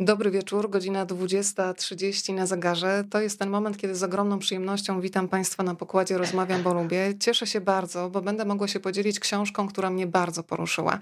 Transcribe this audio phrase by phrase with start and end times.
[0.00, 3.04] Dobry wieczór, godzina 20.30 na zegarze.
[3.10, 7.14] To jest ten moment, kiedy z ogromną przyjemnością witam Państwa na pokładzie Rozmawiam, bo lubię.
[7.20, 10.98] Cieszę się bardzo, bo będę mogła się podzielić książką, która mnie bardzo poruszyła.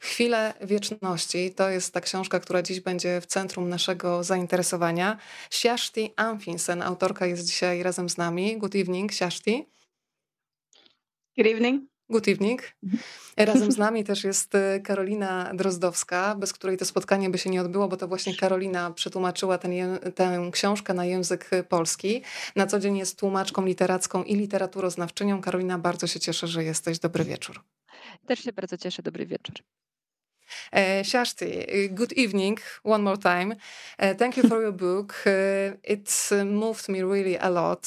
[0.00, 5.16] Chwile wieczności to jest ta książka, która dziś będzie w centrum naszego zainteresowania.
[5.50, 8.58] Siaszti Amfinsen, autorka jest dzisiaj razem z nami.
[8.58, 9.66] Good evening, Siaszti.
[11.36, 11.91] Good evening.
[12.12, 12.62] Good evening.
[13.36, 17.60] Razem z nami też jest y, Karolina Drozdowska, bez której to spotkanie by się nie
[17.60, 19.72] odbyło, bo to właśnie Karolina przetłumaczyła ten,
[20.14, 22.22] tę książkę na język polski.
[22.56, 25.40] Na co dzień jest tłumaczką literacką i literaturoznawczynią.
[25.40, 26.98] Karolina, bardzo się cieszę, że jesteś.
[26.98, 27.64] Dobry wieczór.
[28.26, 29.02] Też się bardzo cieszę.
[29.02, 29.56] Dobry wieczór.
[30.72, 33.54] Uh, Shashti, good evening one more time.
[33.98, 35.14] Uh, thank you for your book.
[35.26, 36.08] Uh, it
[36.44, 37.86] moved me really a lot.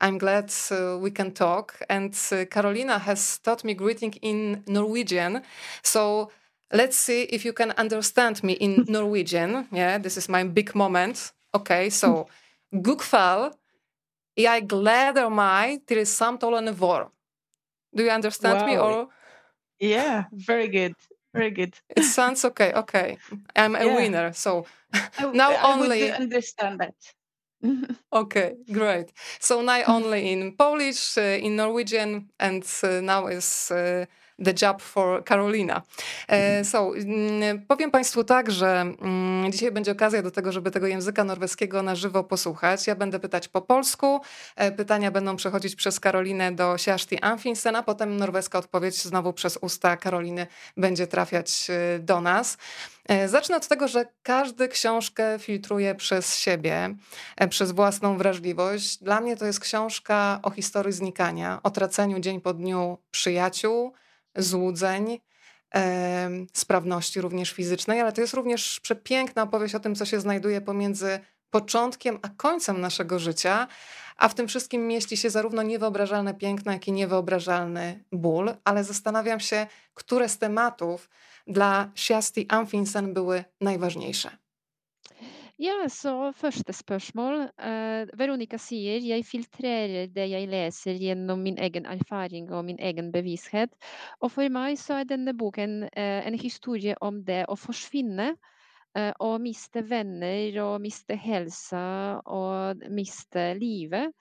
[0.00, 0.52] I'm glad
[1.00, 1.80] we can talk.
[1.88, 2.14] And
[2.50, 5.42] Carolina has taught me greeting in Norwegian.
[5.82, 6.30] So
[6.72, 9.68] let's see if you can understand me in Norwegian.
[9.72, 11.32] Yeah, this is my big moment.
[11.54, 12.28] Okay, so
[12.72, 13.50] Gukfal,
[14.36, 17.08] jeg gleder meg til samtalen vår.
[17.96, 18.66] Do you understand wow.
[18.66, 19.08] me or?
[19.80, 20.94] Yeah, very good.
[21.34, 21.74] Very good.
[21.96, 22.72] It sounds okay.
[22.72, 23.18] Okay,
[23.54, 23.94] I'm a yeah.
[23.96, 24.32] winner.
[24.32, 26.94] So I, now I only understand that.
[28.12, 29.12] okay, great.
[29.40, 34.06] So now only in Polish, uh, in Norwegian, and uh, now is uh,
[34.44, 35.82] the job for Carolina.
[36.28, 40.86] E, so, mm, powiem Państwu tak, że mm, dzisiaj będzie okazja do tego, żeby tego
[40.86, 42.86] języka norweskiego na żywo posłuchać.
[42.86, 44.20] Ja będę pytać po polsku,
[44.56, 49.58] e, pytania będą przechodzić przez Karolinę do Siaszti Anfinsen, a potem norweska odpowiedź znowu przez
[49.60, 52.58] usta Karoliny będzie trafiać e, do nas.
[53.26, 56.94] Zacznę od tego, że każdy książkę filtruje przez siebie,
[57.50, 58.96] przez własną wrażliwość.
[58.96, 63.92] Dla mnie to jest książka o historii znikania, o traceniu dzień po dniu przyjaciół,
[64.36, 65.20] złudzeń,
[66.52, 71.20] sprawności również fizycznej, ale to jest również przepiękna opowieść o tym, co się znajduje pomiędzy
[71.50, 73.68] początkiem a końcem naszego życia,
[74.16, 79.40] a w tym wszystkim mieści się zarówno niewyobrażalne piękno, jak i niewyobrażalny ból, ale zastanawiam
[79.40, 81.10] się, które z tematów
[81.46, 84.30] dla Shasti Amfinsen były najważniejsze.
[85.58, 87.40] Ja, så første spørsmål.
[87.58, 93.10] Eh, Veronica sier jeg filtrerer det jeg leser gjennom min egen erfaring og min egen
[93.12, 93.74] bevissthet.
[94.22, 98.36] Og for meg så er denne boken eh, en historie om det å forsvinne.
[98.96, 101.82] Eh, å miste venner og miste helsa
[102.24, 104.14] og miste livet.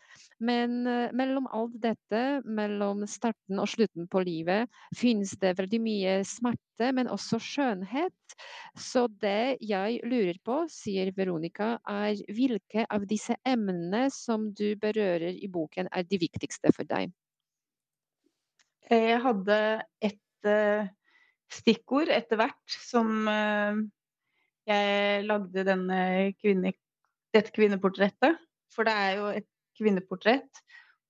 [0.43, 4.67] Men eh, mellom alt dette, mellom starten og slutten på livet,
[4.97, 8.37] finnes det veldig mye smerte, men også skjønnhet.
[8.75, 15.31] Så det jeg lurer på, sier Veronica, er hvilke av disse emnene som du berører
[15.31, 17.15] i boken, er de viktigste for deg?
[18.91, 19.59] Jeg hadde
[20.03, 20.51] et
[21.51, 23.27] stikkord etter hvert som
[24.67, 25.63] jeg lagde
[26.41, 26.73] kvinne,
[27.35, 28.39] dette kvinneportrettet.
[28.73, 29.47] For det er jo et
[29.77, 30.61] kvinneportrett,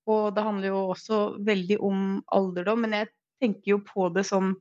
[0.07, 2.01] og det handler jo også veldig om
[2.35, 2.85] alderdom.
[2.85, 4.55] Men jeg tenker jo på det som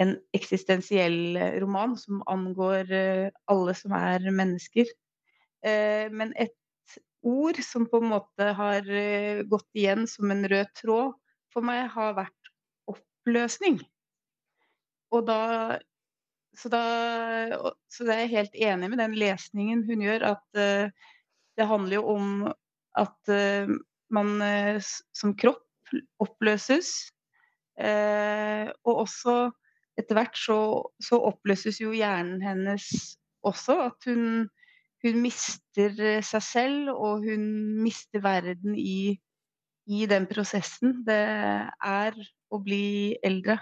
[0.00, 4.88] en eksistensiell roman som angår eh, alle som er mennesker.
[5.64, 6.56] Eh, men et
[7.26, 11.14] ord som på en måte har eh, gått igjen som en rød tråd
[11.54, 12.52] for meg, har vært
[12.92, 13.80] oppløsning.
[15.14, 15.40] Og da
[16.56, 16.82] så, da,
[17.92, 21.12] så er jeg helt enig med den lesningen hun gjør, at uh,
[21.56, 22.30] det handler jo om
[22.96, 23.76] at uh,
[24.12, 24.80] man uh,
[25.16, 25.62] som kropp
[26.18, 27.12] oppløses.
[27.78, 29.32] og også
[30.00, 30.58] etter hvert så,
[30.98, 32.86] så, oppløses jo hjernen hennes
[33.46, 33.76] også.
[33.90, 34.48] At hun,
[35.04, 35.94] hun, mister
[36.24, 37.46] seg selv, og hun
[37.84, 39.14] mister verden i,
[39.86, 41.20] i den prosessen det
[41.70, 42.18] er
[42.50, 43.60] å bli eldre.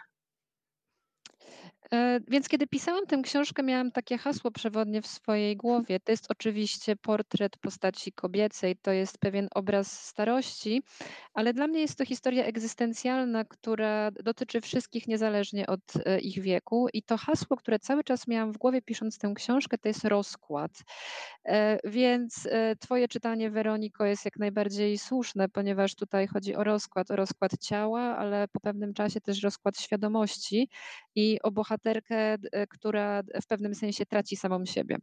[1.94, 6.00] E, więc kiedy pisałam tę książkę, miałam takie hasło przewodnie w swojej głowie.
[6.00, 10.82] To jest oczywiście portret postaci kobiecej, to jest pewien obraz starości,
[11.34, 16.86] ale dla mnie jest to historia egzystencjalna, która dotyczy wszystkich niezależnie od e, ich wieku.
[16.92, 20.72] I to hasło, które cały czas miałam w głowie pisząc tę książkę, to jest rozkład.
[21.44, 22.48] E, więc
[22.80, 28.16] Twoje czytanie, Weroniko, jest jak najbardziej słuszne, ponieważ tutaj chodzi o rozkład, o rozkład ciała,
[28.16, 30.68] ale po pewnym czasie też rozkład świadomości
[31.14, 31.50] i o
[31.84, 34.96] bohaterkę, e, która w pewnym sensie traci samą siebie.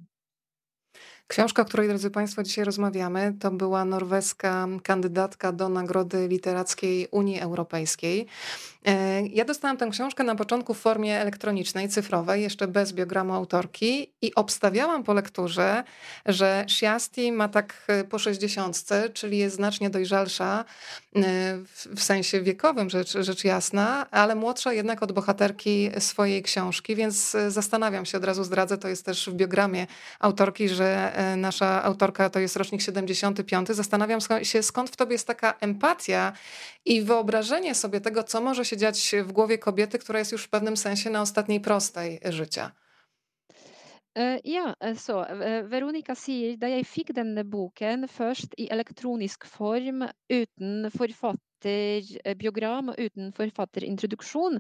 [1.32, 7.40] Książka, o której, drodzy Państwo, dzisiaj rozmawiamy, to była norweska kandydatka do Nagrody Literackiej Unii
[7.40, 8.28] Europejskiej.
[8.86, 14.12] E, ja dostałam tę książkę na początku w formie elektronicznej, cyfrowej, jeszcze bez biogramu autorki
[14.22, 15.84] i obstawiałam po lekturze,
[16.26, 20.66] że Shiasti ma tak e, po 60, czyli jest znacznie dojrzalsza
[21.16, 21.22] e,
[21.96, 28.06] w sensie wiekowym, rzecz, rzecz jasna, ale młodsza jednak od bohaterki swojej książki, więc zastanawiam
[28.06, 29.88] się, od razu zdradzę, to jest też w biogramie
[30.20, 33.68] autorki, że nasza autorka to jest rocznik 75.
[33.68, 36.34] Zastanawiam się, skąd w tobie jest taka empatia
[36.86, 40.50] i wyobrażenie sobie tego, co może się dziać w głowie kobiety, która jest już w
[40.50, 42.72] pewnym sensie na ostatniej prostej życia.
[44.44, 45.26] Ja, så
[45.64, 53.00] Veronica sier da jeg fikk denne boken først i elektronisk form uten forfatter forfatterbiogram og
[53.00, 54.60] uten forfatterintroduksjon,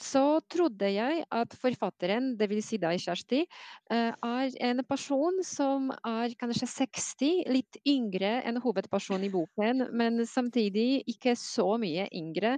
[0.00, 2.70] så trodde jeg at forfatteren, dvs.
[2.70, 3.42] Si deg, Kjersti,
[3.90, 11.02] er en person som er kanskje 60, litt yngre enn hovedpersonen i boken, men samtidig
[11.10, 12.56] ikke så mye yngre.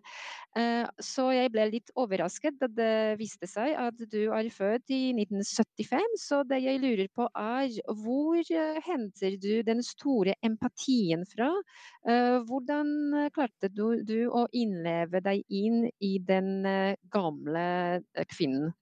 [1.00, 6.18] Så jeg ble litt overrasket da det viste seg at du er født i 1975,
[6.20, 8.42] så det jeg lurer på er hvor
[8.84, 11.48] henter du den store empatien fra?
[12.04, 17.64] Hvordan klarte du, du å innleve deg inn i den eh, gamle
[17.98, 18.72] eh, kvinnen?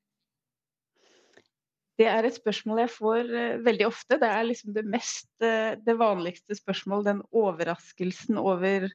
[2.00, 4.18] Det er et spørsmål jeg får eh, veldig ofte.
[4.20, 8.88] Det er liksom det mest det vanligste spørsmålet, den overraskelsen over,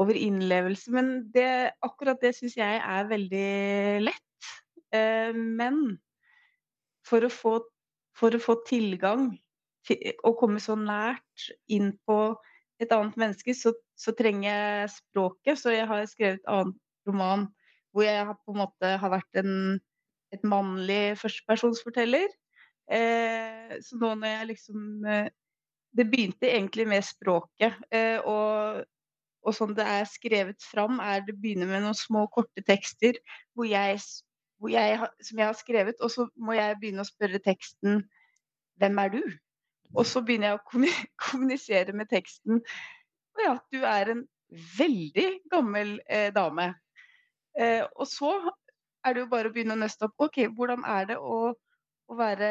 [0.00, 0.92] over innlevelse.
[0.94, 3.48] Men det, akkurat det syns jeg er veldig
[4.04, 4.20] lett.
[5.34, 5.96] Men
[7.02, 7.54] for å få,
[8.14, 9.32] for å få tilgang
[9.88, 12.18] til å komme så nært inn på
[12.82, 15.60] et annet menneske, så, så, trenger jeg språket.
[15.60, 16.74] Så jeg har skrevet et annen
[17.08, 17.48] roman
[17.94, 19.52] hvor jeg på en måte har vært en,
[20.34, 22.26] et mannlig førstepersonsforteller.
[22.90, 25.28] Eh, så nå når jeg liksom eh,
[25.94, 27.78] Det begynte egentlig med språket.
[27.94, 28.82] Eh, og,
[29.46, 33.20] og sånn det er skrevet fram, er det begynner med noen små, korte tekster
[33.54, 34.00] hvor jeg,
[34.58, 38.02] hvor jeg, som jeg har skrevet, og så må jeg begynne å spørre teksten
[38.82, 39.20] Hvem er du?
[39.94, 40.64] Og så begynner jeg å
[41.24, 42.62] kommunisere med teksten.
[43.34, 44.24] Og ja, du er en
[44.78, 46.72] veldig gammel eh, dame.
[47.58, 48.34] Eh, og så
[49.04, 50.16] er det jo bare å begynne å nøste opp.
[50.26, 51.38] OK, hvordan er det å,
[52.10, 52.50] å være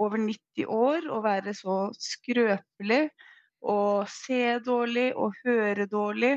[0.00, 3.02] over 90 år og være så skrøpelig
[3.60, 6.36] og se dårlig og høre dårlig?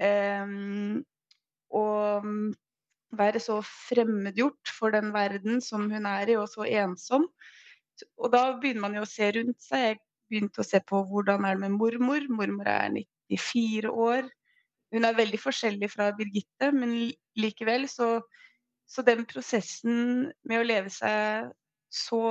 [0.00, 0.56] Eh,
[1.70, 2.26] og
[3.18, 7.26] være så fremmedgjort for den verden som hun er i, og så ensom.
[8.18, 9.86] Og da begynner man jo å se rundt seg.
[9.96, 10.00] Jeg
[10.30, 12.26] begynte å se på hvordan er det med mormor.
[12.32, 14.28] Mormor er 94 år.
[14.94, 16.94] Hun er veldig forskjellig fra Birgitte, men
[17.38, 18.16] likevel så,
[18.90, 21.52] så den prosessen med å leve seg
[21.94, 22.22] så,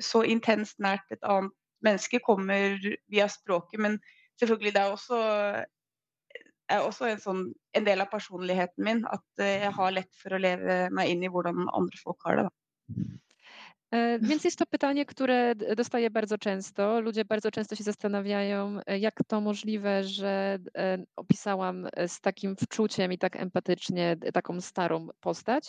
[0.00, 2.76] så intenst nært et annet menneske kommer
[3.08, 3.80] via språket.
[3.80, 3.96] Men
[4.40, 5.20] selvfølgelig, det er også,
[6.68, 7.42] er også en, sånn,
[7.76, 11.32] en, del av personligheten min at jeg har lett for å leve meg inn i
[11.32, 12.48] hvordan andre folk har det.
[12.48, 12.54] Da.
[13.90, 17.00] E, więc jest to pytanie, które dostaję bardzo często.
[17.00, 23.12] Ludzie bardzo często się zastanawiają, e, jak to możliwe, że e, opisałam z takim wczuciem
[23.12, 25.68] i tak empatycznie taką starą postać.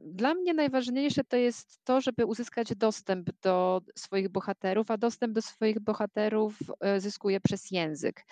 [0.00, 5.42] Dla mnie najważniejsze to jest to, żeby uzyskać dostęp do swoich bohaterów, a dostęp do
[5.42, 6.58] swoich bohaterów
[6.98, 8.24] zyskuje przez język.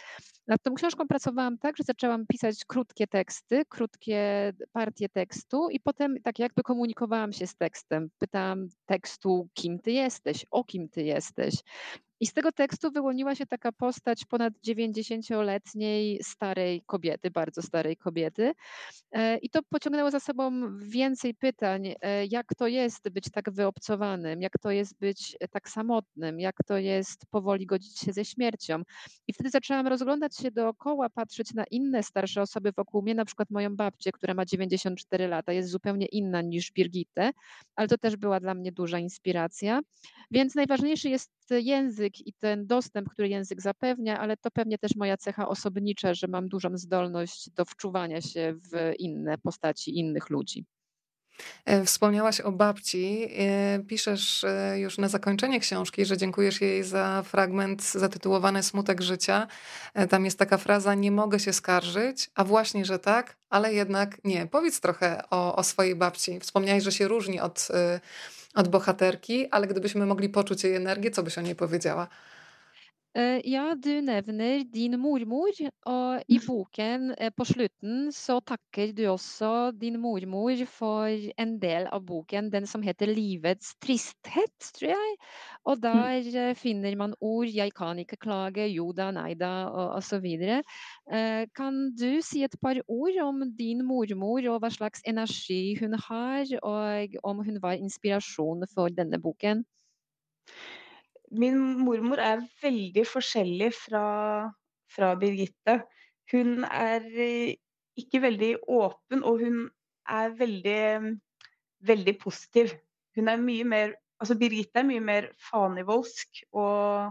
[0.47, 6.23] Nad tą książką pracowałam tak, że zaczęłam pisać krótkie teksty, krótkie partie tekstu i potem
[6.23, 8.09] tak jakby komunikowałam się z tekstem.
[8.19, 8.54] Pytałam
[8.87, 11.55] tekstu, kim ty jesteś, o kim ty jesteś.
[12.21, 18.53] I z tego tekstu wyłoniła się taka postać ponad 90-letniej starej kobiety, bardzo starej kobiety.
[19.13, 24.43] E, I to pociągnęło za sobą więcej pytań, e, jak to jest być tak wyobcowanym,
[24.43, 28.83] jak to jest być tak samotnym, jak to jest powoli godzić się ze śmiercią.
[29.29, 33.51] I wtedy zaczęłam rozglądać się dookoła, patrzeć na inne starsze osoby wokół mnie, na przykład
[33.51, 37.31] moją babcię, która ma 94 lata, jest zupełnie inna niż Birgitte,
[37.77, 39.81] ale to też była dla mnie duża inspiracja.
[40.31, 45.17] Więc najważniejszy jest język i ten dostęp, który język zapewnia, ale to pewnie też moja
[45.17, 50.67] cecha osobnicza, że mam dużą zdolność do wczuwania się w inne postaci innych ludzi.
[51.65, 53.29] E, wspomniałaś o babci.
[53.39, 59.47] E, piszesz e, już na zakończenie książki, że dziękujesz jej za fragment zatytułowany Smutek życia.
[60.11, 64.47] Tam jest taka fraza: Nie mogę się skarżyć, a właśnie, że tak, ale jednak nie.
[64.47, 66.41] Powiedz trochę o, o swojej babci.
[66.41, 67.69] Wspomniałeś, że się różni od
[68.55, 72.09] od bohaterki, ale gdybyśmy mogli poczuć jej energię, co byś o niej powiedziała?
[73.15, 75.55] Eh, ja, du nevner din mormor,
[75.87, 81.87] og i boken eh, på slutten så takker du også din mormor for en del
[81.95, 85.15] av boken, den som heter Livets tristhet, tror jeg.
[85.63, 86.59] Og der mm.
[86.59, 90.27] finner man ord 'jeg kan ikke klage', 'jo da, nei da', og osv.
[91.55, 96.51] Kan du si et par ord om din mormor, og hva slags energi hun har,
[96.67, 99.63] og om hun var inspirasjon for denne boken?
[101.35, 104.05] Min mormor er veldig forskjellig fra,
[104.95, 105.81] fra Birgitte.
[106.33, 107.57] Hun er eh,
[107.99, 109.65] ikke veldig åpen, og hun
[110.11, 111.19] er veldig,
[111.87, 112.75] veldig positiv.
[113.17, 117.11] Hun er mye mer Altså Birgitte er mye mer fanivoldsk og,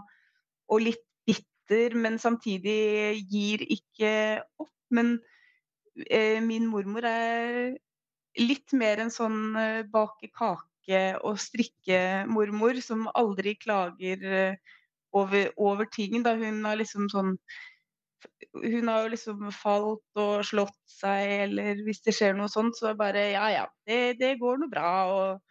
[0.72, 4.14] og litt bitter, men samtidig gir ikke
[4.58, 4.72] opp.
[4.90, 5.18] Men
[6.08, 7.76] eh, min mormor er
[8.40, 14.56] litt mer en sånn eh, bake kake strikke- og strikkemormor som aldri klager eh,
[15.14, 16.24] over, over ting.
[16.24, 17.38] Da hun har liksom sånn
[18.54, 22.88] hun har jo liksom falt og slått seg, eller hvis det skjer noe sånt, så
[22.88, 24.92] er det bare ja ja, det, det går noe bra.
[25.12, 25.42] Og,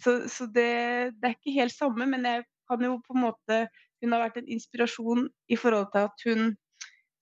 [0.00, 3.66] så, så det, det, er ikke helt samme, men jeg kan jo på en måte
[3.98, 6.52] Hun har vært en inspirasjon i forhold til at hun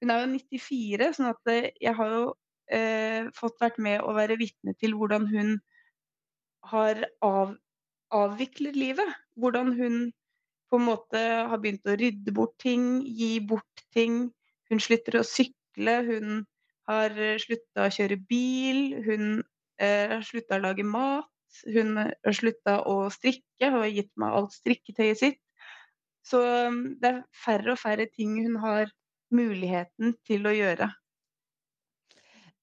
[0.02, 2.24] Hun er jo 94, sånn at eh, jeg har jo
[2.68, 5.56] eh, fått vært med å være vitne til hvordan hun
[6.70, 7.54] har av,
[8.14, 9.14] avvikler livet.
[9.36, 9.96] Hvordan hun
[10.70, 14.26] på en måte har begynt å rydde bort ting, gi bort ting.
[14.70, 16.44] Hun slutter å sykle, hun
[16.90, 19.26] har eh, slutta å kjøre bil, hun
[19.78, 21.30] eh, har slutta å lage mat.
[21.72, 25.42] Hun har slutta å strikke, har gitt meg alt strikketøyet sitt.
[26.26, 28.90] Så mm, det er færre og færre ting hun har
[29.34, 30.90] muligheten til å gjøre.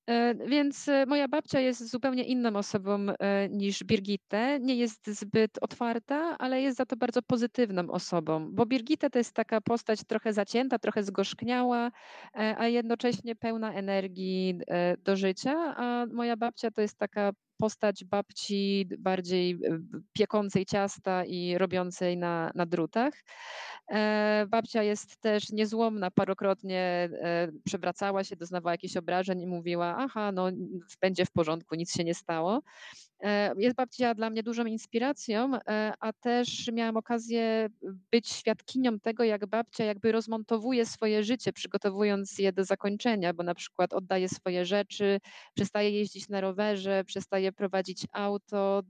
[0.08, 4.60] E, więc e, moja babcia jest zupełnie inną osobą e, niż Birgitte.
[4.60, 9.34] Nie jest zbyt otwarta, ale jest za to bardzo pozytywną osobą, bo Birgitte to jest
[9.34, 11.92] taka postać trochę zacięta, trochę zgorzkniała,
[12.34, 14.60] a jednocześnie pełna energii
[15.00, 19.60] do życia, a moja babcia to jest taka postać babci bardziej
[20.14, 23.14] piekącej ciasta i robiącej na, na drutach.
[23.92, 30.32] E, babcia jest też niezłomna, parokrotnie e, przewracała się, doznawała jakichś obrażeń i mówiła, aha,
[30.32, 30.50] no
[31.02, 32.62] będzie w porządku, nic się nie stało.
[33.24, 35.52] E, jest babcia dla mnie dużą inspiracją,
[36.00, 37.70] a też miałam okazję
[38.12, 43.56] być świadkinią tego, jak babcia jakby rozmontowuje swoje życie, przygotowując je do zakończenia, bo na
[43.56, 45.20] przykład oddaje swoje rzeczy,
[45.56, 48.82] przestaje jeździć na rowerze, przestaje prowadzić auto,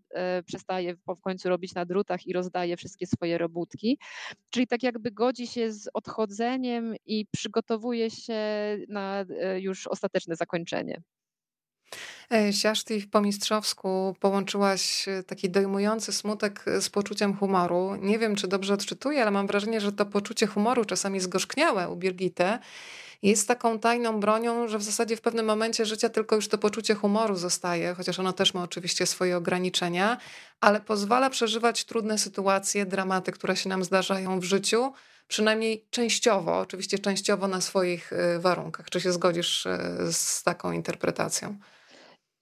[0.45, 3.99] przestaje w końcu robić na drutach i rozdaje wszystkie swoje robótki.
[4.49, 8.43] Czyli tak jakby godzi się z odchodzeniem i przygotowuje się
[8.89, 11.01] na e, już ostateczne zakończenie.
[12.31, 17.95] E, Siaszti po mistrzowsku połączyłaś e, taki dojmujący smutek z poczuciem humoru.
[18.01, 21.95] Nie wiem, czy dobrze odczytuję, ale mam wrażenie, że to poczucie humoru czasami zgorzkniałe u
[21.95, 22.59] Birgitte
[23.23, 26.95] jest taką tajną bronią, że w zasadzie w pewnym momencie życia tylko już to poczucie
[26.95, 30.17] humoru zostaje, chociaż ono też ma oczywiście swoje ograniczenia,
[30.61, 34.93] ale pozwala przeżywać trudne sytuacje, dramaty, które się nam zdarzają w życiu,
[35.27, 38.89] przynajmniej częściowo, oczywiście częściowo na swoich warunkach.
[38.89, 39.67] Czy się zgodzisz
[40.11, 41.57] z taką interpretacją?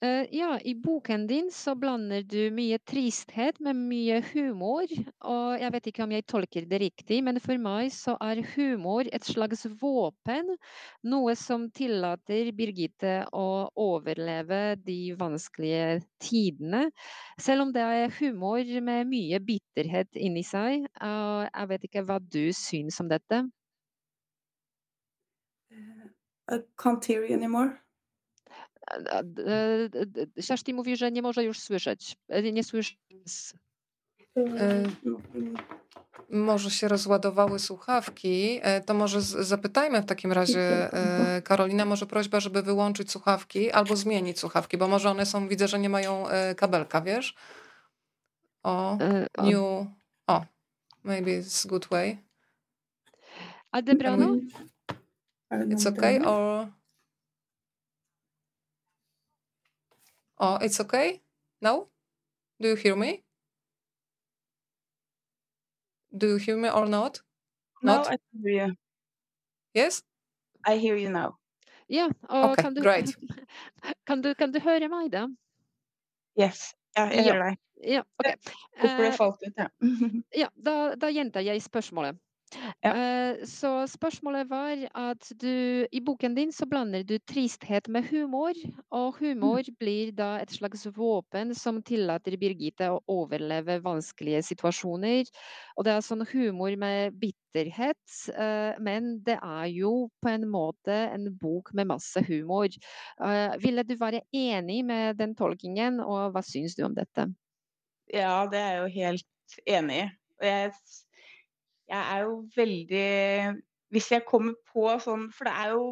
[0.02, 4.90] Uh, ja, i boken din så blander du mye tristhet med mye humor.
[5.30, 9.06] Og jeg vet ikke om jeg tolker det riktig, men for meg så er humor
[9.14, 10.50] et slags våpen.
[11.06, 16.88] Noe som tillater Birgitte å overleve de vanskelige tidene.
[17.38, 20.88] Selv om det er humor med mye bitterhet inni seg.
[20.98, 23.44] Uh, jeg vet ikke hva du syns om dette?
[26.50, 27.78] I can't hear you anymore.
[30.40, 32.16] Siaszti mówi, że nie może już słyszeć.
[32.28, 32.94] E, nie słyszy.
[34.36, 34.82] E,
[36.30, 38.58] może się rozładowały słuchawki.
[38.62, 40.90] E, to może zapytajmy w takim razie,
[41.44, 45.78] Karolina, może prośba, żeby wyłączyć słuchawki albo zmienić słuchawki, bo może one są, widzę, że
[45.78, 46.24] nie mają
[46.56, 47.34] kabelka, wiesz?
[48.62, 48.98] O,
[49.42, 49.86] new.
[50.26, 50.44] O,
[51.04, 52.18] maybe it's good way.
[53.72, 54.36] Odebrano?
[55.50, 56.66] It's okay, or...
[60.42, 61.22] Oh, it's okay
[61.62, 61.86] now?
[62.60, 63.22] Do you hear me?
[66.10, 67.22] Do you hear me or not?
[67.80, 68.10] Not?
[68.10, 68.74] No, I hear you.
[69.72, 70.02] Yes?
[70.66, 71.38] I hear you now.
[71.86, 72.10] Yeah.
[72.28, 73.14] Oh, okay, kan, du, great.
[74.06, 75.28] kan, du, kan du høre meg, da?
[76.34, 77.62] Yes, ja, jeg hører deg.
[77.86, 78.50] Ja, ok.
[78.80, 79.68] Hvorfor det falt ut, ja.
[79.78, 82.18] Eh, ja da, da gjentar jeg spørsmålet.
[82.54, 82.72] Ja.
[82.84, 88.52] Eh, så spørsmålet var at du i boken din så blander du tristhet med humor,
[88.90, 89.72] og humor Mm.
[89.80, 95.30] blir da et slags våpen som tillater Birgitte å overleve vanskelige situasjoner.
[95.76, 98.02] Og det er sånn humor med bitterhet,
[98.34, 102.68] eh, men det er jo på en måte en bok med masse humor.
[103.22, 107.30] Eh, ville du være enig med den tolkingen, og hva syns du om dette?
[108.12, 110.06] Ja, det er jeg jo helt enig i.
[110.40, 110.72] Og jeg,
[111.90, 113.06] jeg er jo veldig
[113.92, 115.86] Hvis jeg kommer på sånn For det er jo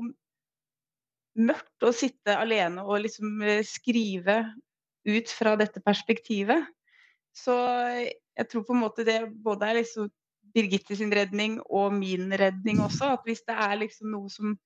[1.41, 4.43] mørkt å sitte alene og liksom eh, skrive
[5.07, 6.67] ut fra dette perspektivet.
[7.33, 7.55] Så
[7.95, 10.11] jeg tror på en måte det både er liksom
[10.51, 13.13] Birgitte sin redning og min redning også.
[13.15, 14.57] At hvis det er liksom noe som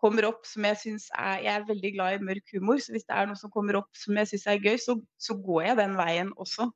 [0.00, 3.08] kommer opp som jeg syns er Jeg er veldig glad i mørk humor, så hvis
[3.08, 5.80] det er noe som kommer opp som jeg syns er gøy, så, så går jeg
[5.82, 6.70] den veien også.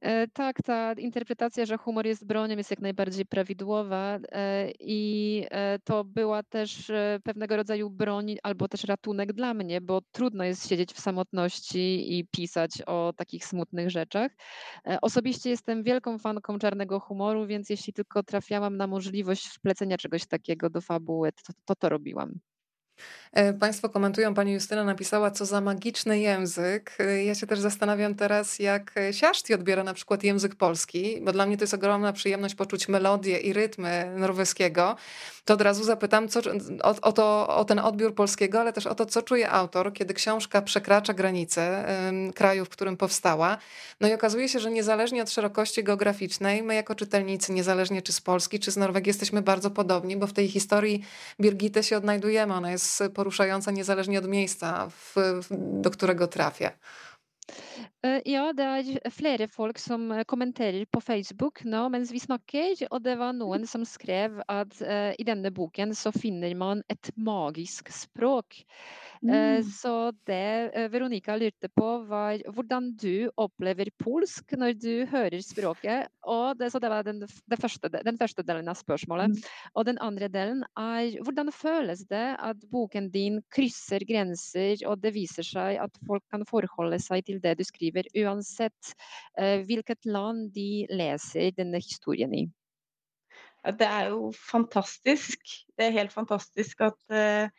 [0.00, 5.78] E, Tak, ta interpretacja, że humor jest bronią, jest jak najbardziej prawidłowa e, i e,
[5.78, 6.92] to była też
[7.24, 12.26] pewnego rodzaju broń albo też ratunek dla mnie, bo trudno jest siedzieć w samotności i
[12.26, 14.32] pisać o takich smutnych rzeczach.
[15.02, 20.70] Osobiście jestem wielką fanką czarnego humoru, więc jeśli tylko trafiałam na możliwość wplecenia czegoś takiego
[20.70, 22.40] do fabuły, to to, to robiłam.
[23.32, 26.96] E, Państwo komentują, pani Justyna napisała, co za magiczny język.
[26.98, 31.46] E, Ja się też zastanawiam teraz, jak Siaszti odbiera na przykład język polski, bo dla
[31.46, 34.96] mnie to jest ogromna przyjemność poczuć melodię i rytmy norweskiego.
[35.44, 36.40] To od razu zapytam co,
[36.82, 40.14] o, o, to, o ten odbiór polskiego, ale też o to, co czuje autor, kiedy
[40.14, 41.84] książka przekracza granice
[42.34, 43.58] kraju, w którym powstała.
[44.00, 48.20] No i okazuje się, że niezależnie od szerokości geograficznej, my jako czytelnicy, niezależnie czy z
[48.20, 51.04] Polski, czy z Norwegii, jesteśmy bardzo podobni, bo w tej historii
[51.40, 52.54] Birgitte się odnajdujemy.
[52.54, 55.14] Ona jest poruszająca niezależnie od miejsca, w,
[55.82, 56.70] do którego trafia.
[58.04, 62.86] Eh, Ja, det er flere folk som eh, kommenterer på Facebook nå mens vi snakker,
[62.90, 67.10] og det var noen som skrev at uh, i denne boken så finner man et
[67.16, 68.60] magisk språk.
[69.22, 69.32] Mm.
[69.32, 76.08] Uh, Så det Veronica lurte på, var hvordan du opplever polsk når du hører språket.
[76.22, 79.34] Og det, så det var den, det første, den første delen av spørsmålet.
[79.34, 79.50] Mm.
[79.74, 85.14] Og den andre delen er hvordan føles det at boken din krysser grenser, og det
[85.16, 88.94] viser seg at folk kan forholde seg til det du skriver, uansett
[89.38, 92.46] eh, hvilket land de leser denne historien i?
[93.78, 95.40] Det er jo fantastisk.
[95.76, 97.50] Det er helt fantastisk at det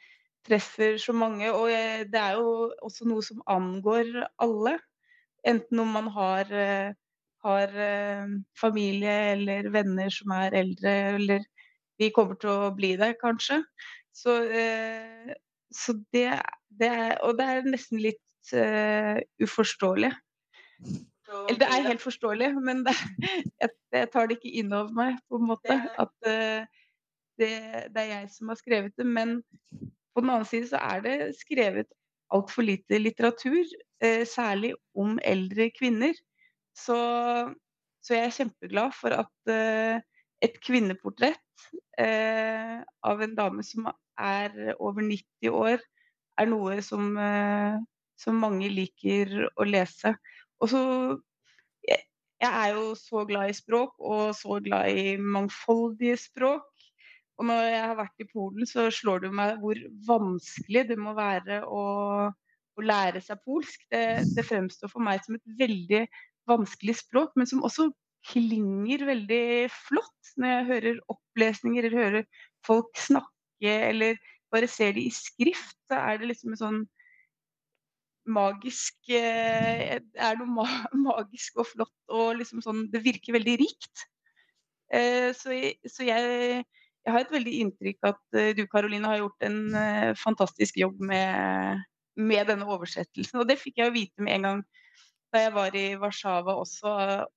[0.48, 1.52] treffer så mange.
[1.54, 4.12] Og eh, det er jo også noe som angår
[4.42, 4.78] alle.
[5.48, 6.94] Enten om man har, eh,
[7.46, 11.46] har eh, familie eller venner som er eldre, eller
[12.00, 13.62] de kommer til å bli det, kanskje.
[14.16, 15.36] Så, eh,
[15.72, 16.42] så det,
[16.80, 20.12] det er Og det er nesten litt eh, uforståelig.
[21.30, 22.96] Eller det er helt forståelig, men det,
[23.62, 25.78] jeg, jeg tar det ikke inn over meg, på en måte.
[26.02, 26.66] At uh,
[27.40, 27.52] det,
[27.94, 29.06] det er jeg som har skrevet det.
[29.06, 31.92] Men på den annen side så er det skrevet
[32.34, 33.62] altfor lite litteratur,
[34.06, 36.18] uh, særlig om eldre kvinner.
[36.78, 36.98] Så,
[38.06, 40.02] så jeg er kjempeglad for at uh,
[40.42, 41.46] et kvinneportrett
[42.00, 45.82] av en dame som er over 90 år,
[46.40, 47.10] er noe som,
[48.20, 50.14] som mange liker å lese.
[50.60, 50.82] Og så
[51.88, 52.02] jeg,
[52.50, 56.68] er jo så glad i språk, og så glad i mangfoldige språk.
[57.40, 61.16] Og når jeg har vært i Polen, så slår det meg hvor vanskelig det må
[61.16, 61.84] være å,
[62.28, 63.86] å lære seg polsk.
[63.92, 64.04] Det,
[64.36, 66.04] det fremstår for meg som et veldig
[66.50, 67.90] vanskelig språk, men som også
[68.28, 70.16] klinger veldig flott.
[70.40, 74.20] Når jeg hører opplesninger eller hører folk snakke, eller
[74.52, 76.82] bare ser det i skrift, så er det liksom en sånn
[78.30, 80.66] magisk eh, Det er noe
[81.10, 84.06] magisk og flott og liksom sånn Det virker veldig rikt.
[84.94, 86.64] Eh, så, jeg, jeg,
[87.06, 91.84] har et veldig inntrykk at eh, du, Karoline, har gjort en eh, fantastisk jobb med,
[92.18, 93.42] med denne oversettelsen.
[93.42, 94.64] Og det fikk jeg jo vite med en gang
[95.30, 96.92] da jeg var i Warszawa også,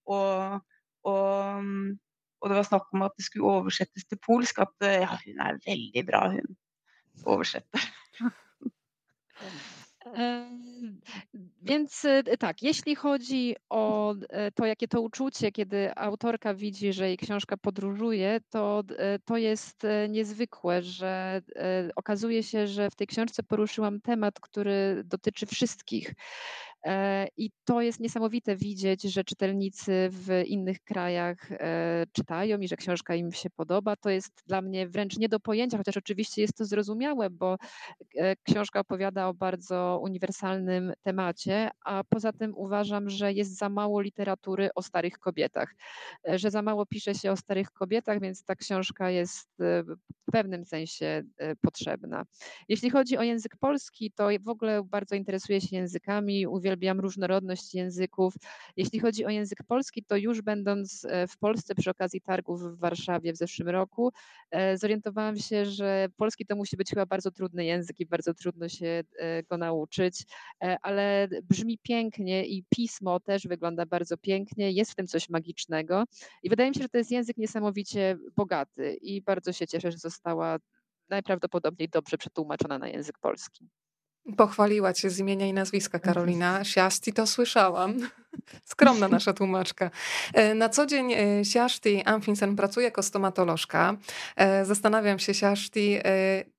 [0.09, 0.62] og,
[1.05, 1.66] og,
[2.40, 5.44] og det var snakk om at det skulle oversettes til polsk, at eh, ja, hun
[5.44, 6.57] er veldig bra, hun
[7.28, 7.85] oversetter.
[11.62, 17.09] Więc e, tak, jeśli chodzi o e, to, jakie to uczucie, kiedy autorka widzi, że
[17.09, 21.43] jej książka podróżuje, to e, to jest niezwykłe, że
[21.97, 26.15] okazuje się, że w tej książce poruszyłam temat, który dotyczy wszystkich.
[26.87, 32.77] E, I to jest niesamowite widzieć, że czytelnicy w innych krajach e, czytają i że
[32.77, 33.97] książka im się podoba.
[33.97, 37.57] To jest dla mnie wręcz nie do pojęcia, chociaż oczywiście jest to zrozumiałe, bo
[38.16, 44.01] e, książka opowiada o bardzo uniwersalnym temacie, a poza tym uważam, że jest za mało
[44.01, 45.75] literatury o starych kobietach,
[46.25, 51.23] że za mało pisze się o starych kobietach, więc ta książka jest w pewnym sensie
[51.61, 52.25] potrzebna.
[52.68, 58.35] Jeśli chodzi o język polski, to w ogóle bardzo interesuję się językami, uwielbiam różnorodność języków.
[58.77, 62.79] Jeśli chodzi o język polski, to już będąc e, w Polsce przy okazji targów w
[62.79, 64.13] Warszawie w zeszłym roku,
[64.51, 68.69] e, zorientowałam się, że polski to musi być chyba bardzo trudny język i bardzo trudno
[68.69, 70.25] się e, go nauczyć,
[70.83, 76.05] ale brzmi pięknie i pismo też wygląda bardzo pięknie, jest w tym coś magicznego
[76.43, 79.99] i wydaje mi się, że to jest język niesamowicie bogaty i bardzo się cieszę, że
[79.99, 80.59] została
[81.09, 83.69] najprawdopodobniej dobrze przetłumaczona na język polski.
[84.37, 86.65] Pochwaliła cię z imienia i nazwiska Karolina.
[86.65, 87.95] Siasti to słyszałam.
[88.65, 89.91] Skromna nasza tłumaczka.
[90.35, 93.97] E, na co dzień e, Siaszti Amfinsen pracuje jako stomatolożka.
[94.37, 95.99] E, zastanawiam się, Siaszti,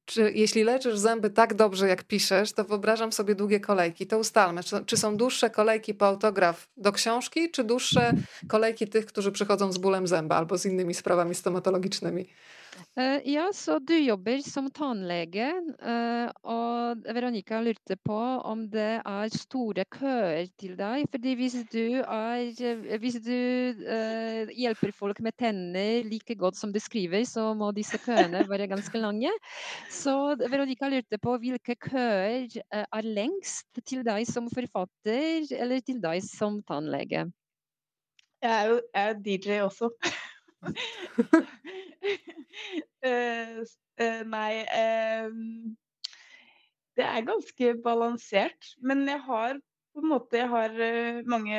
[0.05, 4.07] czy jeśli leczysz zęby tak dobrze, jak piszesz, to wyobrażam sobie długie kolejki.
[4.07, 8.13] To ustalmy, czy, czy są dłuższe kolejki po autograf do książki, czy dłuższe
[8.47, 12.27] kolejki tych, którzy przychodzą z bólem zęba albo z innymi sprawami stomatologicznymi?
[12.93, 15.47] Eh, ja, så du jobber som tannlege,
[15.81, 21.07] eh, og Veronica lurte på om det er store køer til deg.
[21.11, 23.33] fordi hvis du, er, hvis du
[23.81, 28.69] uh, hjelper folk med tenner like godt som du skriver, så må disse køene være
[28.69, 29.31] ganske lange.
[29.89, 36.21] Så Veronica lurte på hvilke køer er lengst til deg som forfatter, eller til deg
[36.25, 37.25] som tannlege?
[38.43, 39.89] Jeg er jo jeg er DJ også.
[43.07, 43.63] uh,
[43.99, 45.31] uh, nei uh,
[46.97, 48.71] Det er ganske balansert.
[48.81, 49.59] Men jeg har
[49.93, 51.57] på en måte jeg har uh, mange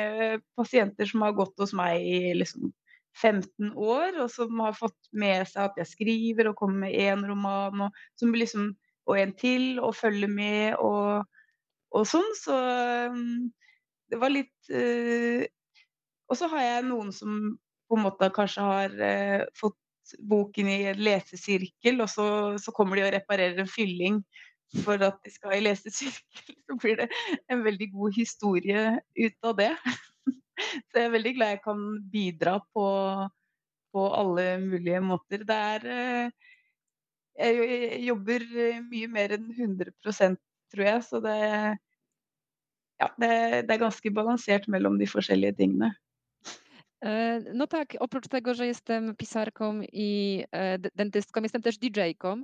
[0.57, 2.73] pasienter som har gått hos meg i liksom
[3.15, 7.21] 15 år, og som har fått med seg at jeg skriver og kommer med én
[7.23, 8.73] roman, og, som liksom,
[9.07, 11.23] og en til, og følger med og,
[11.95, 12.27] og sånn.
[12.41, 12.55] Så
[13.15, 13.53] um,
[14.11, 14.73] det var litt
[16.25, 17.55] Og så har jeg noen som
[17.87, 19.77] på en måte kanskje har eh, fått
[20.29, 22.27] boken i en lesesirkel, og så,
[22.61, 24.21] så, kommer de og reparerer en fylling
[24.83, 26.57] for at de skal i lesesirkel.
[26.65, 27.09] Så blir det
[27.53, 29.71] en veldig god historie ut av det.
[30.89, 32.85] Så jeg er veldig glad jeg kan bidra på,
[33.93, 35.45] på alle mulige måter.
[35.47, 36.51] Det er eh,
[37.35, 38.45] Jeg jobber
[38.87, 40.39] mye mer enn 100%
[40.71, 41.35] tror jeg, så det,
[43.01, 43.31] ja, det,
[43.67, 45.91] det er ganske balansert mellom de forskjellige tingene.
[47.03, 52.43] E, no tak, oprócz tego, że jestem pisarką i e, dentystką, jestem też DJ-ką.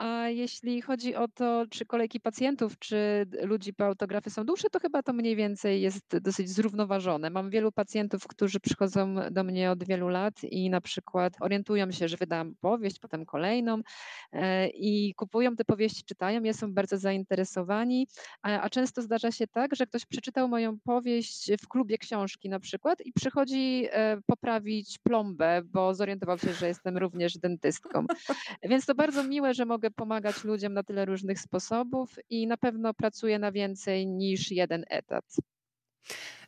[0.00, 4.70] E, a jeśli chodzi o to, czy kolejki pacjentów, czy ludzi po autografy są dłuższe,
[4.70, 7.30] to chyba to mniej więcej jest dosyć zrównoważone.
[7.30, 12.08] Mam wielu pacjentów, którzy przychodzą do mnie od wielu lat i na przykład orientują się,
[12.08, 13.80] że wydam powieść, potem kolejną
[14.32, 18.06] e, i kupują te powieści, czytają je, są bardzo zainteresowani,
[18.42, 23.00] a często zdarza się tak, że ktoś przeczytał moją powieść w klubie książki na przykład
[23.06, 28.06] i przychodzi e, poprawić plombę, bo zorientował się, że jestem również dentystką.
[28.70, 32.94] Więc to bardzo miłe, że mogę pomagać ludziom na tyle różnych sposobów i na pewno
[32.94, 35.24] pracuję na więcej niż jeden etat.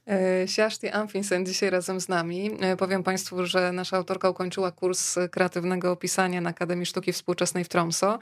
[0.09, 2.51] E, Siaszti Amfinsen dzisiaj razem z nami.
[2.61, 7.69] E, powiem Państwu, że nasza autorka ukończyła kurs kreatywnego opisania na Akademii Sztuki Współczesnej w
[7.69, 8.19] Tromso.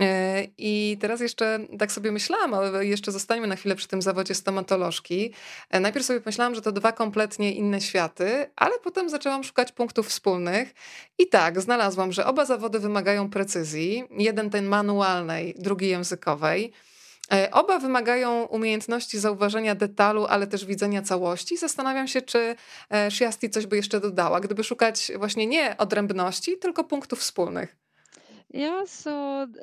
[0.00, 4.34] E, I teraz jeszcze tak sobie myślałam, ale jeszcze zostańmy na chwilę przy tym zawodzie
[4.34, 5.32] stomatolożki.
[5.80, 10.74] Najpierw sobie myślałam, że to dwa kompletnie inne światy, ale potem zaczęłam szukać punktów wspólnych
[11.18, 14.04] i tak, znalazłam, że oba zawody wymagają precyzji.
[14.10, 16.72] Jeden ten manualnej, drugi językowej.
[17.32, 21.56] E, oba wymagają umiejętności zauważenia detalu, ale też widzenia całości.
[21.56, 22.54] Zastanawiam się, czy
[22.90, 27.81] e, Shiasti coś by jeszcze dodała, gdyby szukać właśnie nie odrębności, tylko punktów wspólnych.
[28.52, 29.12] Ja, så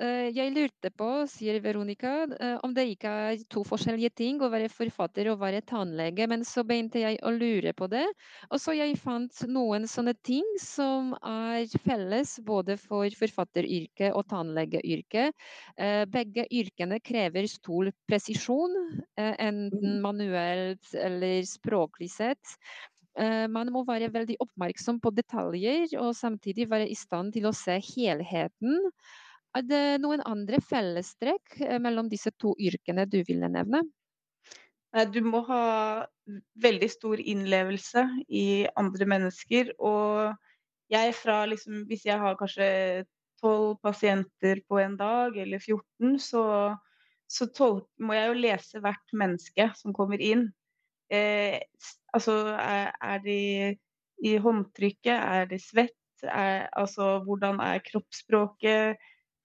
[0.01, 4.49] eh, jeg lurte på, sier Veronica, eh, om det ikke er to forskjellige ting å
[4.49, 8.07] være forfatter og være tannlege, men så begynte jeg å lure på det.
[8.49, 15.37] Og så jeg fant noen sånne ting som er felles både for forfatteryrket og tannlegeyrket.
[15.77, 18.73] Eh, begge yrkene krever stor presisjon,
[19.21, 20.05] eh, enten mm.
[20.07, 22.57] manuelt eller språklig sett.
[23.19, 27.55] Eh, man må være veldig oppmerksom på detaljer og samtidig være i stand til å
[27.55, 28.91] se helheten.
[29.57, 33.83] Er det noen andre fellestrekk eh, mellom disse to yrkene du ville nevne?
[35.13, 35.63] Du må ha
[36.57, 39.75] veldig stor innlevelse i andre mennesker.
[39.77, 40.31] Og
[40.89, 43.05] jeg fra liksom Hvis jeg har kanskje
[43.41, 46.43] tolv pasienter på en dag, eller 14, så,
[47.29, 50.49] så tolk, må jeg jo lese hvert menneske som kommer inn.
[51.09, 51.57] Eh,
[52.13, 53.39] altså, er, er, de
[54.25, 55.15] i håndtrykket?
[55.15, 55.95] Er de svett?
[56.23, 58.99] Er, altså, hvordan er kroppsspråket?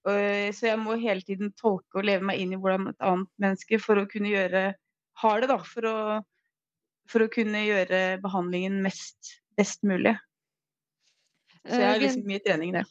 [0.05, 3.31] Eh, så jeg må hele tiden tolke og leve meg inn i hvordan et annet
[3.41, 4.67] menneske for å kunne gjøre
[5.21, 5.57] har det, da.
[5.65, 5.97] For å,
[7.09, 10.17] for å kunne gjøre behandlingen mest, best mulig.
[11.65, 12.89] Så jeg har liksom mye trening der.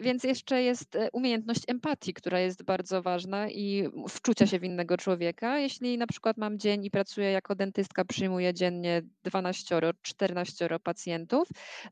[0.00, 4.96] Więc jeszcze jest e, umiejętność empatii, która jest bardzo ważna i wczucia się w innego
[4.96, 5.58] człowieka.
[5.58, 11.48] Jeśli na przykład mam dzień i pracuję jako dentystka, przyjmuję dziennie 12, 14 pacjentów,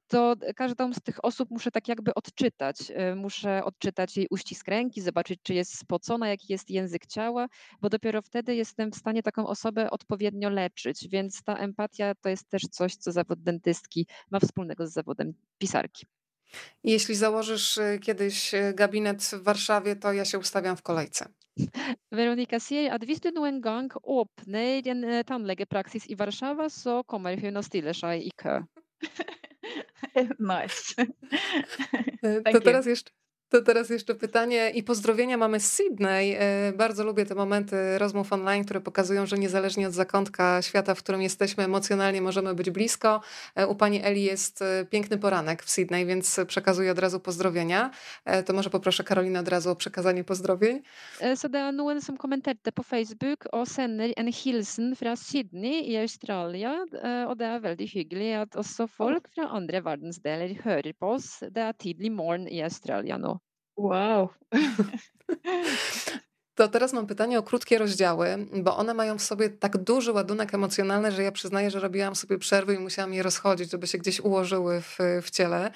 [0.09, 2.77] to każdą z tych osób muszę tak jakby odczytać.
[2.95, 7.47] E, muszę odczytać jej uścisk ręki, zobaczyć, czy jest spocona, jaki jest język ciała,
[7.81, 11.09] bo dopiero wtedy jestem w stanie taką osobę odpowiednio leczyć.
[11.09, 16.07] Więc ta empatia to jest też coś, co zawód dentystki ma wspólnego z zawodem pisarki.
[16.85, 21.29] Jeśli założysz y, kiedyś y, gabinet w Warszawie, to ja się ustawiam w kolejce.
[22.13, 27.41] Veronica sier at hvis du noen gang åpner en eh, tannlegepraksis i Warszawa, så kommer
[27.41, 28.61] hun og stiller seg i kø.
[30.53, 31.07] nice.
[32.53, 33.13] to teraz jeszcze,
[33.49, 36.37] to teraz jeszcze pytanie i pozdrowienia mamy z Sydney.
[36.39, 40.99] E, bardzo lubię te momenty rozmów online, które pokazują, że niezależnie od zakątka świata, w
[40.99, 43.21] którym jesteśmy emocjonalnie, możemy być blisko.
[43.55, 47.91] E, u pani Eli jest e, piękny poranek w Sydney, więc przekazuję od razu pozdrowienia.
[48.47, 50.83] To może poproszę Karolinę od razu o przekazanie pozdrowień.
[51.37, 55.97] Så det er noen som kommenterte på Facebook og sender en hilsen fra Sydney i
[55.97, 56.85] Australia.
[57.29, 61.39] Og det er veldig hyggelig at også folk fra andre verdensdeler hører på oss.
[61.41, 63.37] Det er tidlig morgen i Australia nå.
[63.77, 64.31] Wow.
[66.57, 70.55] To teraz mam pytanie o krótkie rozdziały, bo one mają w sobie tak duży ładunek
[70.55, 74.21] emocjonalny, że ja przyznaję, że robiłam sobie przerwy i musiałam je rozchodzić, żeby się gdzieś
[74.21, 75.71] ułożyły w, w ciele.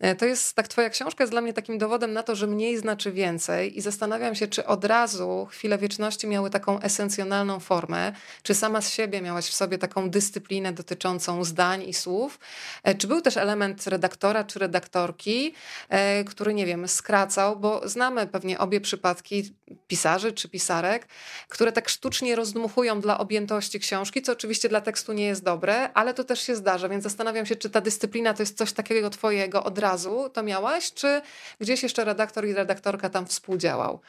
[0.00, 2.78] E, to jest tak, Twoja książka jest dla mnie takim dowodem na to, że mniej
[2.78, 8.54] znaczy więcej i zastanawiam się, czy od razu chwile wieczności miały taką esencjonalną formę, czy
[8.54, 12.38] sama z siebie miałaś w sobie taką dyscyplinę dotyczącą zdań i słów,
[12.82, 15.54] e, czy był też element redaktora czy redaktorki,
[15.88, 19.54] e, który, nie wiem, skracał, bo znamy pewnie obie przypadki
[19.86, 21.08] pisarzy, pisarzy czy pisarek,
[21.48, 26.14] które tak sztucznie rozdmuchują dla objętości książki, co oczywiście dla tekstu nie jest dobre, ale
[26.14, 29.64] to też się zdarza, więc zastanawiam się, czy ta dyscyplina to jest coś takiego twojego
[29.64, 31.22] od razu, to miałaś, czy
[31.60, 34.00] gdzieś jeszcze redaktor i redaktorka tam współdziałał?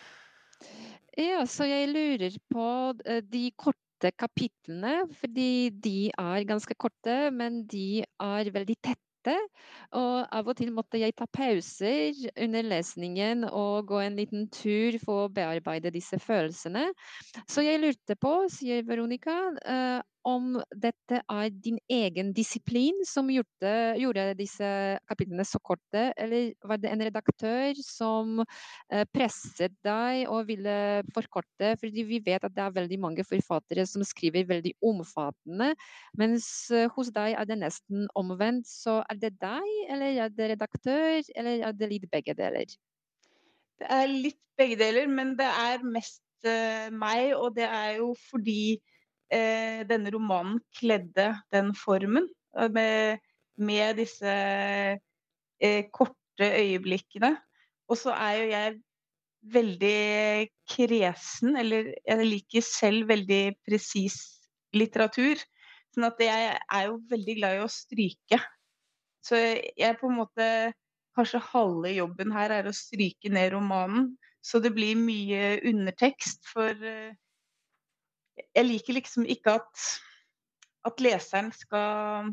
[1.18, 7.66] Ja, så jeg lurer på eh, de korte kapitlene, fordi de er ganske korte, men
[7.68, 9.15] de er veldig tette
[9.96, 14.98] og av og til måtte jeg ta pauser under lesningen og gå en liten tur
[15.04, 16.90] for å bearbeide disse følelsene.
[17.50, 23.74] Så jeg lurte på, sier Veronica, eh, om dette er din egen disiplin som gjorde,
[24.02, 24.68] gjorde disse
[25.10, 30.78] kapitlene så korte, eller var det en redaktør som eh, presset deg og ville
[31.16, 31.76] forkorte?
[31.82, 35.74] Fordi vi vet at det er veldig mange forfattere som skriver veldig omfattende,
[36.18, 38.68] mens eh, hos deg er det nesten omvendt.
[38.70, 42.66] Så er det deg, eller er det redaktør, eller er det litt begge deler?
[43.76, 48.14] Det er litt begge deler, men det er mest uh, meg, og det er jo
[48.30, 48.95] fordi eh,
[49.32, 52.28] denne romanen kledde den formen.
[52.56, 53.20] Eh, med,
[53.58, 54.34] med disse
[55.60, 57.36] eh, korte øyeblikkene.
[57.88, 58.76] Og så er jo jeg
[59.56, 64.18] veldig kresen, eller jeg liker selv veldig presis
[64.74, 65.38] litteratur.
[65.94, 68.40] Sånn at jeg er jo veldig glad i å stryke.
[69.26, 69.38] Så
[69.78, 70.50] jeg på en måte
[71.16, 74.10] Kanskje halve jobben her er å stryke ned romanen,
[74.44, 76.42] så det blir mye undertekst.
[76.52, 77.14] For eh,
[78.36, 79.86] jeg liker liksom ikke at,
[80.88, 82.32] at leseren skal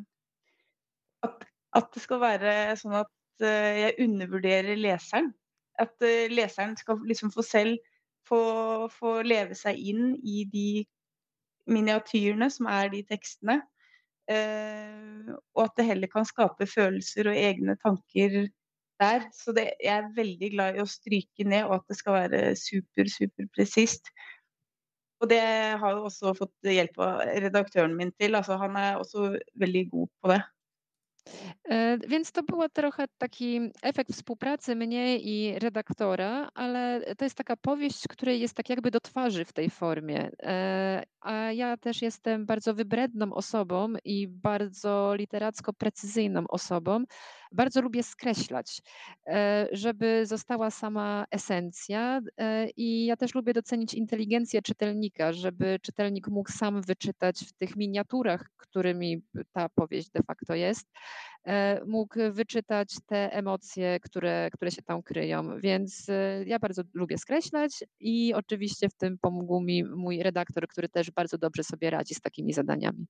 [1.22, 1.44] at,
[1.78, 3.12] at, det skal være sånn at
[3.44, 5.30] uh, jeg undervurderer leseren.
[5.80, 7.78] At uh, leseren skal liksom få selv
[8.28, 8.42] få,
[8.92, 10.84] få, leve seg inn i de
[11.70, 13.60] miniatyrene som er de tekstene.
[14.30, 18.44] Uh, og at det heller kan skape følelser og egne tanker
[19.02, 19.26] der.
[19.34, 22.44] Så det, jeg er veldig glad i å stryke ned, og at det skal være
[22.58, 24.12] super, super presist.
[25.22, 25.40] Og det
[25.78, 28.34] har jo også fått hjelp av redaktøren min til.
[28.34, 30.40] Altså, han er også veldig god på det.
[32.08, 38.08] Więc to był trochę taki efekt współpracy mnie i redaktora, ale to jest taka powieść,
[38.08, 40.30] której jest tak jakby do twarzy w tej formie.
[41.20, 47.04] A ja też jestem bardzo wybredną osobą i bardzo literacko precyzyjną osobą,
[47.52, 48.82] bardzo lubię skreślać,
[49.26, 52.20] e, żeby została sama esencja.
[52.38, 57.76] E, I ja też lubię docenić inteligencję czytelnika, żeby czytelnik mógł sam wyczytać w tych
[57.76, 61.11] miniaturach, którymi ta powieść de facto jest, e,
[61.86, 65.60] mógł wyczytać te emocje, które, które się tam kryją.
[65.60, 66.06] Więc
[66.46, 71.38] ja bardzo lubię skreślać i oczywiście w tym pomógł mi mój redaktor, który też bardzo
[71.38, 73.06] dobrze sobie radzi z takimi zadaniami.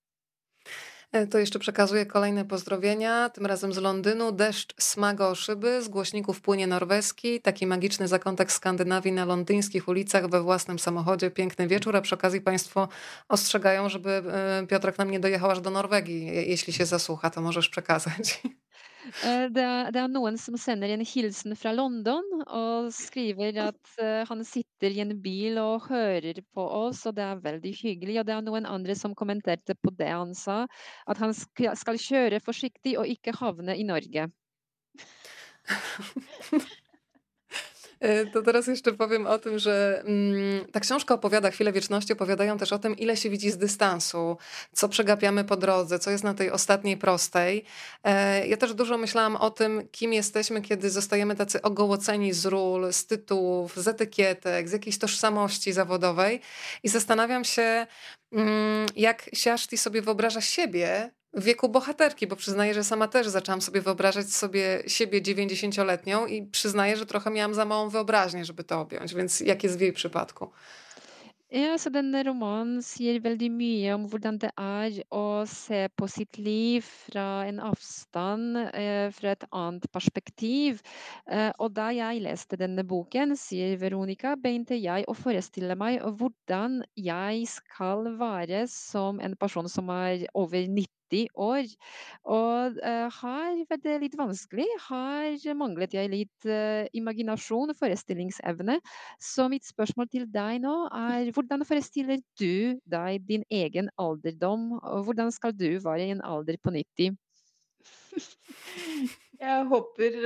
[1.12, 4.33] E, to jeszcze przekazuję kolejne pozdrowienia, tym razem z Londynu.
[4.33, 10.29] Deszcz smaga o szyby, z głośników płynie norweski, taki magiczny zakątek Skandynawii na londyńskich ulicach
[10.29, 11.31] we własnym samochodzie.
[11.31, 12.88] Piękny wieczór, a przy okazji Państwo
[13.29, 16.27] ostrzegają, żeby e, Piotrek nam nie dojechał aż do Norwegii.
[16.27, 18.42] Jeśli się zasłucha, to możesz przekazać.
[19.02, 23.94] Eh, det er, det er, noen som sender en hilsen fra London og skriver at
[23.98, 28.20] uh, han sitter i en bil og hører på oss, og det er veldig hyggelig.
[28.20, 30.62] Og det er noen andre som kommenterte på det han sa,
[31.10, 34.28] at han skal kjøre forsiktig og ikke havne i Norge.
[38.02, 42.58] E, to teraz jeszcze powiem o tym, że mm, ta książka opowiada chwilę wieczności, opowiadają
[42.58, 44.36] też o tym, ile się widzi z dystansu,
[44.72, 47.64] co przegapiamy po drodze, co jest na tej ostatniej prostej.
[48.04, 52.92] E, ja też dużo myślałam o tym, kim jesteśmy, kiedy zostajemy tacy ogołoceni z ról,
[52.92, 56.40] z tytułów, z etykietek, z jakiejś tożsamości zawodowej
[56.82, 57.86] i zastanawiam się,
[58.32, 63.80] mm, jak Siaszti sobie wyobraża siebie wieku bohaterki, bo przyznaję, że sama też zaczęłam sobie
[63.80, 69.14] wyobrażać sobie siebie 90-letnią i przyznaję, że trochę miałam za małą wyobraźnię, żeby to objąć.
[69.14, 70.50] Więc jak jest w jej przypadku?
[71.52, 77.44] Ja, så denne romanen sier veldig mye om hvordan det er å se på fra
[77.44, 80.80] en avstand, eh, fra et annet perspektiv.
[81.26, 86.84] Eh, og da jeg leste denne boken, sier Veronica, begynte jeg å forestille meg hvordan
[86.96, 91.68] jeg skal være som en person som er over 90 90 år.
[92.25, 94.66] Og uh, her var det litt vanskelig.
[94.88, 98.79] Her manglet jeg litt uh, imaginasjon og forestillingsevne.
[99.20, 104.72] Så mitt spørsmål til deg nå er hvordan forestiller du deg din egen alderdom?
[104.81, 107.18] Og hvordan skal du være i en alder på 90?
[109.42, 110.16] jeg håper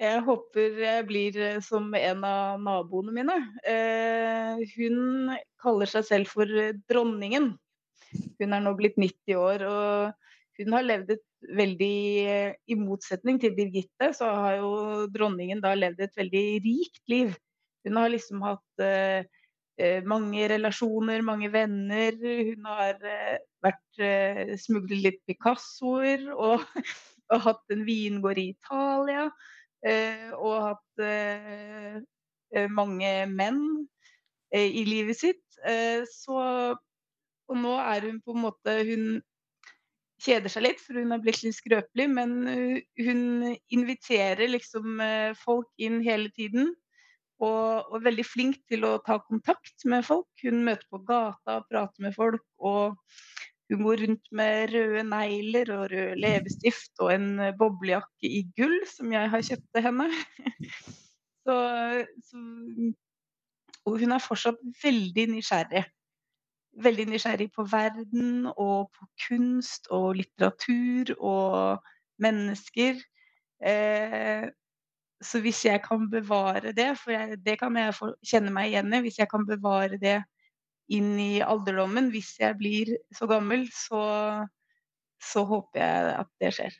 [0.00, 3.34] jeg håper jeg blir som en av naboene mine.
[3.68, 6.48] Eh, hun kaller seg selv for
[6.88, 7.52] dronningen.
[8.40, 11.96] Hun er nå blitt 90 år, og hun har levd et veldig
[12.68, 14.72] I motsetning til Birgitte, så har jo
[15.12, 17.36] dronningen da levd et veldig rikt liv.
[17.86, 19.24] Hun har liksom hatt eh,
[19.80, 22.18] eh mange relasjoner, mange venner.
[22.20, 26.66] Hun har eh, vært eh, smuglet litt Picassoer og,
[27.32, 29.30] og, hatt en vingård i Italia.
[29.80, 33.64] Eh, og hatt eh, mange menn
[34.50, 35.44] i livet sitt.
[36.10, 36.40] så
[37.50, 39.06] og nå er hun på en måte Hun
[40.20, 43.22] kjeder seg litt, for hun har blitt litt skrøpelig, men uh, hun
[43.72, 46.74] inviterer liksom uh, folk inn hele tiden.
[47.40, 50.28] Og, og, er veldig flink til å ta kontakt med folk.
[50.44, 52.44] Hun møter på gata og prater med folk.
[52.60, 52.98] Og
[53.72, 59.14] hun går rundt med røde negler og rød leppestift og en boblejakke i gull som
[59.14, 60.10] jeg har kjøpt til henne.
[61.46, 61.56] så,
[62.28, 62.44] så,
[63.88, 65.86] og hun er fortsatt veldig nysgjerrig
[66.78, 71.86] veldig nysgjerrig på verden og på kunst og litteratur og
[72.22, 73.00] mennesker.
[73.60, 74.46] Eh,
[75.20, 77.94] så hvis jeg kan bevare det, for jeg, det kan jeg
[78.26, 80.20] kjenne meg igjen i, hvis jeg kan bevare det
[80.90, 84.02] inn i alderdommen, hvis jeg blir så gammel, så,
[85.22, 86.78] så håper jeg at det skjer.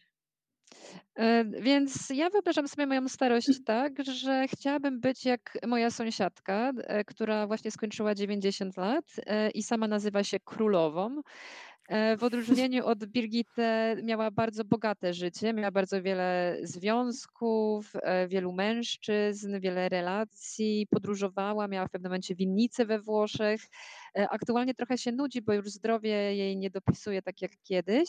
[1.21, 7.05] E, więc ja wyobrażam sobie moją starość tak, że chciałabym być jak moja sąsiadka, e,
[7.05, 11.21] która właśnie skończyła 90 lat e, i sama nazywa się królową.
[12.19, 17.93] W odróżnieniu od Birgitte miała bardzo bogate życie, miała bardzo wiele związków,
[18.29, 23.61] wielu mężczyzn, wiele relacji, podróżowała, miała w pewnym momencie winnicę we Włoszech.
[24.15, 28.09] Aktualnie trochę się nudzi, bo już zdrowie jej nie dopisuje tak jak kiedyś,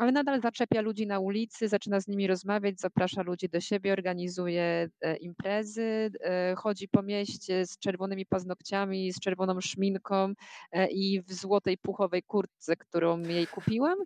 [0.00, 4.88] ale nadal zaczepia ludzi na ulicy, zaczyna z nimi rozmawiać, zaprasza ludzi do siebie, organizuje
[5.00, 10.32] e, imprezy, e, chodzi po mieście z czerwonymi paznokciami, z czerwoną szminką
[10.72, 13.98] e, i w złotej puchowej kurtce, którą jej kupiłam.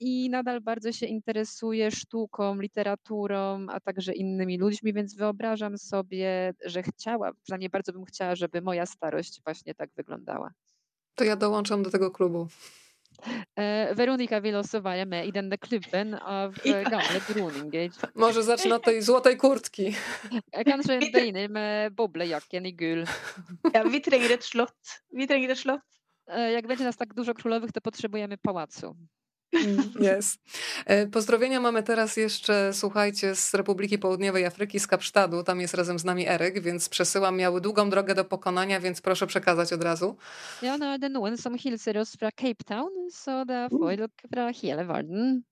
[0.00, 6.82] I nadal bardzo się interesuje sztuką, literaturą, a także innymi ludźmi, więc wyobrażam sobie, że
[6.82, 10.50] chciała, przynajmniej bardzo bym chciała, żeby moja starość właśnie tak wyglądała.
[11.14, 12.48] To ja dołączam do tego klubu.
[13.94, 17.90] Veronica wylosowała med i den klubben av gamle Droninger.
[18.14, 19.94] Może zacznę od tej złotej kurtki.
[20.64, 23.04] Kanskje begynner med boblejakken i gul.
[23.74, 25.02] Ja, vi trenger et slott.
[25.12, 25.80] Vi trenger et slott.
[26.52, 28.96] Jak będzie nas tak dużo królowych, to potrzebujemy pałacu.
[30.00, 30.40] Jest.
[30.86, 35.42] Mm, pozdrowienia mamy teraz jeszcze, słuchajcie, z Republiki Południowej Afryki, z Kapsztadu.
[35.42, 37.36] Tam jest razem z nami Eryk, więc przesyłam.
[37.36, 40.16] Miały długą drogę do pokonania, więc proszę przekazać od razu.
[40.62, 44.52] Ja, det er noen som hilser oss fra Cape Town, så det er folk fra
[44.52, 45.42] hele verden.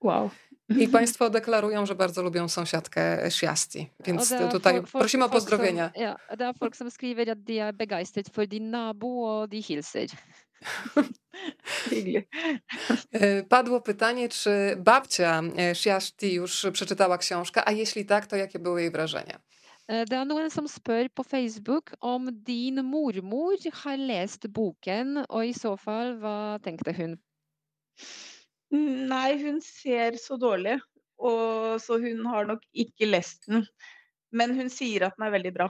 [0.00, 0.30] Wow.
[0.68, 5.90] I Państwo deklarują, że bardzo lubią sąsiadkę Świasti, więc tutaj prosimy o pozdrowienia.
[5.96, 9.60] ja, det er folk som skriver at de er begeistret for din nabo, og de
[9.60, 10.06] hilser.
[13.12, 15.42] E, padło pytanie, czy babcia
[16.22, 19.40] e, już przeczytała książkę, a jeśli tak, to jakie były jej wrażenia?
[19.88, 25.52] Det er noen som spør på Facebook om din mormor har lest boken, og i
[25.52, 27.18] så fall, hva tenkte hun?
[28.72, 30.78] Nei, hun ser så dårlig,
[31.20, 33.66] og så hun har nok ikke lest den.
[34.32, 35.68] Men hun sier at den er veldig bra.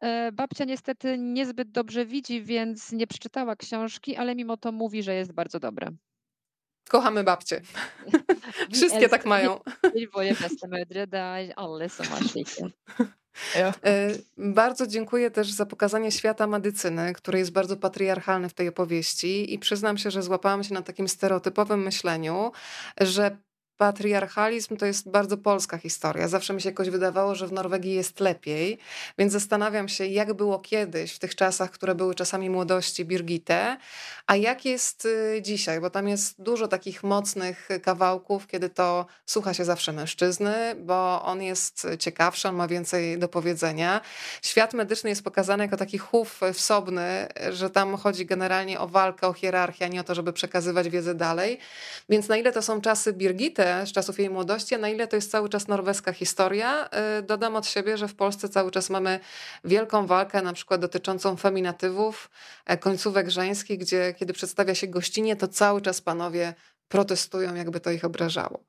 [0.00, 5.14] E, babcia niestety niezbyt dobrze widzi, więc nie przeczytała książki, ale mimo to mówi, że
[5.14, 5.90] jest bardzo dobre.
[6.88, 7.60] Kochamy babcie.
[8.72, 9.60] Wszystkie tak mają.
[13.84, 19.54] E, bardzo dziękuję też za pokazanie świata medycyny, który jest bardzo patriarchalny w tej opowieści
[19.54, 22.52] i przyznam się, że złapałam się na takim stereotypowym myśleniu,
[23.00, 23.36] że
[23.80, 26.28] patriarchalizm to jest bardzo polska historia.
[26.28, 28.78] Zawsze mi się jakoś wydawało, że w Norwegii jest lepiej,
[29.18, 33.76] więc zastanawiam się, jak było kiedyś, w tych czasach, które były czasami młodości Birgitte,
[34.26, 39.54] a jak jest y, dzisiaj, bo tam jest dużo takich mocnych kawałków, kiedy to słucha
[39.54, 44.00] się zawsze mężczyzny, bo on jest ciekawszy, on ma więcej do powiedzenia.
[44.42, 49.32] Świat medyczny jest pokazany jako taki chów wsobny, że tam chodzi generalnie o walkę, o
[49.32, 51.58] hierarchię, a nie o to, żeby przekazywać wiedzę dalej.
[52.08, 53.12] Więc na ile to są czasy
[53.84, 56.88] Z czasów jej młodości, a na ile to jest cały czas norweska historia.
[57.18, 59.20] Y, dodam od siebie, że w Polsce cały czas mamy
[59.64, 62.30] wielką walkę, na przykład dotyczącą feminatywów,
[62.66, 66.54] e, końcówek żeńskich, gdzie kiedy przedstawia się gościnie, to cały czas panowie
[66.88, 68.64] protestują, jakby to ich obrażało.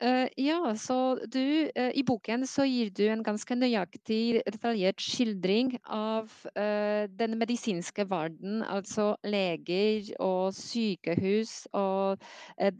[0.00, 5.74] Uh, ja, så du uh, I boken så gir du en ganske nøyaktig, detaljert skildring
[5.84, 12.24] av uh, den medisinske verden, altså leger og sykehus og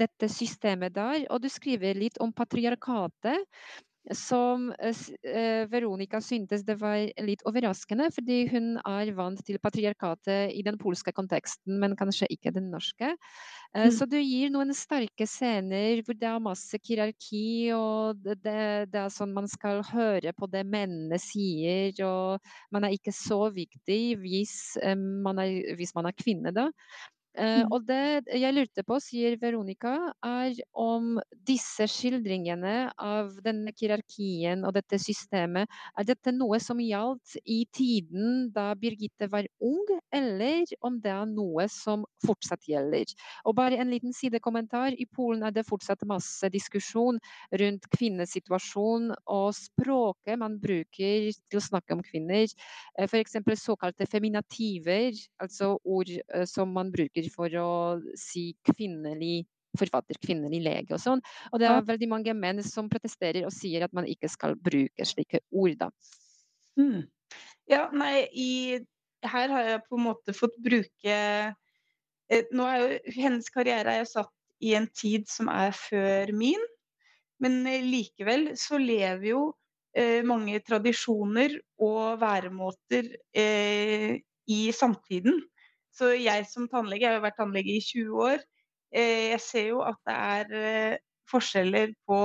[0.00, 1.26] dette systemet der.
[1.28, 3.44] Og du skriver litt om patriarkatet
[4.16, 10.64] som eh, Veronica syntes det var litt overraskende, fordi hun er vant til patriarkatet i
[10.66, 13.12] den polske konteksten, men kanskje ikke den norske.
[13.74, 13.92] Eh, mm.
[13.94, 18.56] Så du gir noen sterke scener hvor det er masse hierarki, og det,
[18.90, 23.46] det, er sånn man skal høre på det mennene sier, og man er ikke så
[23.54, 26.70] viktig hvis eh, man er, hvis man er kvinne, da.
[27.38, 29.92] Uh, og det jeg lurte på, sier Veronica,
[30.26, 37.36] er om disse skildringene av denne hierarkien og dette systemet, er dette noe som gjaldt
[37.46, 43.14] i tiden da Birgitte var ung, eller om det er noe som fortsatt gjelder?
[43.46, 44.98] Og bare en liten sidekommentar.
[44.98, 47.22] I Polen er det fortsatt masse diskusjon
[47.62, 52.50] rundt kvinnesituasjon og språket man bruker til å snakke om kvinner.
[52.98, 53.38] Uh, F.eks.
[53.62, 57.70] såkalte feminativer, altså ord uh, som man bruker bruker for å
[58.18, 59.46] si kvinnelig
[59.78, 61.20] forfatter, kvinnelig lege og sånn.
[61.52, 65.06] Og det er veldig mange menn som protesterer og sier at man ikke skal bruke
[65.06, 65.90] slike ord, da.
[66.80, 67.04] Mm.
[67.70, 68.50] Ja, nei, i,
[69.26, 74.04] her har jeg på en måte fått bruke eh, Nå er jo hennes karriere er
[74.04, 76.62] jo satt i en tid som er før min,
[77.42, 79.44] men eh, likevel så lever jo
[79.98, 84.18] eh, mange tradisjoner og væremåter eh,
[84.50, 85.40] i samtiden.
[86.00, 88.44] Så jeg som tannlege, jeg har jo vært tannlege i 20 år,
[88.96, 90.94] eh, jeg ser jo at det er eh,
[91.28, 92.20] forskjeller på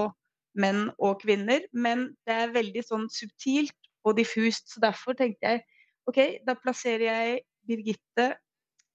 [0.56, 3.76] menn og kvinner, men det er veldig sånn subtilt
[4.08, 4.72] og diffust.
[4.72, 5.66] Så derfor tenkte jeg
[6.08, 8.30] OK, da plasserer jeg Birgitte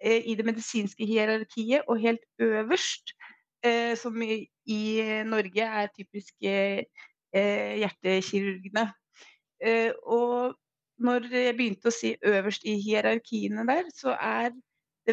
[0.00, 3.12] eh, i det medisinske hierarkiet, og helt øverst,
[4.00, 4.38] som i,
[5.28, 6.52] Norge er typiske
[7.36, 8.86] hjertekirurgene.
[10.08, 10.54] og
[10.96, 14.54] når jeg begynte å si øverst i hierarkiene der, så er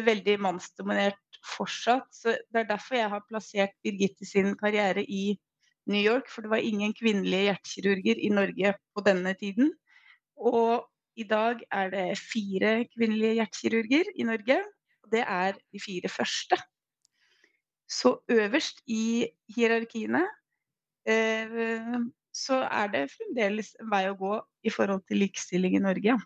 [0.06, 2.08] veldig mannsdominert fortsatt.
[2.14, 5.38] Så det er derfor jeg har plassert Birgitte sin karriere i
[5.88, 6.30] New York.
[6.30, 9.72] For det var ingen kvinnelige hjertekirurger i Norge på denne tiden.
[10.36, 10.86] Og
[11.18, 14.58] i dag er det fire kvinnelige hjertekirurger i Norge.
[15.04, 16.60] Og det er de fire første.
[17.88, 19.26] Så øverst i
[19.56, 20.26] hierarkiene
[21.08, 22.00] eh,
[22.34, 24.34] så er det fremdeles en vei å gå
[24.68, 26.18] i forhold til likestilling i Norge.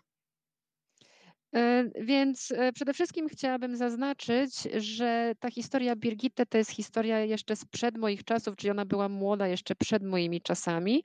[1.95, 7.97] Więc e, przede wszystkim chciałabym zaznaczyć, że ta historia Birgitte to jest historia jeszcze sprzed
[7.97, 11.03] moich czasów, czyli ona była młoda jeszcze przed moimi czasami,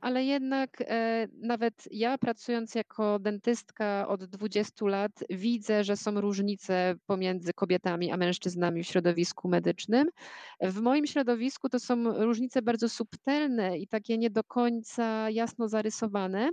[0.00, 6.94] ale jednak e, nawet ja pracując jako dentystka od 20 lat widzę, że są różnice
[7.06, 10.08] pomiędzy kobietami a mężczyznami w środowisku medycznym.
[10.60, 16.50] W moim środowisku to są różnice bardzo subtelne i takie nie do końca jasno zarysowane.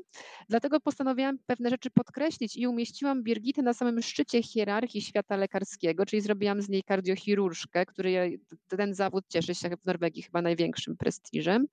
[0.50, 2.68] Dlatego postanowiłam pewne rzeczy podkreślić i
[3.00, 8.94] umieściłam Birgitę na samym szczycie hierarchii świata lekarskiego, czyli zrobiłam z niej kardiochirurżkę, który ten
[8.94, 11.68] zawód cieszy się w Norwegii chyba największym prestiżem.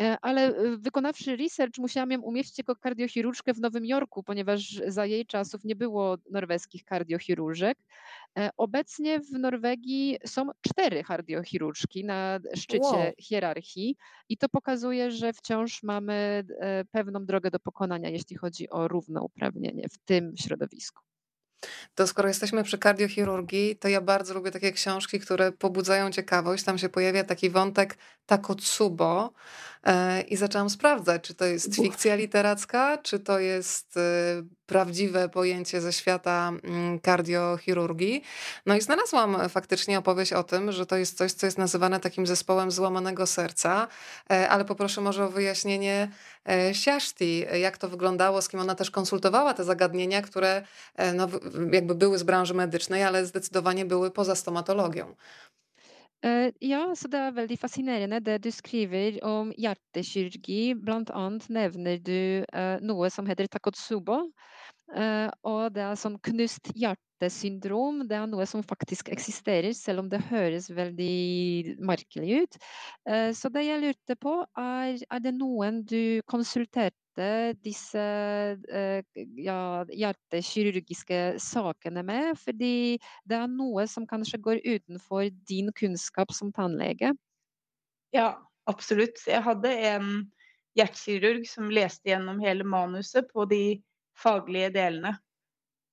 [0.00, 5.06] E, ale e, wykonawszy research, musiałam ją umieścić jako kardiochirurżkę w Nowym Jorku, ponieważ za
[5.06, 7.78] jej czasów nie było norweskich kardiochirurżek.
[8.38, 13.12] E, obecnie w Norwegii są cztery kardiochirurżki na szczycie wow.
[13.18, 13.96] hierarchii
[14.28, 16.44] i to pokazuje, że wciąż mamy
[16.90, 21.02] pewną drogę do pokonania, jeśli chodzi o równouprawnienie w tym środowisku.
[21.94, 26.64] To skoro jesteśmy przy kardiochirurgii, to ja bardzo lubię takie książki, które pobudzają ciekawość.
[26.64, 29.32] Tam się pojawia taki wątek Takotsubo
[29.77, 29.77] e,
[30.28, 34.00] i zaczęłam sprawdzać, czy to jest fikcja literacka, czy to jest e,
[34.66, 38.22] prawdziwe pojęcie ze świata mm, kardiochirurgii.
[38.66, 42.26] No i znalazłam faktycznie opowieść o tym, że to jest coś, co jest nazywane takim
[42.26, 43.88] zespołem złamanego serca,
[44.30, 46.10] e, ale poproszę może o wyjaśnienie
[46.72, 50.62] Siaszti, jak to wyglądało, z kim ona też konsultowała te zagadnienia, które
[51.14, 51.28] no,
[51.72, 55.14] jakby były z branży medycznej, ale zdecydowanie były poza stomatologią.
[56.22, 60.74] Eh, ja, så det er veldig fascinerende det du skriver om hjertekirurgi.
[60.74, 64.24] Blant annet nevner du eh, noe som heter takotsubo.
[64.96, 68.04] Eh, og det er sånn knust hjertesyndrom.
[68.08, 72.58] Det er noe som faktisk eksisterer, selv om det høres veldig merkelig ut.
[73.08, 76.96] Eh, så det jeg lurte på, er, er det noen du konsulterte
[77.66, 79.02] disse eh,
[79.42, 79.60] ja,
[79.92, 82.32] hjertekirurgiske sakene med.
[82.40, 82.96] Fordi
[83.28, 87.12] det er noe som kanskje går utenfor din kunnskap som tannlege.
[88.16, 88.38] Ja,
[88.70, 89.20] absolutt.
[89.28, 90.08] Jeg hadde en
[90.78, 93.82] hjertekirurg som leste gjennom hele manuset på de
[94.22, 95.16] faglige delene.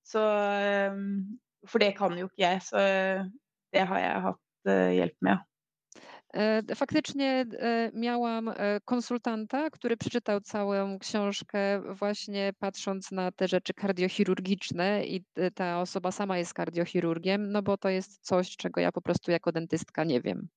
[0.06, 2.78] Så ehm, For det kan jo ikke jeg, så
[3.74, 5.42] det har jeg hatt eh, hjelp med.
[6.34, 13.74] E, faktycznie e, miałam e, konsultanta, który przeczytał całą książkę, właśnie patrząc na te rzeczy
[13.74, 15.24] kardiochirurgiczne, i
[15.54, 19.52] ta osoba sama jest kardiochirurgiem, no bo to jest coś, czego ja po prostu jako
[19.52, 20.48] dentystka nie wiem.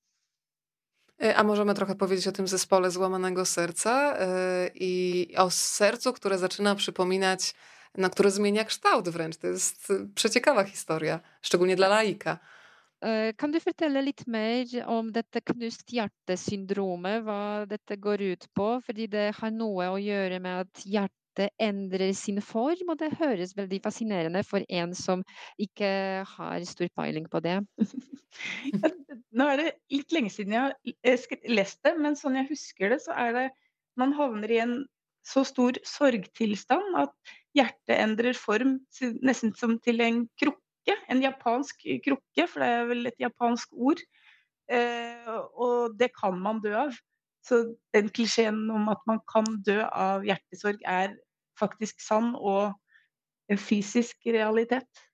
[1.35, 4.17] A możemy trochę powiedzieć o tym zespole złamanego serca
[4.75, 7.53] i o sercu, które zaczyna przypominać,
[7.97, 9.37] no, które zmienia kształt wręcz.
[9.37, 12.39] To jest przeciekawa historia, szczególnie dla laika.
[13.37, 18.81] Kan du fortelle litt mer om dette knust hjerte-syndromet, hva dette går ut på?
[18.83, 21.18] Fordi det har noe å gjøre med at hjertet
[21.61, 25.23] endrer sin form, og det høres veldig fascinerende for en som
[25.61, 25.89] ikke
[26.27, 27.57] har stor peiling på det.
[29.39, 33.01] Nå er det litt lenge siden jeg har lest det, men sånn jeg husker det,
[33.05, 33.49] så er det
[33.99, 34.73] Man havner i en
[35.27, 37.11] så stor sorgtilstand at
[37.57, 38.77] hjertet endrer form
[39.25, 40.95] nesten som til en krukke.
[41.11, 43.99] En japansk krukke, for det er vel et japansk ord.
[44.71, 45.29] Eh,
[45.59, 46.95] og det kan man dø av.
[47.45, 47.61] Så
[47.95, 51.15] den klisjeen om at man kan dø av hjertesorg, er
[51.59, 52.73] faktisk sann og
[53.49, 55.05] en fysisk realitet.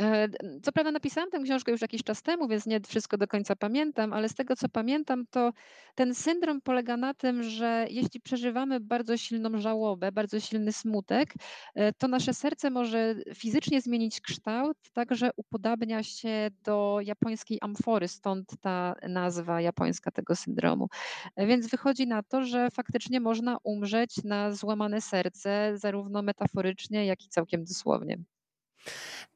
[0.00, 0.28] E,
[0.62, 4.12] co prawda napisałam tę książkę już jakiś czas temu, więc nie wszystko do końca pamiętam,
[4.12, 5.52] ale z tego co pamiętam, to
[5.94, 11.34] ten syndrom polega na tym, że jeśli przeżywamy bardzo silną żałobę, bardzo silny smutek,
[11.74, 18.08] e, to nasze serce może fizycznie zmienić kształt, tak że upodabnia się do japońskiej amfory,
[18.08, 20.88] stąd ta nazwa japońska tego syndromu.
[21.36, 27.24] E, więc wychodzi na to, że faktycznie można umrzeć na złamane serce, zarówno metaforycznie, jak
[27.24, 28.18] i całkiem dosłownie.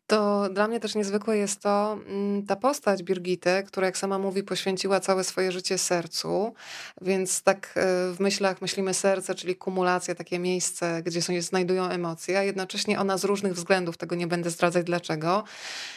[0.09, 4.42] To dla mnie też niezwykłe jest to, mm, ta postać Birgity, która jak sama mówi,
[4.42, 6.55] poświęciła całe swoje życie sercu,
[7.01, 7.80] więc tak e,
[8.12, 13.18] w myślach myślimy serce, czyli kumulacja, takie miejsce, gdzie się znajdują emocje, a jednocześnie ona
[13.18, 15.44] z różnych względów, tego nie będę zdradzać dlaczego,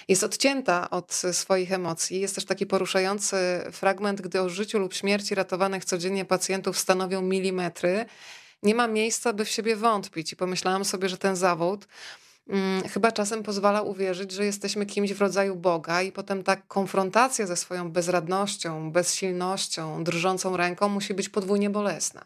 [0.08, 2.20] jest odcięta od swoich emocji.
[2.20, 3.38] Jest też taki poruszający
[3.72, 8.06] fragment, gdy o życiu lub śmierci ratowanych codziennie pacjentów stanowią milimetry,
[8.64, 10.34] nie ma miejsca, by w siebie wątpić.
[10.34, 11.88] I pomyślałam sobie, że ten zawód
[12.94, 17.56] chyba czasem pozwala uwierzyć, że jesteśmy kimś w rodzaju Boga, i potem ta konfrontacja ze
[17.56, 22.26] swoją bezradnością, bezsilnością, drżącą ręką musi być podwójnie bolesna.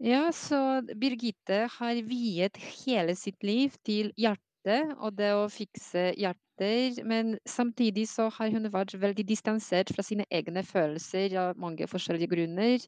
[0.00, 6.45] Ja, så Birgitte har viet hele sitt liv til hjertet og det å fikse hjertet
[6.56, 11.86] etter, men samtidig så har hun vært veldig distansert fra sine egne følelser av mange
[11.86, 12.78] forskjellige grunner.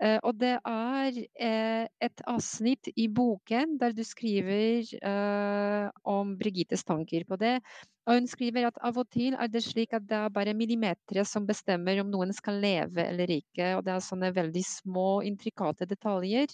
[0.00, 6.84] Eh, og det er eh, et avsnitt i boken der du skriver eh, om Brigittes
[6.84, 7.58] tanker på det.
[8.08, 11.24] Og hun skriver at av og til er det slik at det er bare millimeter
[11.28, 13.74] som bestemmer om noen skal leve eller ikke.
[13.76, 16.48] Og det er sånne veldig små, intrikate detaljer.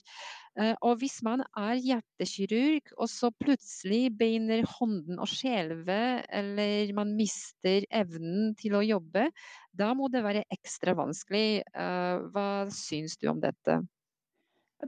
[0.54, 5.98] Eh, og hvis man er hjertekirurg, og så plutselig begynner hånden å skjelve,
[6.30, 9.26] eller man mister evnen til å jobbe,
[9.74, 11.64] da må det være ekstra vanskelig.
[11.66, 13.80] Eh, hva syns du om dette?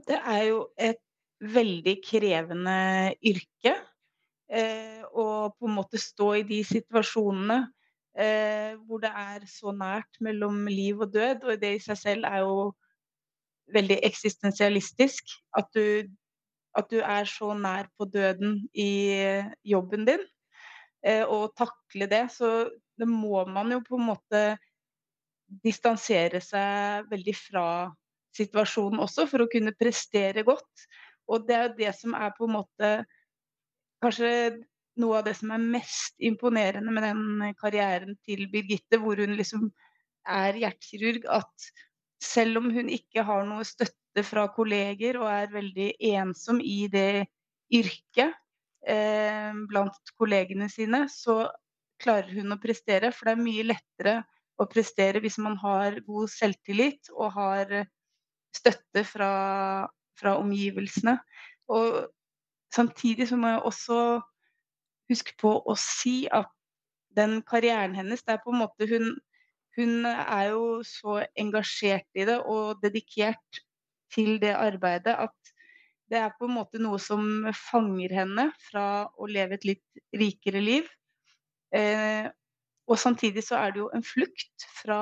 [0.07, 1.03] Det er jo et
[1.43, 2.79] veldig krevende
[3.25, 3.75] yrke.
[4.47, 7.57] å og på en måte stå i de situasjonene
[8.15, 11.43] eh, hvor det er så nært mellom liv og død.
[11.43, 12.71] Og det i seg selv er jo
[13.73, 15.35] veldig eksistensialistisk.
[15.57, 16.07] At du,
[16.77, 18.91] at du er så nær på døden i
[19.65, 20.23] jobben din.
[21.05, 22.25] Eh, og takle det.
[22.33, 24.43] Så det må man jo på en måte
[25.63, 27.67] distansere seg veldig fra
[28.37, 30.87] situasjonen også, for å kunne prestere godt.
[31.27, 32.91] Og det er jo det som er på en måte
[34.03, 34.31] kanskje
[35.01, 39.69] noe av det som er mest imponerende med den karrieren til Birgitte, hvor hun liksom
[40.27, 41.69] er hjertekirurg, at
[42.23, 47.27] selv om hun ikke har noe støtte fra kolleger og er veldig ensom i det
[47.73, 48.33] yrket
[48.87, 51.45] eh, blant kollegene sine, så
[52.01, 53.11] klarer hun å prestere.
[53.13, 54.17] For det er mye lettere
[54.57, 57.73] å prestere hvis man har god selvtillit og har
[58.57, 59.31] støtte fra,
[60.17, 61.17] fra omgivelsene.
[61.69, 62.07] Og
[62.73, 63.97] Samtidig så må jeg også
[65.09, 66.49] huske på å si at
[67.17, 69.13] den karrieren hennes det er på en måte hun,
[69.77, 73.61] hun er jo så engasjert i det og dedikert
[74.13, 75.53] til det arbeidet at
[76.07, 80.61] det er på en måte noe som fanger henne fra å leve et litt rikere
[80.63, 80.85] liv.
[81.75, 82.29] Eh,
[82.87, 85.01] og samtidig så er det jo en flukt fra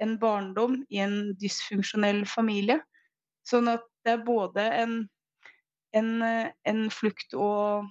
[0.00, 2.82] en barndom i en dysfunksjonell familie.
[3.48, 5.00] Sånn at det er både en
[5.96, 6.22] en,
[6.66, 7.88] en flukt og,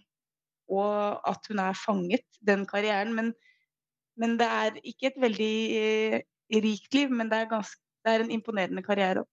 [0.72, 3.14] og, at hun er fanget, den karrieren.
[3.16, 3.34] Men,
[4.20, 6.22] men, det er ikke et veldig eh,
[6.56, 9.24] rikt liv, men det er, ganske, det er en imponerende karriere.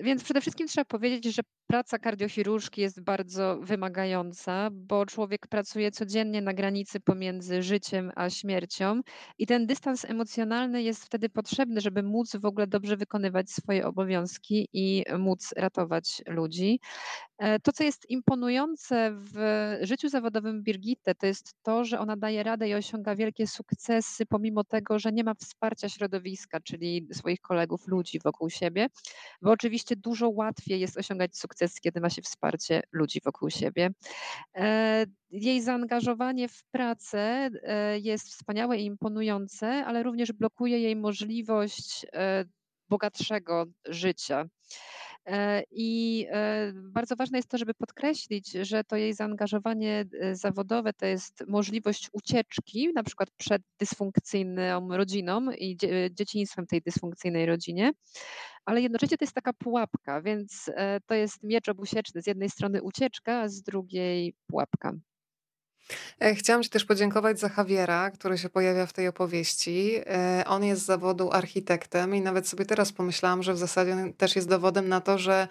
[0.00, 6.42] Więc przede wszystkim trzeba powiedzieć, że praca kardiochirurżki jest bardzo wymagająca, bo człowiek pracuje codziennie
[6.42, 9.00] na granicy pomiędzy życiem a śmiercią
[9.38, 14.68] i ten dystans emocjonalny jest wtedy potrzebny, żeby móc w ogóle dobrze wykonywać swoje obowiązki
[14.72, 16.80] i móc ratować ludzi.
[17.38, 19.38] E, to, co jest imponujące w
[19.82, 24.64] życiu zawodowym Birgitte, to jest to, że ona daje radę i osiąga wielkie sukcesy, pomimo
[24.64, 28.86] tego, że nie ma wsparcia środowiska, czyli swoich kolegów, ludzi wokół siebie,
[29.42, 33.90] bo oczywiście dużo łatwiej jest osiągać sukces, kiedy ma się wsparcie ludzi wokół siebie.
[34.56, 42.06] E, jej zaangażowanie w pracę e, jest wspaniałe i imponujące, ale również blokuje jej możliwość
[42.88, 44.44] bogatszego życia.
[45.26, 50.92] E, I e, bardzo ważne jest to, żeby podkreślić, że to jej zaangażowanie e, zawodowe
[50.92, 55.76] to jest możliwość ucieczki, na przykład przed dysfunkcyjną rodziną i
[56.10, 57.92] dzieciństwem tej dysfunkcyjnej rodzinie,
[58.64, 60.70] ale jednocześnie to jest taka pułapka, więc
[61.06, 62.22] to jest miecz obusieczny.
[62.22, 64.92] Z jednej strony ucieczka, a z drugiej pułapka.
[66.20, 69.94] E, chciałam Ci też podziękować za Javiera, który się pojawia w tej opowieści.
[70.06, 74.36] E, on jest z zawodu architektem i nawet sobie teraz pomyślałam, że w zasadzie też
[74.36, 75.48] jest dowodem na to, że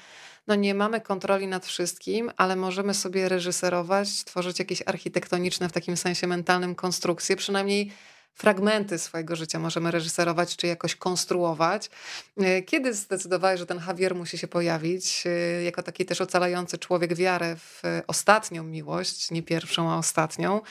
[0.48, 5.98] no nie mamy kontroli nad wszystkim, ale możemy sobie reżyserować, tworzyć jakieś architektoniczne w takim
[5.98, 7.92] sensie mentalnym konstrukcje, przynajmniej
[8.34, 11.90] fragmenty swojego życia możemy reżyserować czy jakoś konstruować.
[12.38, 17.16] E, kiedy zdecydowałeś, że ten Javier musi się pojawić, e, jako taki też ocalający człowiek
[17.16, 20.62] wiarę w ostatnią miłość, nie pierwszą, a ostatnią?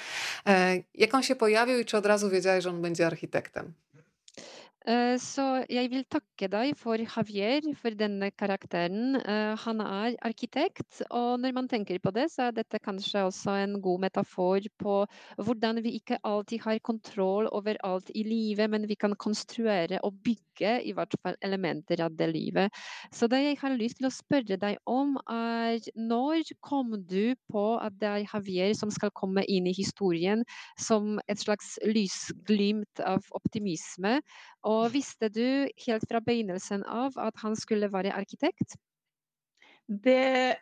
[0.46, 3.72] E, jak on się pojawił i czy od razu wiedziałeś, że on będzie architektem?
[4.82, 9.14] Eh, så jeg vil takke deg for Javier, for denne karakteren.
[9.20, 13.54] Eh, han er arkitekt, og når man tenker på det, så er dette kanskje også
[13.62, 14.96] en god metafor på
[15.38, 20.18] hvordan vi ikke alltid har kontroll over alt i livet, men vi kan konstruere og
[20.26, 22.72] bygge i hvert fall elementer av det livet.
[23.14, 27.64] Så det jeg har lyst til å spørre deg om, er når kom du på
[27.80, 30.44] at det er Javier som skal komme inn i historien
[30.80, 34.20] som et slags lysglimt av optimisme?
[34.68, 38.76] Og visste du helt fra begynnelsen av at han skulle være arkitekt?
[39.88, 40.56] Det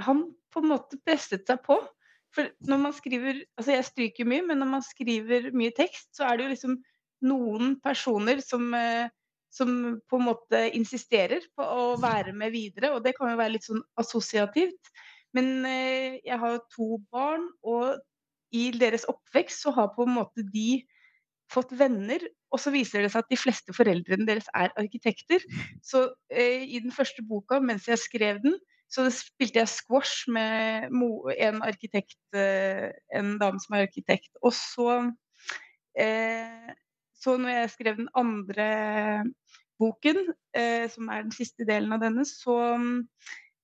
[0.00, 1.76] Han på en måte presset seg på.
[2.32, 6.24] For når man skriver Altså jeg stryker mye, men når man skriver mye tekst, så
[6.24, 6.78] er det jo liksom
[7.28, 9.10] noen personer som, eh,
[9.52, 13.56] som på en måte insisterer på å være med videre, og det kan jo være
[13.56, 14.92] litt sånn assosiativt.
[15.36, 18.00] Men eh, jeg har to barn, og
[18.52, 20.82] i deres oppvekst så har på en måte de
[21.52, 25.44] fått venner, og så viser det seg at de fleste foreldrene deres er arkitekter.
[25.84, 28.56] Så eh, i den første boka, mens jeg skrev den,
[28.92, 34.32] så spilte jeg squash med en arkitekt, eh, en dame som er arkitekt.
[34.44, 34.98] Og så,
[35.96, 36.72] eh,
[37.22, 38.66] så når jeg skrev den andre
[39.82, 42.58] boken, eh, som er den siste delen av denne, så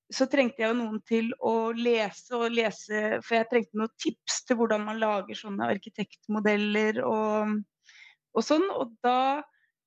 [0.08, 4.40] så trengte jeg jo noen til å lese og lese For jeg trengte noen tips
[4.48, 7.58] til hvordan man lager sånne arkitektmodeller og,
[8.32, 8.64] og sånn.
[8.72, 9.42] Og da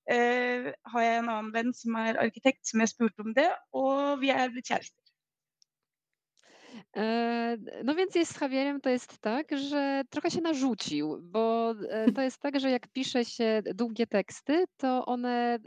[0.05, 4.21] eh, har jeg en annen venn som er arkitekt, som jeg spurte om det, og
[4.21, 5.00] vi er blitt kjærester.
[7.83, 11.73] No więc jest z Javierem to jest tak, że trochę się narzucił, bo
[12.15, 15.59] to jest tak, że jak pisze się długie teksty, to one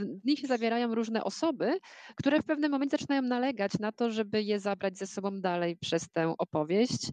[0.00, 1.78] w nich zawierają różne osoby,
[2.16, 6.08] które w pewnym momencie zaczynają nalegać na to, żeby je zabrać ze sobą dalej przez
[6.12, 7.12] tę opowieść.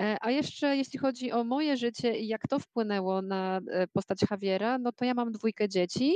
[0.00, 4.18] E, a jeszcze jeśli chodzi o moje życie i jak to wpłynęło na e, postać
[4.30, 6.14] Javiera, no to ja mam dwójkę dzieci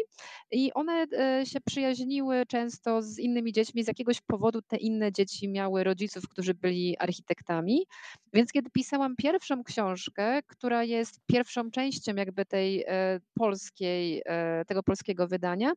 [0.51, 3.85] i one e, się przyjaźniły często z innymi dziećmi.
[3.85, 7.87] Z jakiegoś powodu te inne dzieci miały rodziców, którzy byli architektami.
[8.33, 12.85] Więc kiedy pisałam pierwszą książkę, która jest pierwszą częścią jakby tej
[13.35, 14.23] polskiej,
[14.67, 15.73] tego polskiego wydania,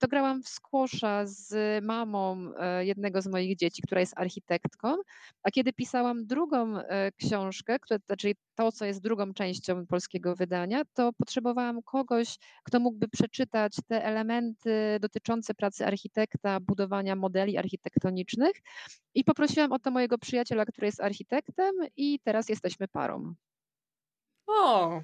[0.00, 1.54] to grałam w squasha z
[1.84, 4.96] mamą e, jednego z moich dzieci, która jest architektką,
[5.42, 10.82] a kiedy pisałam drugą e, książkę, która, znaczy to, co jest drugą częścią polskiego wydania,
[10.94, 18.56] to potrzebowałam kogoś, kto mógłby przeczytać te elementy dotyczące pracy architekta, budowania modeli architektonicznych
[19.14, 23.34] i poprosiłam o to mojego przyjaciela, który jest architektem i teraz jesteśmy parą.
[24.46, 25.00] O,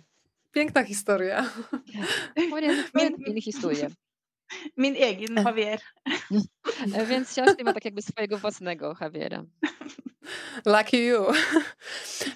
[0.53, 1.51] piękna historia.
[2.95, 3.89] Piękna historia.
[4.77, 5.81] Min egen Javier.
[7.09, 9.45] Więc Siaszty ma tak jakby swojego własnego Javiera.
[10.67, 11.25] Lucky you.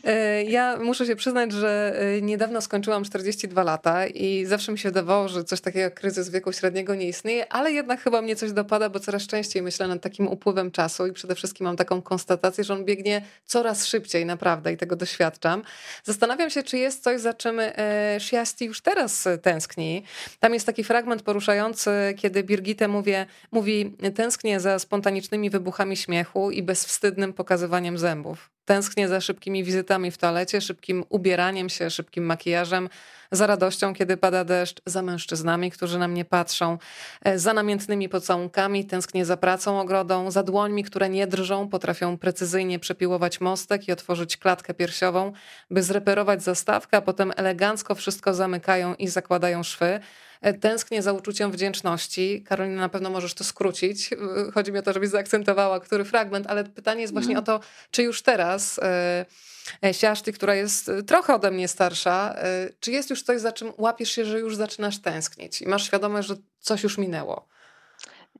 [0.04, 4.88] E, ja muszę się przyznać, że e, niedawno skończyłam 42 lata i zawsze mi się
[4.88, 8.52] wydawało, że coś takiego jak kryzys wieku średniego nie istnieje, ale jednak chyba mnie coś
[8.52, 12.64] dopada, bo coraz częściej myślę nad takim upływem czasu i przede wszystkim mam taką konstatację,
[12.64, 15.62] że on biegnie coraz szybciej, naprawdę, i tego doświadczam.
[16.04, 17.72] Zastanawiam się, czy jest coś, za czym e,
[18.20, 20.02] Shiasti już teraz tęskni.
[20.40, 23.12] Tam jest taki fragment poruszający, kiedy Birgitte mówi,
[23.52, 28.50] mówi tęsknię za spontanicznymi wybuchami śmiechu i bezwstydnym pokazywaniem zębów.
[28.64, 32.88] Tęsknię za szybkimi wizytami w toalecie, szybkim ubieraniem się, szybkim makijażem,
[33.32, 36.78] za radością, kiedy pada deszcz, za mężczyznami, którzy na mnie patrzą,
[37.22, 42.78] e, za namiętnymi pocałunkami, tęsknię za pracą ogrodą, za dłońmi, które nie drżą, potrafią precyzyjnie
[42.78, 45.32] przepiłować mostek i otworzyć klatkę piersiową,
[45.70, 50.00] by zreperować zastawkę, a potem elegancko wszystko zamykają i zakładają szwy.
[50.40, 52.44] E, tęsknię za uczuciem wdzięczności.
[52.48, 54.12] Karolina, na pewno możesz to skrócić.
[54.12, 54.16] E,
[54.54, 57.42] chodzi mi o to, żebyś zaakcentowała który fragment, ale pytanie jest właśnie mm.
[57.42, 57.60] o to,
[57.90, 58.80] czy już teraz
[59.92, 62.36] Siaszty, która jest trochę ode mnie starsza,
[62.80, 66.28] czy jest już coś, za czym łapiesz się, że już zaczynasz tęsknić i masz świadomość,
[66.28, 67.48] że coś już minęło?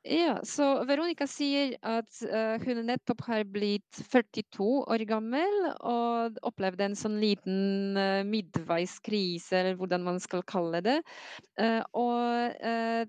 [0.07, 6.87] Ja, så Veronica sier at uh, hun nettopp har blitt 42 år gammel og opplevde
[6.87, 11.01] en sånn liten uh, midtveiskrise, eller hvordan man skal kalle det.
[11.59, 12.55] Uh, og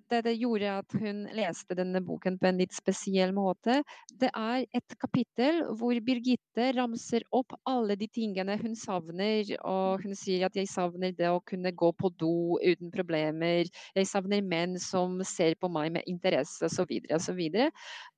[0.09, 3.83] det, det gjorde at hun leste denne boken på en litt spesiell måte.
[4.17, 10.17] Det er et kapittel hvor Birgitte ramser opp alle de tingene hun savner, og hun
[10.17, 14.79] sier at 'jeg savner det å kunne gå på do uten problemer', 'jeg savner menn
[14.81, 17.69] som ser på meg med interesse', så videre og så videre.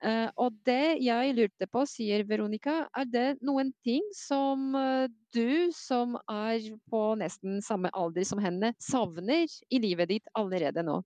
[0.03, 5.69] Uh, og det jeg lurte på, sier Veronica, er det noen ting som uh, du,
[5.75, 10.99] som er på nesten samme alder som henne, savner i livet ditt allerede nå?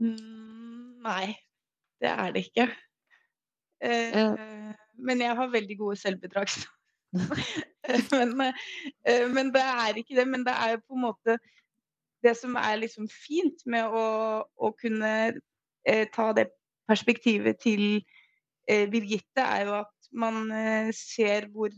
[0.00, 1.34] Mm, nei,
[2.00, 2.68] det er det ikke.
[3.80, 6.52] Uh, men jeg har veldig gode selvbedrag.
[8.12, 8.36] men,
[9.34, 10.26] men, det er ikke det.
[10.28, 11.36] Men det er jo på en måte
[12.22, 14.04] det som er liksom fint med å,
[14.44, 15.40] å kunne Eh,
[16.14, 16.50] ta det
[16.90, 18.02] perspektivet til
[18.68, 21.70] eh, Birgitte, er jo at man eh, ser hvor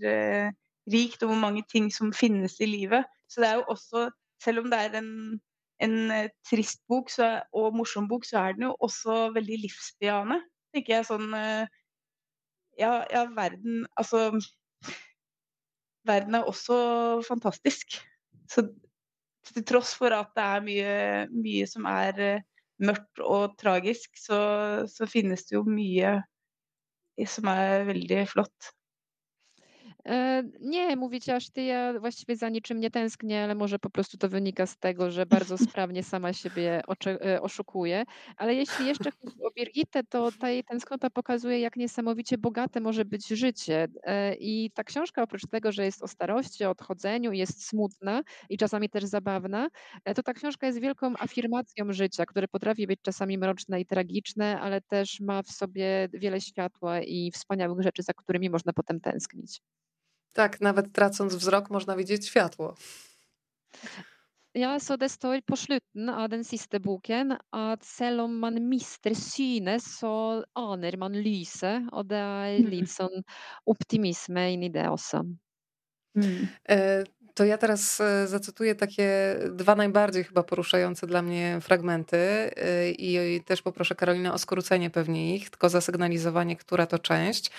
[0.92, 3.04] rikt og hvor mange ting som finnes i livet.
[3.28, 4.08] Så det er jo også,
[4.42, 5.12] selv om det er en,
[5.84, 5.96] en
[6.48, 10.40] trist bok så, og morsom bok, så er den jo også veldig livsbejaende.
[10.74, 11.30] tenker jeg sånn
[12.80, 14.30] ja, ja, verden Altså
[16.08, 18.00] Verden er også fantastisk.
[18.50, 18.64] Så
[19.46, 20.94] til tross for at det er mye,
[21.30, 22.42] mye som er
[22.84, 24.38] mørkt og tragisk, så,
[24.90, 26.18] så finnes det jo mye
[27.28, 28.72] som er veldig flott.
[30.06, 34.18] E, nie, mówicie aż ty, ja właściwie za niczym nie tęsknię, ale może po prostu
[34.18, 38.04] to wynika z tego, że bardzo sprawnie sama siebie e, oszukuję.
[38.36, 43.04] Ale jeśli jeszcze chodzi o Birgitę, to ta jej tęsknota pokazuje, jak niesamowicie bogate może
[43.04, 43.88] być życie.
[44.02, 48.58] E, I ta książka oprócz tego, że jest o starości, o odchodzeniu, jest smutna i
[48.58, 49.68] czasami też zabawna,
[50.14, 54.80] to ta książka jest wielką afirmacją życia, które potrafi być czasami mroczne i tragiczne, ale
[54.80, 59.60] też ma w sobie wiele światła i wspaniałych rzeczy, za którymi można potem tęsknić.
[60.32, 62.74] Tak, nawet tracąc wzrok można widzieć światło.
[64.54, 69.14] Ja, så det står på slutten av den siste boken at selv om man mister
[69.14, 71.88] synet, så aner man lyset.
[71.92, 72.68] Og det er mm.
[72.68, 73.24] litt sånn
[73.64, 75.22] optimisme inni det også.
[76.20, 76.50] Mm.
[77.34, 83.40] To ja teraz e, zacytuję takie dwa najbardziej chyba poruszające dla mnie fragmenty e, i
[83.40, 87.50] też poproszę Karolinę o skrócenie pewnie ich, tylko zasygnalizowanie, która to część.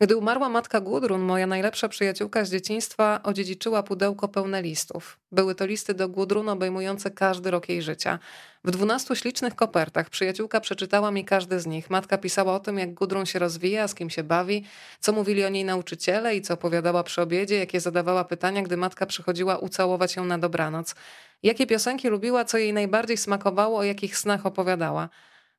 [0.00, 5.18] Gdy umarła matka Gudrun, moja najlepsza przyjaciółka z dzieciństwa odziedziczyła pudełko pełne listów.
[5.32, 8.18] Były to listy do Gudrun obejmujące każdy rok jej życia.
[8.64, 11.90] W dwunastu ślicznych kopertach przyjaciółka przeczytała mi każdy z nich.
[11.90, 14.64] Matka pisała o tym, jak Gudrun się rozwija, z kim się bawi,
[15.00, 19.06] co mówili o niej nauczyciele i co opowiadała przy obiedzie, jakie zadawała pytania, gdy matka
[19.06, 20.94] przychodziła ucałować ją na dobranoc.
[21.42, 25.08] Jakie piosenki lubiła, co jej najbardziej smakowało, o jakich snach opowiadała.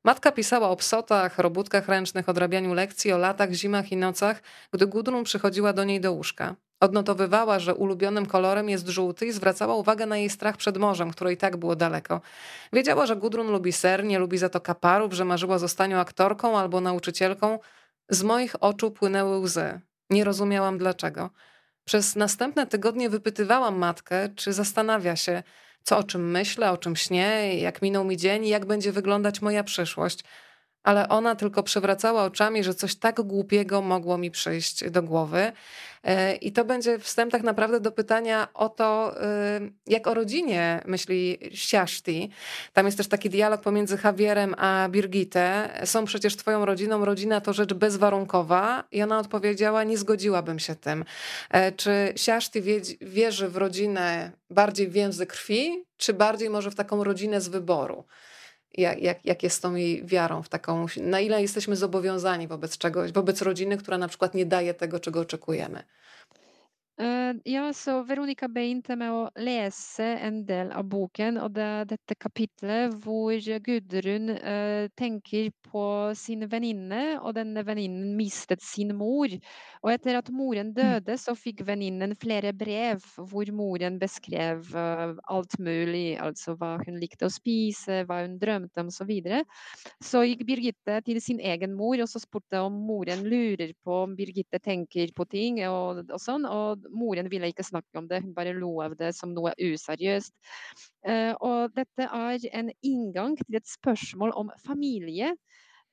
[0.04, 4.42] Matka pisała o psotach, robótkach ręcznych, odrabianiu lekcji, o latach, zimach i nocach,
[4.72, 6.56] gdy Gudrun przychodziła do niej do łóżka.
[6.84, 11.32] Odnotowywała, że ulubionym kolorem jest żółty i zwracała uwagę na jej strach przed morzem, które
[11.32, 12.20] i tak było daleko.
[12.72, 16.80] Wiedziała, że Gudrun lubi ser, nie lubi za to kaparów, że marzyła zostaniu aktorką albo
[16.80, 17.58] nauczycielką.
[18.08, 19.80] Z moich oczu płynęły łzy.
[20.10, 21.30] Nie rozumiałam dlaczego.
[21.84, 25.42] Przez następne tygodnie wypytywałam matkę, czy zastanawia się,
[25.82, 29.42] co o czym myślę, o czym śnię, jak minął mi dzień i jak będzie wyglądać
[29.42, 30.24] moja przyszłość.
[30.84, 35.52] Ale ona tylko przewracała oczami, że coś tak głupiego mogło mi przyjść do głowy.
[36.04, 40.82] E, I to będzie wstęp tak naprawdę do pytania o to, y, jak o rodzinie
[40.86, 42.30] myśli Siaszti.
[42.72, 45.70] Tam jest też taki dialog pomiędzy Javierem a Birgitę.
[45.84, 48.84] Są przecież twoją rodziną, rodzina to rzecz bezwarunkowa.
[48.92, 51.04] I ona odpowiedziała, nie zgodziłabym się tym.
[51.50, 52.62] E, czy Siaszti
[53.00, 58.04] wierzy w rodzinę bardziej w więzy krwi, czy bardziej może w taką rodzinę z wyboru?
[58.78, 63.12] Jak, jak, jak jest tą jej wiarą w taką, na ile jesteśmy zobowiązani wobec czegoś,
[63.12, 65.82] wobec rodziny, która na przykład nie daje tego, czego oczekujemy.
[66.94, 71.88] Uh, ja, så Veronica begynte med å lese en del av boken, og det er
[71.90, 73.34] dette kapitlet hvor
[73.66, 79.32] Gudrun uh, tenker på sin venninne, og denne venninnen mistet sin mor.
[79.82, 80.76] Og etter at moren mm.
[80.76, 87.02] døde, så fikk venninnen flere brev hvor moren beskrev uh, alt mulig, altså hva hun
[87.02, 89.02] likte å spise, hva hun drømte om osv.
[89.02, 89.42] Så, videre.
[90.00, 94.14] så gikk Birgitte til sin egen mor og så spurte om moren lurer på om
[94.16, 96.46] Birgitte tenker på ting og, og sånn.
[96.48, 100.34] og moren ville ikke snakke om det, hun bare lo av det som noe useriøst.
[101.06, 105.34] Eh, og dette er en inngang til et spørsmål om familie.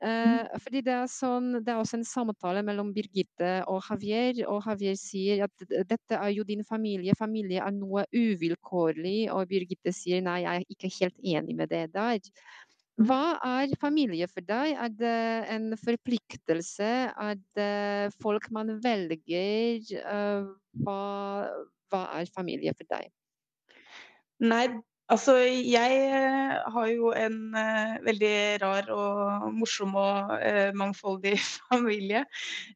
[0.01, 4.65] Uh, fordi det er, sånn, det er også en samtale mellom Birgitte og Javier, og
[4.65, 10.23] Javier sier at dette er jo din familie, familie er noe uvilkårlig, og Birgitte sier
[10.25, 12.17] nei, jeg er ikke helt enig med det der.
[12.99, 14.75] Hva er familie for deg?
[14.75, 15.17] Er det
[15.53, 16.89] en forpliktelse?
[17.09, 19.81] Er det folk man velger?
[20.01, 20.49] Eh,
[20.83, 21.01] hva,
[21.91, 23.07] hva er familie for deg?
[24.41, 24.65] Nei,
[25.13, 31.37] altså jeg eh, har jo en uh, veldig rar og morsom og uh, mangfoldig
[31.69, 32.25] familie.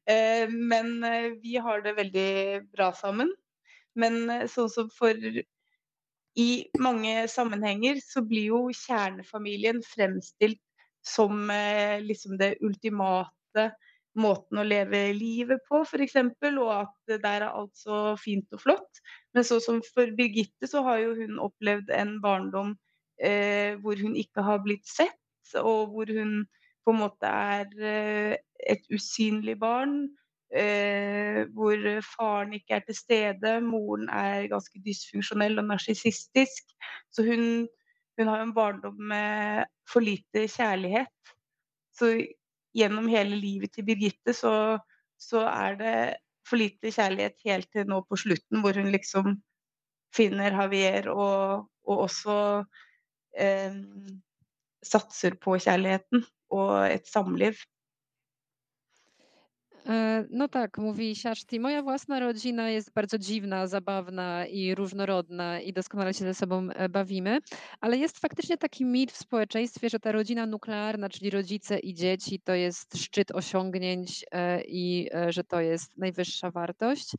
[0.10, 0.96] Uh, men
[1.42, 2.32] vi har det veldig
[2.72, 3.34] bra sammen.
[3.96, 5.16] Men sånn som for
[6.36, 10.62] i mange sammenhenger så blir jo kjernefamilien fremstilt
[11.06, 13.70] som eh, liksom det ultimate
[14.20, 16.18] måten å leve livet på, f.eks.
[16.52, 19.02] Og at der er alt så fint og flott.
[19.36, 22.76] Men så som for Birgitte, så har jo hun opplevd en barndom
[23.20, 25.20] eh, hvor hun ikke har blitt sett,
[25.60, 26.44] og hvor hun
[26.86, 28.36] på en måte er eh,
[28.72, 30.08] et usynlig barn.
[30.56, 31.82] Eh, hvor
[32.16, 33.58] faren ikke er til stede.
[33.62, 36.70] Moren er ganske dysfunksjonell og narsissistisk.
[37.12, 37.68] Så hun,
[38.18, 41.34] hun, har en barndom med for lite kjærlighet.
[41.96, 42.14] Så
[42.76, 44.78] gjennom hele livet til Birgitte så,
[45.20, 45.98] så er det
[46.48, 49.36] for lite kjærlighet helt til nå på slutten, hvor hun liksom
[50.16, 52.38] finner Javier og, og også
[53.40, 53.76] eh,
[54.86, 56.24] satser på kjærligheten
[56.56, 57.60] og et samliv.
[59.86, 61.60] E, no tak, mówi Siaszti.
[61.60, 66.90] Moja własna rodzina jest bardzo dziwna, zabawna i różnorodna i doskonale się ze sobą e,
[66.90, 67.40] bawimy,
[67.82, 72.40] ale jest faktycznie taki mit w społeczeństwie, że ta rodzina nuklearna, czyli rodzice i dzieci,
[72.40, 77.12] to jest szczyt osiągnięć e, i że to jest najwyższa wartość.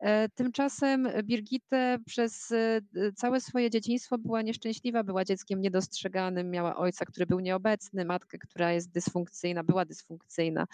[0.00, 2.80] E, tymczasem Birgitte przez e,
[3.16, 8.72] całe swoje dzieciństwo była nieszczęśliwa, była dzieckiem niedostrzeganym, miała ojca, który był nieobecny, matkę, która
[8.72, 10.66] jest dysfunkcyjna, była dysfunkcyjna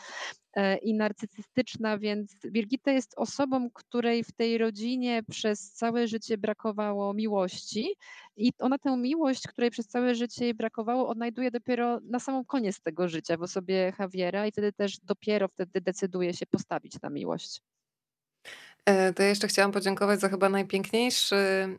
[0.82, 7.94] i narcystyczna, więc Birgitta jest osobą, której w tej rodzinie przez całe życie brakowało miłości
[8.36, 12.80] i ona tę miłość, której przez całe życie jej brakowało, odnajduje dopiero na samym koniec
[12.80, 17.62] tego życia w osobie Javiera i wtedy też dopiero wtedy decyduje się postawić na miłość.
[18.86, 21.36] E, to ja jeszcze chciałam podziękować za chyba najpiękniejszy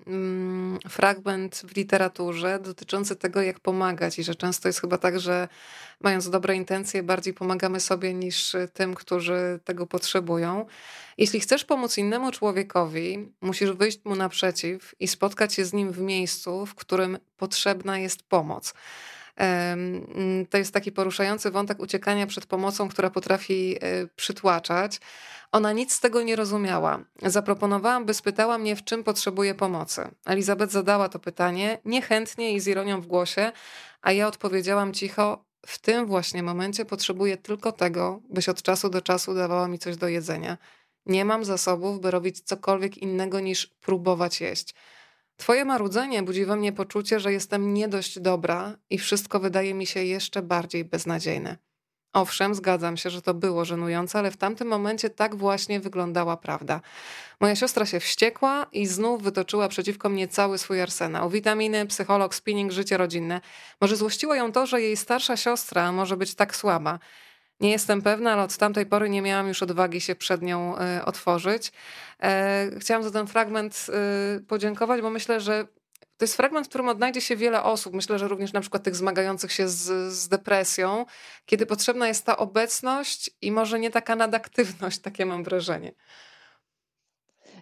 [0.08, 5.48] mm, fragment w literaturze dotyczący tego, jak pomagać, i że często jest chyba tak, że
[6.02, 10.66] mając dobre intencje, bardziej pomagamy sobie niż tym, którzy tego potrzebują.
[11.18, 16.00] Jeśli chcesz pomóc innemu człowiekowi, musisz wyjść mu naprzeciw i spotkać się z nim w
[16.00, 18.74] miejscu, w którym potrzebna jest pomoc.
[19.36, 25.00] Mm, to jest taki poruszający wątek uciekania przed pomocą, która potrafi e, przytłaczać.
[25.52, 27.00] Ona nic z tego nie rozumiała.
[27.22, 30.02] Zaproponowałam, by spytała mnie, w czym potrzebuje pomocy.
[30.26, 33.52] Elizabeth zadała to pytanie, niechętnie i z ironią w głosie,
[34.02, 39.02] a ja odpowiedziałam cicho: W tym właśnie momencie potrzebuję tylko tego, byś od czasu do
[39.02, 40.58] czasu dawała mi coś do jedzenia.
[41.06, 44.76] Nie mam zasobów, by robić cokolwiek innego niż próbować jeść.
[45.38, 49.86] Twoje marudzenie budzi we mnie poczucie, że jestem nie dość dobra i wszystko wydaje mi
[49.86, 51.58] się jeszcze bardziej beznadziejne.
[52.14, 56.82] Owszem, zgadzam się, że to było żenujące, ale w tamtym momencie tak właśnie wyglądała prawda.
[57.40, 61.30] Moja siostra się wściekła i znów wytoczyła przeciwko mnie cały swój arsenał.
[61.30, 63.42] Witaminy, psycholog, spinning, życie rodzinne.
[63.82, 67.00] Może złościło ją to, że jej starsza siostra może być tak słaba.
[67.60, 71.06] Nie jestem pewna, ale od tamtej pory nie miałam już odwagi się przed nią e,
[71.06, 71.72] otworzyć.
[72.24, 75.68] E, chciałam za ten fragment e, podziękować, bo myślę, że
[76.18, 77.94] to jest fragment, w którym odnajdzie się wiele osób.
[77.94, 81.06] Myślę, że również na przykład tych zmagających się z, z depresją,
[81.46, 85.94] kiedy potrzebna jest ta obecność i może nie taka nadaktywność, takie mam wrażenie.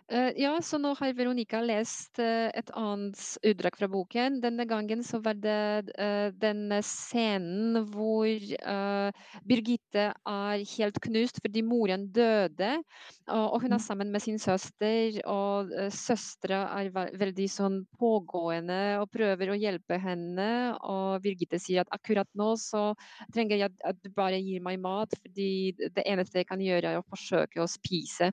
[0.07, 4.41] Eh, ja, så nå har Veronica lest eh, et annet utdrag fra boken.
[4.43, 8.41] Denne gangen så var det uh, denne scenen hvor
[9.47, 12.73] Birgitte er helt knust fordi moren døde.
[13.31, 13.85] Og, hun er mm.
[13.85, 20.49] sammen med sin søster, og søstera er veldig sånn pågående og prøver å hjelpe henne.
[20.83, 22.89] Og Birgitte sier at akkurat nå så
[23.31, 26.99] trenger jeg at du bare gir meg mat, fordi det eneste jeg kan gjøre er
[26.99, 28.31] å forsøke å spise.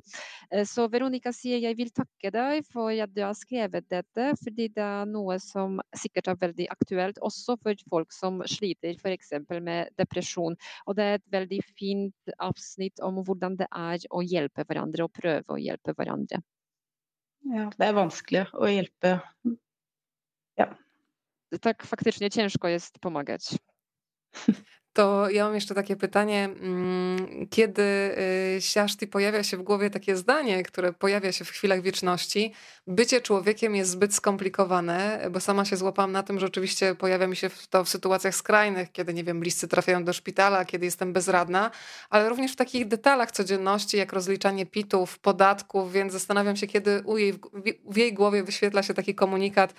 [0.67, 4.85] Så Veronica sier jeg vil takke deg for at du har skrevet dette, fordi det
[4.85, 9.35] er noe som sikkert er veldig aktuelt også for folk som sliter f.eks.
[9.63, 10.57] med depresjon.
[10.87, 15.15] Og det er et veldig fint avsnitt om hvordan det er å hjelpe hverandre og
[15.17, 16.43] prøve å hjelpe hverandre.
[17.49, 19.19] Ja, det er vanskelig å hjelpe.
[20.59, 20.73] Ja.
[21.61, 23.57] Tak faktycznie ciężko jest pomagać.
[24.99, 26.45] to ja mam jeszcze takie pytanie.
[26.45, 27.83] Mm, kiedy
[28.57, 32.53] y, Siaszti pojawia się w głowie takie zdanie, które pojawia się w chwilach wieczności,
[32.87, 37.37] bycie człowiekiem jest zbyt skomplikowane, bo sama się złapałam na tym, że oczywiście pojawia mi
[37.37, 41.71] się to w sytuacjach skrajnych, kiedy, nie wiem, bliscy trafiają do szpitala, kiedy jestem bezradna,
[42.11, 47.35] ale również w takich detalach codzienności, jak rozliczanie pitów, podatków, więc zastanawiam się, kiedy jej,
[47.85, 49.75] w jej głowie wyświetla się taki komunikat,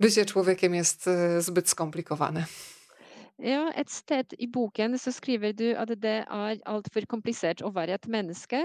[0.00, 2.44] bycie człowiekiem jest y, zbyt skomplikowane.
[3.42, 7.96] Ja, et sted i boken så skriver du at det er altfor komplisert å være
[7.96, 8.60] et menneske.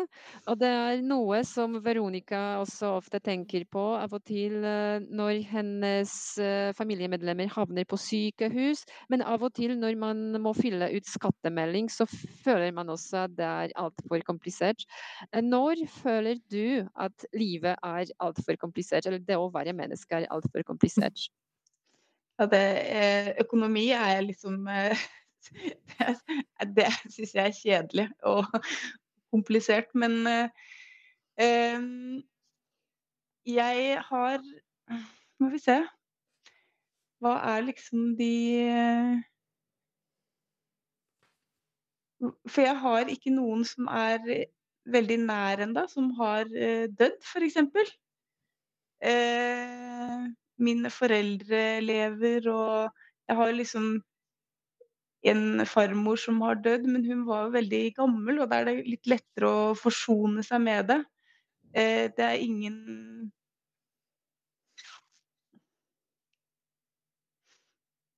[0.45, 5.41] Og det er noe som Veronica også ofte tenker på av og til eh, når
[5.49, 8.85] hennes eh, familiemedlemmer havner på sykehus.
[9.09, 12.05] Men av og til når man må fylle ut skattemelding, så
[12.45, 14.85] føler man også at det er altfor komplisert.
[15.33, 20.29] Eh, når føler du at livet er altfor komplisert, eller det å være menneske er
[20.29, 21.31] altfor komplisert?
[22.39, 22.59] Det,
[22.95, 24.97] eh, økonomi er liksom eh,
[25.99, 28.45] Det, det syns jeg er kjedelig og
[29.33, 29.91] komplisert.
[29.93, 32.19] Men eh,
[33.45, 34.39] jeg har
[35.39, 35.77] Må vi se.
[37.19, 38.33] Hva er liksom de
[42.47, 44.23] For jeg har ikke noen som er
[44.91, 47.57] veldig nær ennå, som har dødd, f.eks.
[48.99, 50.27] Eh,
[50.59, 52.91] mine foreldre lever, og
[53.29, 53.91] jeg har liksom
[55.29, 58.75] en farmor som har dødd, men hun var jo veldig gammel, og da er det
[58.87, 60.99] litt lettere å forsone seg med det.
[61.73, 63.31] Eh, det er ingen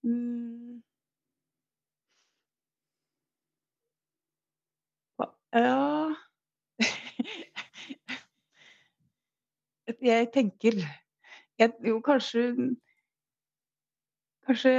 [0.04, 0.82] mm.
[5.54, 6.16] Ja
[10.02, 10.80] Jeg tenker
[11.62, 12.48] jeg, jo, kanskje
[14.50, 14.72] Kanskje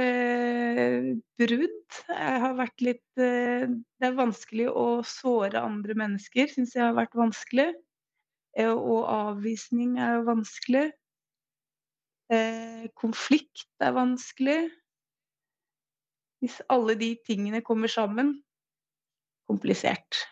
[1.39, 1.99] brudd.
[2.09, 6.97] Jeg har vært litt eh, Det er vanskelig å såre andre mennesker, syns jeg har
[6.97, 7.69] vært vanskelig.
[8.59, 10.89] Eh, og avvisning er vanskelig.
[12.33, 14.59] Eh, konflikt er vanskelig.
[16.43, 18.35] Hvis alle de tingene kommer sammen
[19.47, 20.25] komplisert.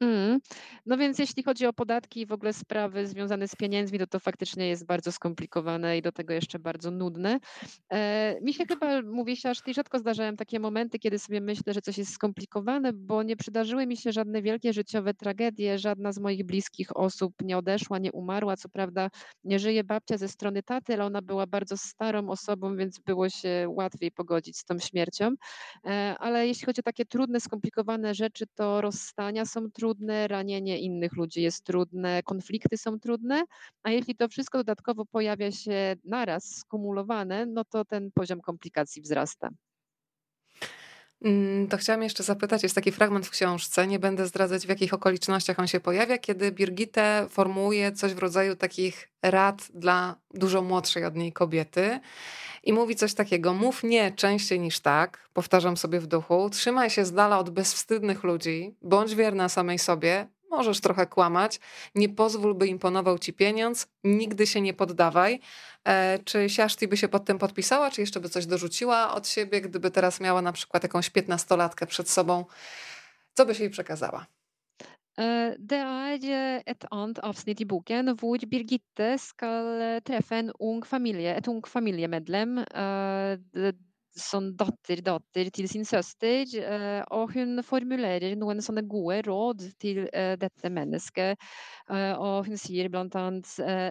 [0.00, 0.40] Mm.
[0.86, 4.20] No więc jeśli chodzi o podatki i w ogóle sprawy związane z pieniędzmi, to to
[4.20, 7.38] faktycznie jest bardzo skomplikowane i do tego jeszcze bardzo nudne.
[7.92, 11.98] E, mi się chyba, mówi aż rzadko zdarzają takie momenty, kiedy sobie myślę, że coś
[11.98, 16.96] jest skomplikowane, bo nie przydarzyły mi się żadne wielkie życiowe tragedie, żadna z moich bliskich
[16.96, 18.56] osób nie odeszła, nie umarła.
[18.56, 19.08] Co prawda
[19.44, 23.66] nie żyje babcia ze strony taty, ale ona była bardzo starą osobą, więc było się
[23.68, 25.30] łatwiej pogodzić z tą śmiercią.
[25.86, 30.78] E, ale jeśli chodzi o takie trudne, skomplikowane rzeczy, to rozstania są trudne trudne, ranienie
[30.78, 33.44] innych ludzi jest trudne, konflikty są trudne,
[33.82, 39.48] a jeśli to wszystko dodatkowo pojawia się naraz, skumulowane, no to ten poziom komplikacji wzrasta.
[41.24, 44.94] Mm, to chciałam jeszcze zapytać, jest taki fragment w książce, nie będę zdradzać w jakich
[44.94, 51.04] okolicznościach on się pojawia, kiedy Birgitte formułuje coś w rodzaju takich rad dla dużo młodszej
[51.04, 52.00] od niej kobiety
[52.62, 57.04] i mówi coś takiego: mów nie częściej niż tak, powtarzam sobie w duchu, trzymaj się
[57.04, 61.60] z dala od bezwstydnych ludzi, bądź wierna samej sobie, możesz trochę kłamać,
[61.94, 65.40] nie pozwól, by imponował ci pieniądz, nigdy się nie poddawaj.
[65.84, 69.60] E, czy Siaszti by się pod tym podpisała, czy jeszcze by coś dorzuciła od siebie,
[69.60, 72.44] gdyby teraz miała na przykład jakąś piętnastolatkę przed sobą?
[73.34, 74.26] Co byś jej przekazała?
[75.16, 81.36] Eh, det er et annet avsnitt i boken hvor Birgitte skal treffe en ung familie,
[81.36, 82.64] et ung familiemedlem
[84.18, 86.46] sånn datter-datter til sin søster.
[86.58, 91.40] Eh, og hun formulerer noen sånne gode råd til eh, dette mennesket.
[91.90, 93.50] Eh, og hun sier blant annet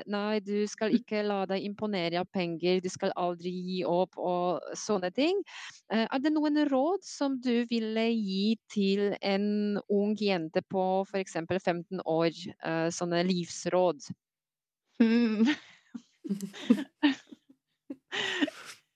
[0.10, 4.64] nei, du skal ikke la deg imponere av penger, du skal aldri gi opp og
[4.78, 5.40] sånne ting.
[5.94, 11.38] Er det noen råd som du ville gi til en ung jente på f.eks.
[11.60, 12.34] 15 år?
[12.96, 14.10] Sånne livsråd?
[15.04, 15.54] Mm.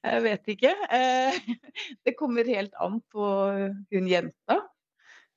[0.08, 0.74] Jeg vet ikke.
[0.93, 1.38] Eh,
[2.05, 3.30] det kommer helt an på
[3.93, 4.62] hun jenta.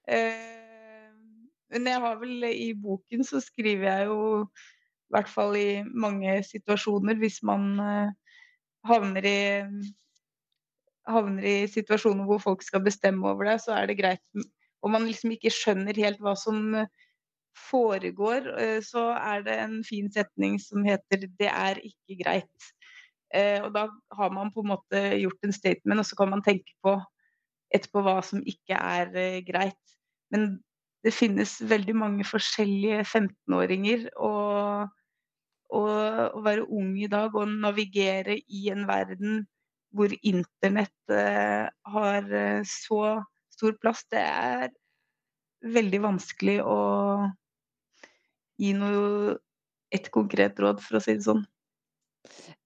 [0.08, 1.14] Eh,
[1.70, 6.36] men jeg har vel i boken så skriver jeg jo i hvert fall i mange
[6.46, 8.12] situasjoner hvis man eh,
[8.86, 9.40] havner i
[11.10, 14.46] havner i situasjoner hvor folk skal bestemme over deg, så er det greit
[14.80, 16.76] Om man liksom ikke skjønner helt hva som
[17.68, 18.46] foregår,
[18.86, 22.70] så er det en fin setning som heter 'Det er ikke greit'.
[23.34, 26.42] Eh, og da har man på en måte gjort en statement, og så kan man
[26.46, 26.96] tenke på
[27.74, 29.96] etterpå hva som ikke er eh, greit.
[30.34, 30.58] Men
[31.04, 34.08] det finnes veldig mange forskjellige 15-åringer.
[34.20, 34.90] Og,
[35.70, 35.90] og,
[36.36, 39.44] å være ung i dag og navigere i en verden
[39.96, 43.20] hvor internett eh, har eh, så
[43.50, 44.68] stor plass, det er
[45.66, 46.78] veldig vanskelig å
[48.60, 49.34] gi noe
[49.90, 51.42] et konkret råd, for å si det sånn.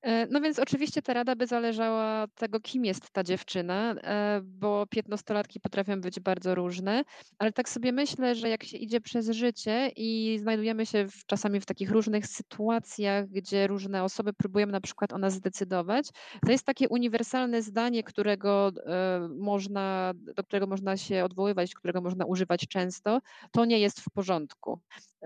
[0.05, 4.41] E, no więc oczywiście ta rada by zależała od tego, kim jest ta dziewczyna, e,
[4.45, 7.05] bo piętnastolatki potrafią być bardzo różne,
[7.39, 11.61] ale tak sobie myślę, że jak się idzie przez życie i znajdujemy się w, czasami
[11.61, 16.09] w takich różnych sytuacjach, gdzie różne osoby próbują na przykład o nas zdecydować,
[16.47, 22.25] to jest takie uniwersalne zdanie, którego e, można, do którego można się odwoływać, którego można
[22.25, 23.21] używać często,
[23.53, 24.81] to nie jest w porządku.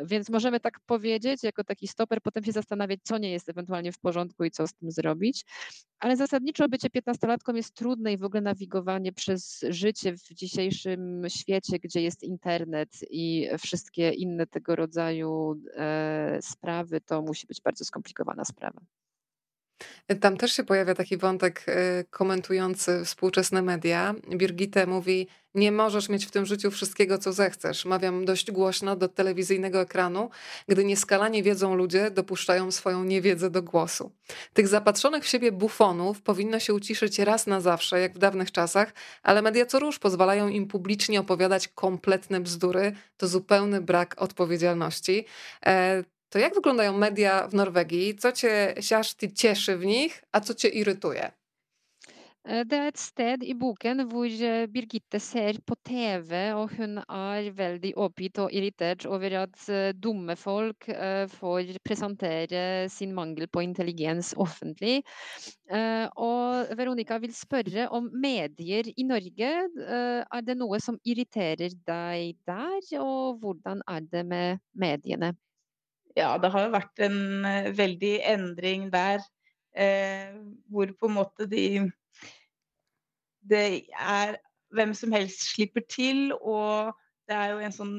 [0.04, 3.98] Więc możemy tak powiedzieć, jako taki stoper, potem się zastanawiać, co nie jest ewentualnie w
[3.98, 5.44] porządku i co z tym zrobić.
[6.00, 11.78] Ale zasadniczo bycie piętnastolatką jest trudne i w ogóle nawigowanie przez życie w dzisiejszym świecie,
[11.78, 18.44] gdzie jest internet i wszystkie inne tego rodzaju e, sprawy, to musi być bardzo skomplikowana
[18.44, 18.80] sprawa.
[20.20, 24.14] Tam też się pojawia taki wątek y, komentujący współczesne media.
[24.36, 27.84] Birgitte mówi: Nie możesz mieć w tym życiu wszystkiego, co zechcesz.
[27.84, 30.30] Mawiam dość głośno do telewizyjnego ekranu,
[30.68, 34.12] gdy nieskalanie wiedzą ludzie dopuszczają swoją niewiedzę do głosu.
[34.52, 38.92] Tych zapatrzonych w siebie bufonów powinno się uciszyć raz na zawsze, jak w dawnych czasach,
[39.22, 42.92] ale media co róż pozwalają im publicznie opowiadać kompletne bzdury.
[43.16, 45.24] To zupełny brak odpowiedzialności.
[46.28, 48.14] To jak wyglądają media w Norwegii?
[48.14, 51.32] Co cię Kjersti cieszy w nich, a co cię irytuje?
[52.48, 56.96] Eh, det er et sted i boken hvor eh, Birgitte ser på TV, og hun
[57.02, 60.86] er veldig oppgitt og irritert over at eh, dumme folk
[61.34, 65.02] får presentere sin mangel på intelligens offentlig.
[65.68, 69.50] Og Veronica vil spørre om medier i Norge.
[69.88, 75.34] Er det noe som irriterer deg der, og hvordan er det med mediene?
[76.18, 79.22] Ja, det har jo vært en eh, veldig endring der.
[79.78, 80.34] Eh,
[80.72, 81.86] hvor på en måte de
[83.48, 84.38] Det er
[84.74, 86.92] hvem som helst slipper til, og
[87.28, 87.94] det er jo en sånn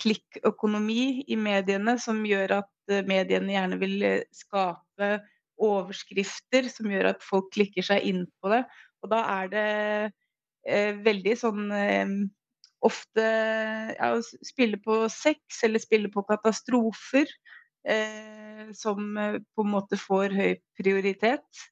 [0.00, 5.10] klikkøkonomi i mediene som gjør at mediene gjerne vil skape
[5.60, 8.62] overskrifter som gjør at folk klikker seg inn på det.
[9.04, 9.66] Og da er det
[10.66, 12.14] eh, veldig sånn eh,
[12.80, 13.24] Ofte
[13.92, 14.10] ja,
[14.46, 17.28] spille på sex eller spille på katastrofer
[17.84, 21.66] eh, som på en måte får høy prioritet.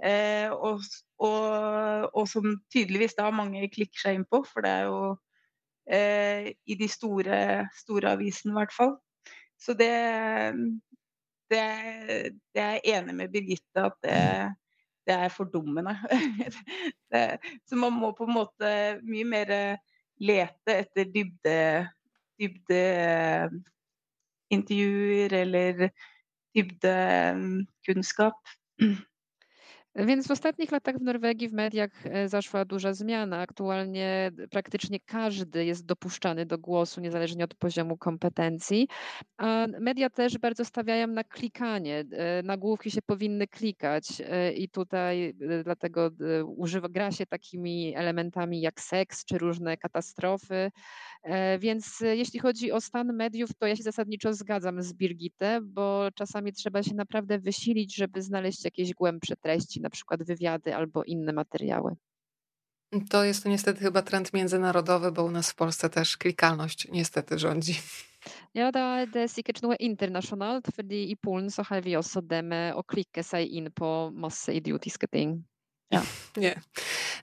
[0.00, 0.80] Eh, og,
[1.20, 5.00] og, og, som tydeligvis da mange klikker seg inn på, for det er jo
[5.92, 7.40] eh, i de store,
[7.76, 8.94] store avisene i hvert fall.
[9.60, 9.92] Så det,
[11.52, 11.64] det,
[12.54, 14.16] det er jeg enig med Birgitte at det,
[15.08, 15.98] det er fordummende.
[17.68, 18.72] så man må på en måte
[19.04, 19.52] mye mer
[20.20, 21.58] lete etter dybde,
[22.40, 22.84] dybde
[25.32, 25.90] eller
[26.54, 28.38] dybdekunnskap.
[29.94, 33.40] Więc w ostatnich latach w Norwegii w mediach e, zaszła duża zmiana.
[33.40, 38.88] Aktualnie praktycznie każdy jest dopuszczany do głosu, niezależnie od poziomu kompetencji.
[39.36, 42.04] A media też bardzo stawiają na klikanie.
[42.12, 46.10] E, nagłówki się powinny klikać e, i tutaj dlatego
[46.56, 50.70] używa, gra się takimi elementami jak seks czy różne katastrofy.
[51.58, 56.52] Więc jeśli chodzi o stan mediów, to ja się zasadniczo zgadzam z Birgitę, bo czasami
[56.52, 61.96] trzeba się naprawdę wysilić, żeby znaleźć jakieś głębsze treści na przykład wywiady albo inne materiały.
[63.10, 67.74] To jest niestety chyba trend międzynarodowy, bo u nas w Polsce też klikalność niestety rządzi.
[68.54, 72.74] Ja, er det sikkert noe internasjonalt, fordi i Polen så har vi også det med
[72.74, 75.44] å klikke seg inn på masse idiotiske ting.
[75.90, 76.02] Ja.
[76.36, 76.60] Nie.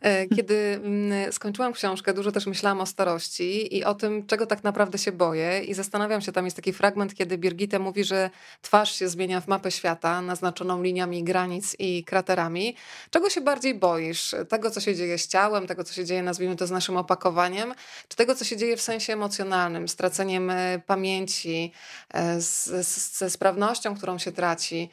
[0.01, 4.63] E, kiedy mm, skończyłam książkę, dużo też myślałam o starości i o tym, czego tak
[4.63, 5.63] naprawdę się boję.
[5.63, 8.29] I zastanawiam się, tam jest taki fragment, kiedy Birgitte mówi, że
[8.61, 12.75] twarz się zmienia w mapę świata, naznaczoną liniami granic i kraterami.
[13.09, 14.35] Czego się bardziej boisz?
[14.49, 17.73] Tego, co się dzieje z ciałem, tego, co się dzieje, nazwijmy to, z naszym opakowaniem,
[18.07, 21.71] czy tego, co się dzieje w sensie emocjonalnym, straceniem e, pamięci,
[22.13, 24.89] e, ze sprawnością, którą się traci?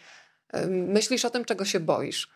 [0.68, 2.33] Myślisz o tym, czego się boisz?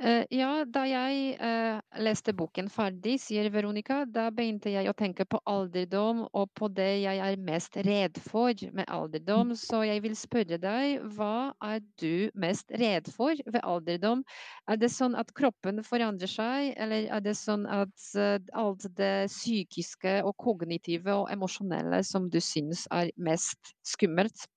[0.00, 5.26] Eh, ja, da jeg eh, leste boken ferdig, sier Veronica, da begynte jeg å tenke
[5.28, 9.52] på alderdom og på det jeg er mest redd for med alderdom.
[9.58, 14.24] Så jeg vil spørre deg, hva er du mest redd for ved alderdom?
[14.66, 19.28] Er det sånn at kroppen forandrer seg, eller er det sånn at eh, alt det
[19.30, 24.48] psykiske og kognitive og emosjonelle som du syns er mest skummelt?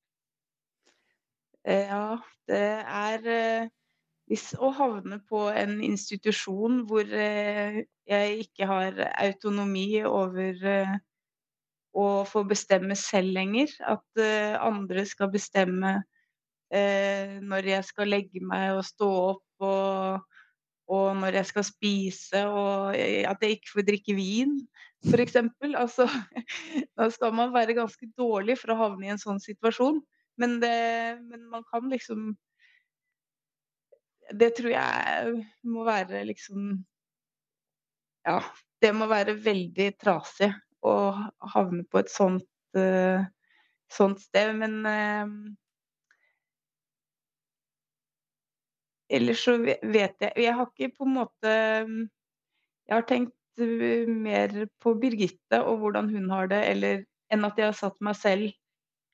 [1.65, 3.73] Ja, det er
[4.29, 10.95] hvis å havne på en institusjon hvor eh, jeg ikke har autonomi over eh,
[11.95, 16.01] å få bestemme selv lenger, at eh, andre skal bestemme
[16.75, 20.23] når jeg skal legge meg og stå opp, og,
[20.91, 24.57] og når jeg skal spise, og at jeg ikke får drikke vin,
[25.05, 25.37] f.eks.
[25.83, 26.09] Altså,
[26.97, 30.01] da skal man være ganske dårlig for å havne i en sånn situasjon.
[30.41, 30.75] Men, det,
[31.29, 32.33] men man kan liksom
[34.33, 35.33] det tror jeg
[35.69, 36.71] må være liksom
[38.25, 38.39] Ja,
[38.81, 40.49] det må være veldig trasig
[40.85, 40.95] å
[41.53, 42.47] havne på et sånt,
[42.77, 43.21] uh,
[43.91, 44.53] sånt sted.
[44.57, 45.29] Men uh,
[49.13, 49.85] ellers så vet
[50.21, 53.33] jeg Jeg har ikke på en måte Jeg har tenkt
[54.09, 58.17] mer på Birgitte og hvordan hun har det, eller enn at jeg har satt meg
[58.19, 58.49] selv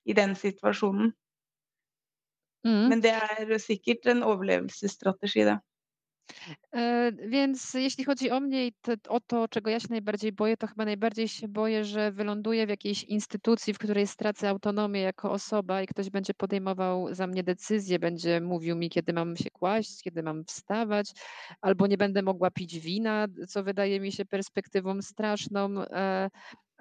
[0.09, 1.11] i den situasjonen.
[2.63, 2.87] Mm.
[2.89, 4.23] Men det er sikkert en.
[6.75, 8.73] E, więc jeśli chodzi o mnie i
[9.07, 12.69] o to, czego ja się najbardziej boję, to chyba najbardziej się boję, że wyląduję w
[12.69, 17.99] jakiejś instytucji, w której stracę autonomię jako osoba i ktoś będzie podejmował za mnie decyzje,
[17.99, 21.11] będzie mówił mi, kiedy mam się kłaść, kiedy mam wstawać,
[21.61, 25.69] albo nie będę mogła pić wina, co wydaje mi się perspektywą straszną.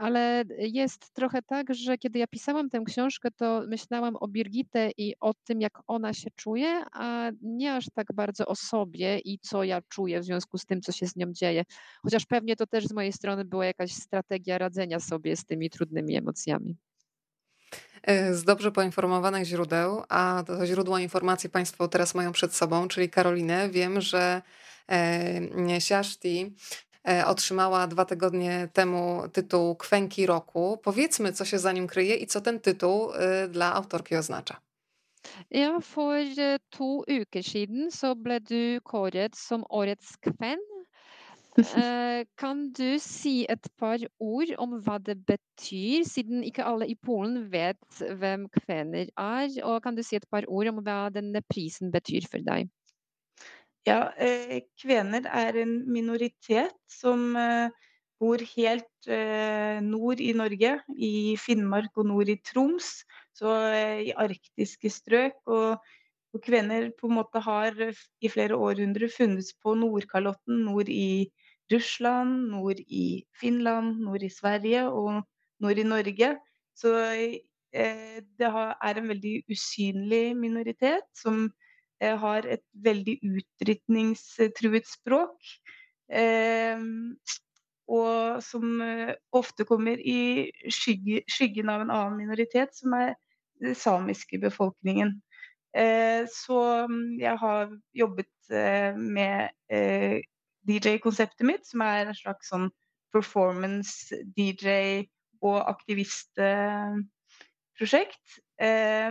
[0.01, 5.15] Ale jest trochę tak, że kiedy ja pisałam tę książkę, to myślałam o Birgitę i
[5.21, 9.65] o tym, jak ona się czuje, a nie aż tak bardzo o sobie i co
[9.65, 11.65] ja czuję w związku z tym, co się z nią dzieje.
[12.03, 16.17] Chociaż pewnie to też z mojej strony była jakaś strategia radzenia sobie z tymi trudnymi
[16.17, 16.77] emocjami.
[18.03, 23.11] E, z dobrze poinformowanych źródeł, a to źródła informacji Państwo teraz mają przed sobą, czyli
[23.11, 24.43] Karolinę, wiem, że
[24.91, 26.57] e, Siaszti
[27.27, 30.79] otrzymała dwa tygodnie temu tytuł Kwęki Roku.
[30.83, 34.61] Powiedzmy, co się za nim kryje i co ten tytuł e, dla autorki oznacza.
[35.51, 40.63] Ja, for e, to uker siden så ble du kåret som årets kvenn.
[42.41, 47.51] Kan du si et par ord om hva det betyr, siden ikke alle i Polen
[47.53, 49.51] vet hvem kvener er?
[49.67, 52.71] Og kan du si et par ord om hva denne prisen betyr for deg?
[53.89, 57.71] Ja, eh, kvener er en minoritet som eh,
[58.21, 62.91] bor helt eh, nord i Norge, i Finnmark og nord i Troms,
[63.33, 63.55] så
[64.05, 65.41] i arktiske strøk.
[65.49, 65.81] Og,
[66.45, 71.27] kvener på en måte har i flere århundrer funnes på Nordkalotten, nord i
[71.73, 75.25] Russland, nord i Finland, nord i Sverige og
[75.59, 76.29] nord i Norge.
[76.79, 76.93] Så
[77.73, 81.49] det er en veldig usynlig minoritet som
[82.01, 85.51] har et veldig utrydningstruet språk.
[86.11, 86.81] Eh,
[87.91, 93.15] og som eh, ofte kommer i skygge, skyggen av en annen minoritet, som er
[93.61, 95.23] den samiske befolkningen.
[95.77, 99.49] Eh, så mm, jeg har jobbet eh, med
[100.71, 102.71] DJ-konseptet mitt, som er en slags sånn
[103.11, 105.07] performance-DJ
[105.43, 108.41] og aktivistprosjekt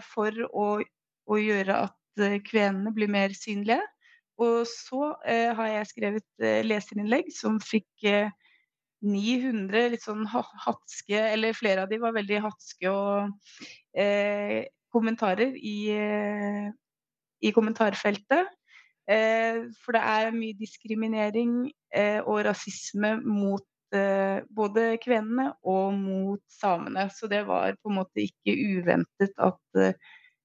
[0.06, 0.82] for å,
[1.26, 1.99] å, gjøre at
[2.46, 3.82] kvenene blir mer synlige.
[4.40, 8.08] Og så har jeg skrevet leserinnlegg som fikk
[9.06, 13.32] 900 litt sånn hatske, eller flere av de var veldig hatske og
[13.96, 16.70] eh, kommentarer i, eh,
[17.46, 18.52] i kommentarfeltet.
[19.10, 23.66] Eh, for det er mye diskriminering eh, og rasisme mot
[23.96, 27.08] eh, både kvenene og mot samene.
[27.16, 29.96] Så det var på en måte ikke uventet at eh,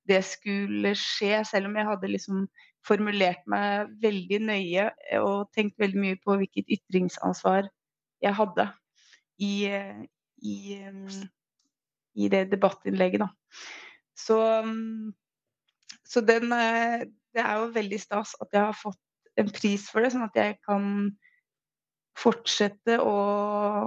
[0.08, 2.44] det skulle skje, selv om jeg hadde liksom
[2.84, 4.88] formulert meg veldig nøye
[5.22, 7.70] og tenkt veldig mye på hvilket ytringsansvar
[8.24, 8.66] jeg hadde
[9.40, 9.54] i,
[10.44, 10.56] i,
[12.14, 13.30] i det debattinnlegget, da.
[14.14, 14.38] Så,
[16.06, 16.52] så den
[17.34, 19.00] Det er jo veldig stas at jeg har fått
[19.40, 20.84] en pris for det, sånn at jeg kan
[22.14, 23.16] fortsette å,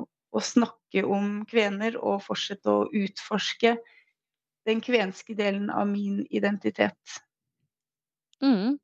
[0.04, 3.78] å snakke om kvener og fortsette å utforske
[4.68, 7.22] den kvenske delen av min identitet.
[8.42, 8.78] Mm.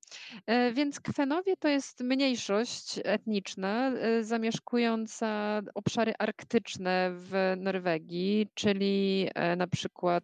[0.45, 9.55] E, więc Kwenowie to jest mniejszość etniczna e, zamieszkująca obszary arktyczne w Norwegii, czyli e,
[9.55, 10.23] na przykład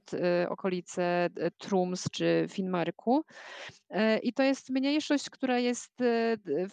[0.49, 3.23] okolice Trums czy Finnmarku.
[4.23, 5.91] I to jest mniejszość, która jest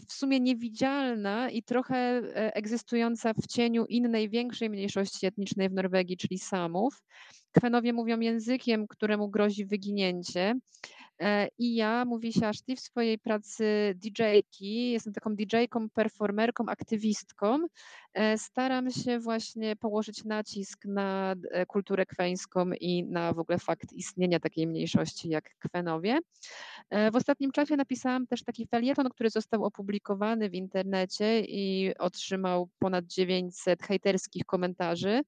[0.09, 6.39] w sumie niewidzialna i trochę egzystująca w cieniu innej, większej mniejszości etnicznej w Norwegii, czyli
[6.39, 7.03] Samów.
[7.53, 10.55] Kwenowie mówią językiem, któremu grozi wyginięcie.
[11.21, 17.67] E, I ja, mówi Siaszti, w swojej pracy DJ-ki, jestem taką DJ-ką, performerką, aktywistką,
[18.15, 23.93] e, staram się właśnie położyć nacisk na e, kulturę kweńską i na w ogóle fakt
[23.93, 26.19] istnienia takiej mniejszości jak Kwenowie.
[27.13, 33.05] W ostatnim czasie napisałam też taki felieton, który został opublikowany w internecie i otrzymał ponad
[33.07, 35.23] 900 hejterskich komentarzy,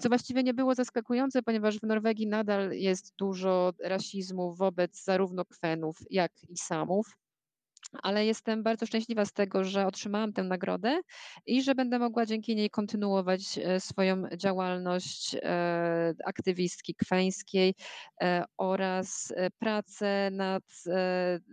[0.00, 5.96] co właściwie nie było zaskakujące, ponieważ w Norwegii nadal jest dużo rasizmu wobec zarówno Kwenów,
[6.10, 7.06] jak i Samów
[7.92, 11.00] ale jestem bardzo szczęśliwa z tego, że otrzymałam tę nagrodę
[11.46, 17.74] i że będę mogła dzięki niej kontynuować e, swoją działalność e, aktywistki kweńskiej
[18.22, 20.62] e, oraz pracę nad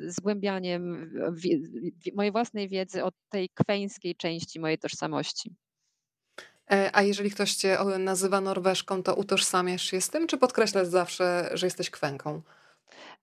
[0.07, 1.11] zgłębianiem
[2.15, 5.55] mojej własnej wiedzy o tej kweńskiej części mojej tożsamości.
[6.93, 11.67] A jeżeli ktoś cię nazywa Norweszką, to utożsamiasz się z tym, czy podkreślasz zawsze, że
[11.67, 12.41] jesteś kwenką?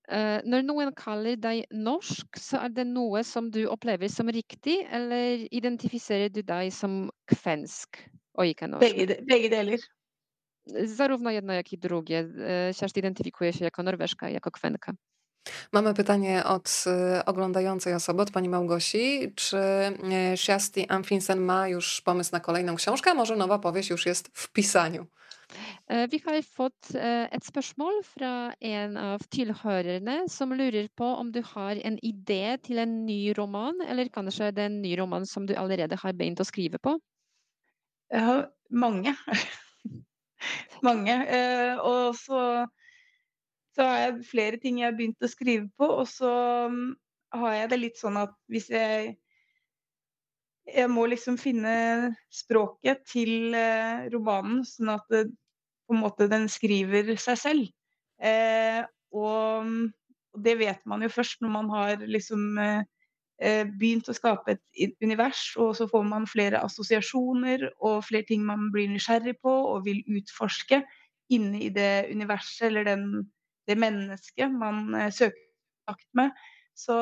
[0.09, 4.81] Uh, når noen kaller deg norsk, så er det noe som du opplever som riktig,
[4.91, 8.01] eller identifiserer du deg som kvensk
[8.37, 8.87] og ikke norsk?
[8.87, 9.79] Begge, begge deler.
[10.85, 12.27] Zarówno jedno, jak i drugie.
[12.71, 14.93] Siaszt identyfikuje się jako Norweszka jako Kwenka.
[15.73, 16.83] Mamy pytanie od
[17.25, 19.33] oglądającej osoby, od pani Małgosi.
[19.35, 19.57] Czy
[20.35, 25.05] Siasti Amfinsen ma już pomysł na kolejną książkę, może nowa powieść już jest w pisaniu?
[25.91, 31.31] Eh, vi har fått eh, et spørsmål fra en av tilhørerne som lurer på om
[31.35, 35.27] du har en idé til en ny roman, eller kanskje det er en ny roman
[35.27, 36.95] som du allerede har begynt å skrive på?
[38.11, 39.15] Jeg har mange.
[40.87, 41.17] mange.
[41.27, 42.41] Eh, og så,
[43.75, 46.31] så, har jeg flere ting jeg har begynt å skrive på, og så
[46.71, 46.87] mm,
[47.41, 49.17] har jeg det litt sånn at hvis jeg
[50.71, 53.55] jeg må liksom finne språket til
[54.13, 55.15] romanen, sånn at
[55.91, 57.67] på en måte den skriver seg selv.
[58.23, 58.79] Eh,
[59.11, 59.67] og,
[60.31, 62.83] og det vet man jo først når man har liksom eh,
[63.41, 68.45] eh, begynt å skape et univers, og så får man flere assosiasjoner og flere ting
[68.47, 70.83] man blir nysgjerrig på og vil utforske
[71.31, 73.05] inne i det universet eller den,
[73.67, 75.43] det mennesket man eh, søker
[75.81, 76.31] kontakt med.
[76.77, 76.95] Så,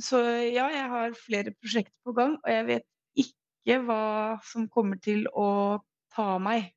[0.00, 2.88] så ja, jeg har flere prosjekter på gang, og jeg vet
[3.20, 4.02] ikke hva
[4.46, 5.80] som kommer til å
[6.14, 6.70] ta meg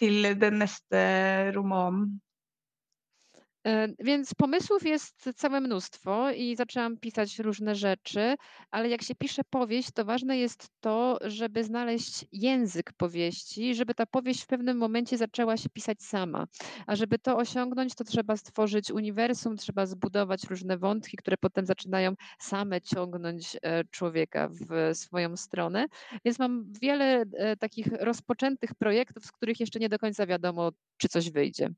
[0.00, 1.02] til den neste
[1.56, 2.20] romanen.
[3.66, 8.34] E, więc pomysłów jest całe mnóstwo i zaczęłam pisać różne rzeczy,
[8.70, 14.06] ale jak się pisze powieść, to ważne jest to, żeby znaleźć język powieści, żeby ta
[14.06, 16.46] powieść w pewnym momencie zaczęła się pisać sama.
[16.86, 22.14] A żeby to osiągnąć, to trzeba stworzyć uniwersum, trzeba zbudować różne wątki, które potem zaczynają
[22.38, 25.86] same ciągnąć e, człowieka w swoją stronę.
[26.24, 31.08] Więc mam wiele e, takich rozpoczętych projektów, z których jeszcze nie do końca wiadomo, czy
[31.08, 31.70] coś wyjdzie.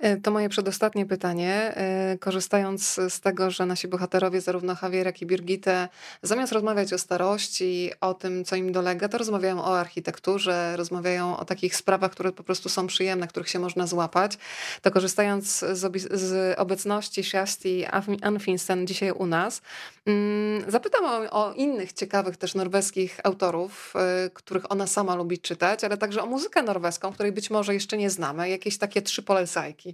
[0.00, 1.72] E, to moje przedostatnie pytanie.
[1.76, 5.88] E, korzystając z tego, że nasi bohaterowie, zarówno Javier, jak i Birgitte,
[6.22, 11.44] zamiast rozmawiać o starości, o tym, co im dolega, to rozmawiają o architekturze, rozmawiają o
[11.44, 14.38] takich sprawach, które po prostu są przyjemne, których się można złapać.
[14.82, 17.84] To korzystając z, z obecności Shasti
[18.22, 19.62] Anfinsten dzisiaj u nas,
[20.06, 25.84] mm, zapytam o, o innych ciekawych też norweskich autorów, e, których ona sama lubi czytać,
[25.84, 28.48] ale także o muzykę norweską, której być może jeszcze nie znamy.
[28.48, 29.89] Jakieś takie trzy polecajki.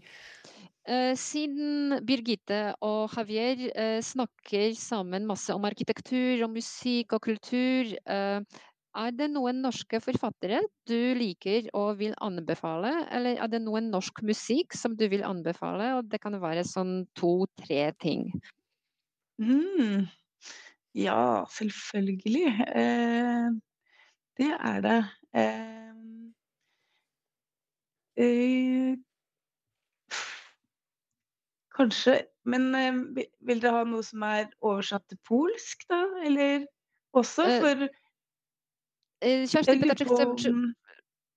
[0.87, 7.91] Eh, siden Birgitte og Javier eh, snakker sammen masse om arkitektur og musikk og kultur,
[8.07, 8.63] eh,
[8.97, 14.23] er det noen norske forfattere du liker og vil anbefale, eller er det noen norsk
[14.25, 15.91] musikk som du vil anbefale?
[15.99, 18.31] Og det kan være sånn to-tre ting.
[19.43, 20.07] Mm.
[20.97, 22.47] Ja, selvfølgelig.
[22.73, 23.51] Eh,
[24.39, 24.99] det er det.
[25.37, 25.93] Eh,
[28.17, 28.97] eh,
[31.77, 32.27] Kanskje.
[32.45, 36.05] Men eh, vil dere ha noe som er oversatt til polsk, da?
[36.25, 36.67] Eller
[37.13, 37.43] også?
[37.43, 37.89] E, For
[39.47, 40.53] Chciałaś ja pytać, czy chcemy, czy,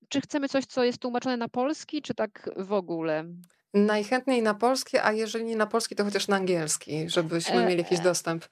[0.09, 3.25] czy chcemy coś, co jest tłumaczone na polski, czy tak w ogóle?
[3.73, 7.77] Najchętniej na polski, a jeżeli nie na polski, to chociaż na angielski, żebyśmy E, mieli
[7.77, 8.45] jakiś e, dostęp.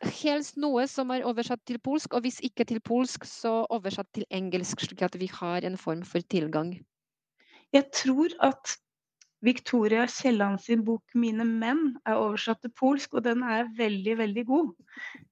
[0.00, 4.24] Helst noe som er oversatt til polsk, og hvis ikke til polsk, så oversatt til
[4.30, 6.72] engelsk, slik at vi har en form for tilgang.
[7.72, 8.78] Jeg tror at
[9.40, 14.44] Victoria Kielland sin bok 'Mine menn' er oversatt til polsk, og den er veldig, veldig
[14.46, 14.74] god.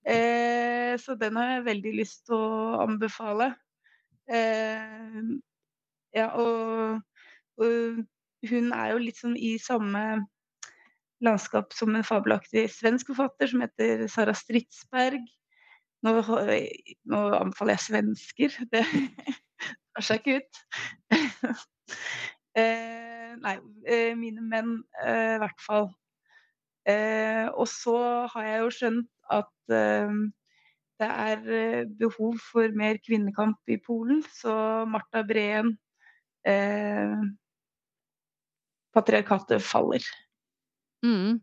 [0.06, 3.52] Eh, så den har jeg veldig lyst til å anbefale.
[4.28, 5.20] Eh,
[6.16, 7.00] ja, og,
[7.60, 8.04] og,
[8.48, 10.02] hun er jo litt sånn i samme
[11.24, 15.24] landskap som en fabelaktig svensk forfatter som heter Sara Stridsberg.
[16.06, 16.12] Nå,
[17.10, 18.58] nå anbefaler jeg svensker.
[18.70, 18.84] Det
[19.92, 20.60] tar seg ikke ut.
[22.62, 23.56] eh, nei,
[23.86, 25.90] eh, mine menn eh, i hvert fall.
[26.88, 27.98] Eh, og så
[28.32, 29.50] har jeg jo skjønt at
[30.98, 35.76] det er eh, behov for mer kvinnekamp i Polen, så Marta Breen
[38.96, 40.04] Patriarkatet faller.
[41.04, 41.38] Mm.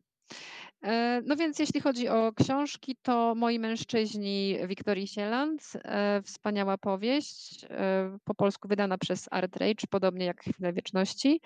[0.86, 7.66] E, No więc jeśli chodzi o książki, to Moi mężczyźni Wiktorii Sieland, e, wspaniała powieść,
[7.70, 11.42] e, po polsku wydana przez Art Rage, podobnie jak Chwile Wieczności.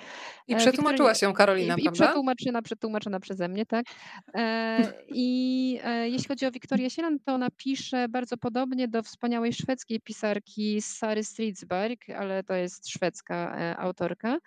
[0.47, 2.05] I przetłumaczyła się Karolina, i, i prawda?
[2.05, 3.85] przetłumaczona, przetłumaczona przeze mnie, tak.
[5.15, 10.81] I jeśli chodzi o Wiktorię Sieland, to ona pisze bardzo podobnie do wspaniałej szwedzkiej pisarki
[10.81, 14.37] Sary Stridsberg, ale to jest szwedzka autorka.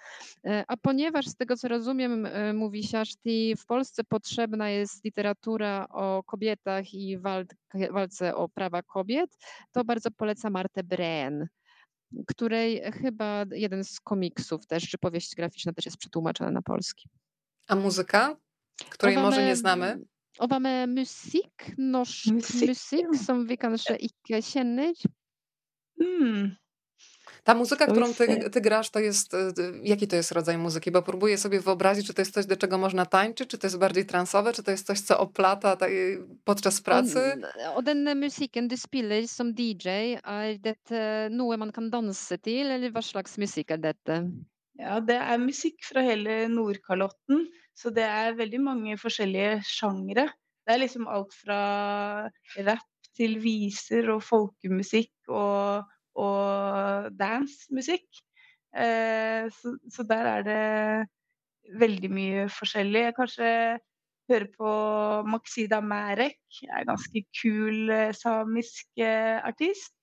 [0.68, 6.94] A ponieważ z tego co rozumiem, mówi Siaszti, w Polsce potrzebna jest literatura o kobietach
[6.94, 7.54] i walk-
[7.90, 9.30] walce o prawa kobiet,
[9.72, 11.46] to bardzo polecam Martę Breen,
[12.26, 17.08] której chyba jeden z komiksów też, czy powieść graficzna też jest przetłumaczona na polski.
[17.68, 18.36] A muzyka,
[18.90, 19.98] której może nie znamy?
[21.76, 23.18] Musikk, musikk, ja.
[23.18, 24.94] som vi kanskje ikke kjenner?
[25.98, 26.56] Hmm.
[27.44, 29.36] Ta muzyka, To którą ty, ty grasz, to jest.
[29.82, 30.90] Jaki to jest rodzaj muzyki?
[30.90, 33.78] Bo próbuję sobie wyobrazić, czy to jest coś, do czego można tańczyć, czy to jest
[33.78, 35.76] bardziej transowe, czy to jest coś, co oplata
[36.44, 37.42] podczas pracy.
[37.74, 39.88] Og, den musikken du spiller som DJ,
[40.24, 44.22] er dette noe man kan danse til, eller hva slags musikk er dette?
[44.78, 50.28] Ja, det er musikk fra hele Nordkalotten, så det er veldig mange forskjellige sjangre.
[50.66, 51.58] Det er liksom alt fra
[52.62, 52.86] rap
[53.16, 55.82] til viser og folkemusikk og,
[56.18, 58.06] og dancemusikk.
[58.76, 61.08] Eh, så, så der er det
[61.78, 63.06] veldig mye forskjellig.
[63.06, 63.48] Jeg kanskje
[64.30, 64.72] hører på
[65.28, 69.96] Maxida Marek, er en ganske kul eh, samisk eh, artist.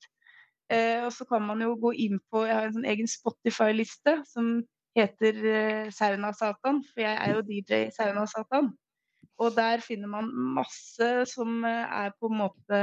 [0.70, 4.20] Eh, og så kan man jo gå inn på Jeg har en sånn egen Spotify-liste
[4.30, 4.60] som
[4.98, 8.70] heter eh, Sauna Satan, for jeg er jo DJ Sauna Satan.
[9.40, 12.80] Og der finner man masse som er på en måte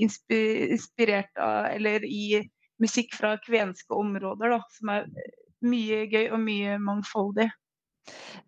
[0.00, 2.42] inspirert av Eller i
[2.80, 5.32] musikk fra kvenske områder, da, som er eh,
[5.66, 7.50] mye gøy og mye mangfoldig.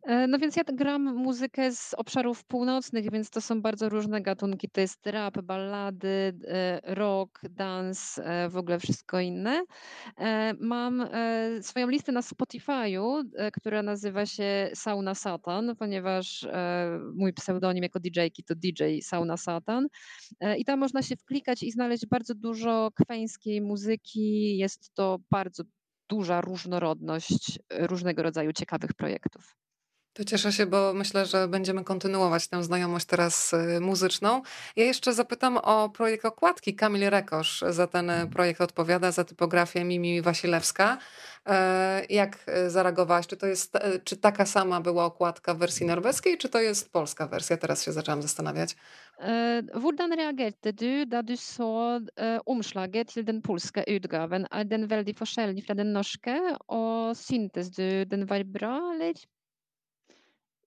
[0.02, 4.70] E, no więc ja gram muzykę z obszarów północnych, więc to są bardzo różne gatunki.
[4.70, 9.62] To jest rap, ballady, e, rock, dance, e, w ogóle wszystko inne.
[10.60, 11.08] Mam
[11.60, 16.46] swoją listę na Spotify'u, która nazywa się Sauna Satan, ponieważ
[17.14, 19.86] mój pseudonim jako DJ-ki to DJ Sauna Satan.
[20.58, 24.56] I tam można się wklikać i znaleźć bardzo dużo kweńskiej muzyki.
[24.56, 25.64] Jest to bardzo
[26.12, 29.56] duża różnorodność różnego rodzaju ciekawych projektów.
[30.14, 34.42] To cieszę się, bo myślę, że będziemy kontynuować tę znajomość teraz y, muzyczną.
[34.76, 36.74] Ja jeszcze zapytam o projekt okładki.
[36.74, 40.98] Kamil Rekosz za ten y, projekt odpowiada, za typografię Mimi Wasilewska.
[41.46, 43.26] E, jak y, zareagowałaś?
[43.26, 47.26] Czy to jest, czy taka sama była okładka w wersji norweskiej, czy to jest polska
[47.26, 47.56] wersja?
[47.56, 48.76] Teraz się zaczęłam zastanawiać.
[49.18, 54.46] E, hvordan reagerte du da du så e, omslaget til den polske utgaven?
[54.50, 59.14] Er den veldig forskjellig fra den norske, og syntes du den var bra, eller?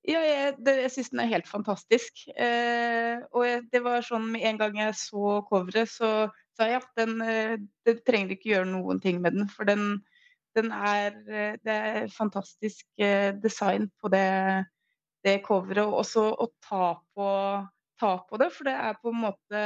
[0.05, 2.25] Ja, jeg, det, jeg syns den er helt fantastisk.
[2.37, 6.09] Eh, og jeg, det var sånn med en gang jeg så coveret, så
[6.57, 7.55] sa jeg at den eh,
[7.85, 10.03] Det trenger ikke gjøre noen ting med den, for den,
[10.57, 14.29] den er eh, Det er fantastisk eh, design på det,
[15.25, 15.87] det coveret.
[15.87, 17.29] Og også å ta på,
[18.01, 19.63] ta på, det, for det er på en måte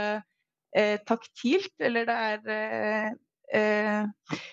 [0.71, 3.13] eh, taktilt, eller det er
[3.59, 4.47] eh,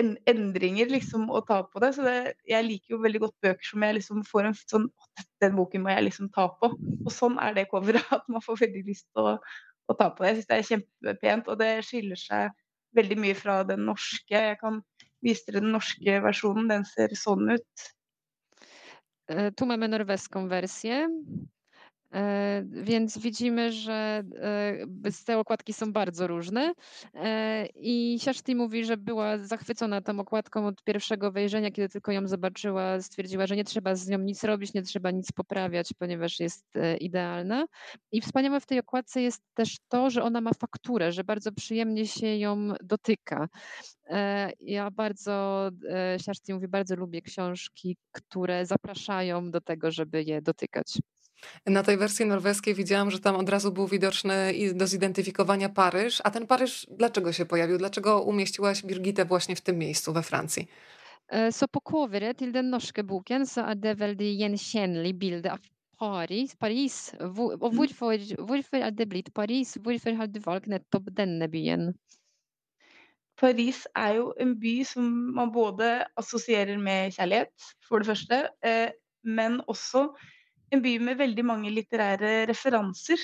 [0.00, 1.92] en, endringer liksom, å ta på det.
[1.96, 2.16] Så det,
[2.48, 4.90] jeg liker jo veldig godt bøker som jeg liksom får en sånn
[5.42, 6.70] Den boken må jeg liksom ta på.
[6.76, 8.04] Og sånn er det coveret.
[8.16, 9.34] At man får veldig lyst til å,
[9.88, 10.32] å ta på det.
[10.32, 12.54] Jeg syns det er kjempepent, og det skiller seg
[12.96, 14.36] veldig mye fra den norske.
[14.50, 14.80] Jeg kan
[15.24, 16.70] vise dere den norske versjonen.
[16.72, 17.90] Den ser sånn ut.
[19.66, 21.06] Mamy norweską wersję.
[22.16, 24.22] E, więc widzimy, że
[25.04, 26.72] e, te okładki są bardzo różne.
[27.14, 32.28] E, I Siaszty mówi, że była zachwycona tą okładką od pierwszego wejrzenia, kiedy tylko ją
[32.28, 36.66] zobaczyła, stwierdziła, że nie trzeba z nią nic robić, nie trzeba nic poprawiać, ponieważ jest
[37.00, 37.66] idealna.
[38.12, 42.06] I wspaniałe w tej okładce jest też to, że ona ma fakturę, że bardzo przyjemnie
[42.06, 43.48] się ją dotyka.
[44.60, 45.70] Ja bardzo,
[46.24, 50.98] Siaszty mówi, bardzo lubię książki, które zapraszają do tego, żeby je dotykać.
[51.66, 56.20] Na tej wersji norweskiej widziałam, że tam od razu był widoczny do zidentyfikowania Paryż.
[56.24, 57.78] A ten Paryż dlaczego się pojawił?
[57.78, 60.68] Dlaczego umieściłaś Birgitę właśnie w tym miejscu we Francji?
[61.28, 65.58] E, så på coveret til den norske boken så er det veldig gjenkjennelig bilde av
[65.98, 66.54] Paris.
[66.56, 67.14] Paris.
[67.18, 67.76] Hvor, og mm.
[67.76, 68.14] hvorfor,
[68.46, 69.74] hvorfor er det blitt Paris?
[69.74, 71.94] Hvorfor har du valgt nettopp denne byen?
[73.40, 78.90] Paris er jo en by som man både assosierer med kjærlighet, for det første, eh,
[79.24, 80.06] men også
[80.72, 83.20] en by med veldig mange litterære referanser.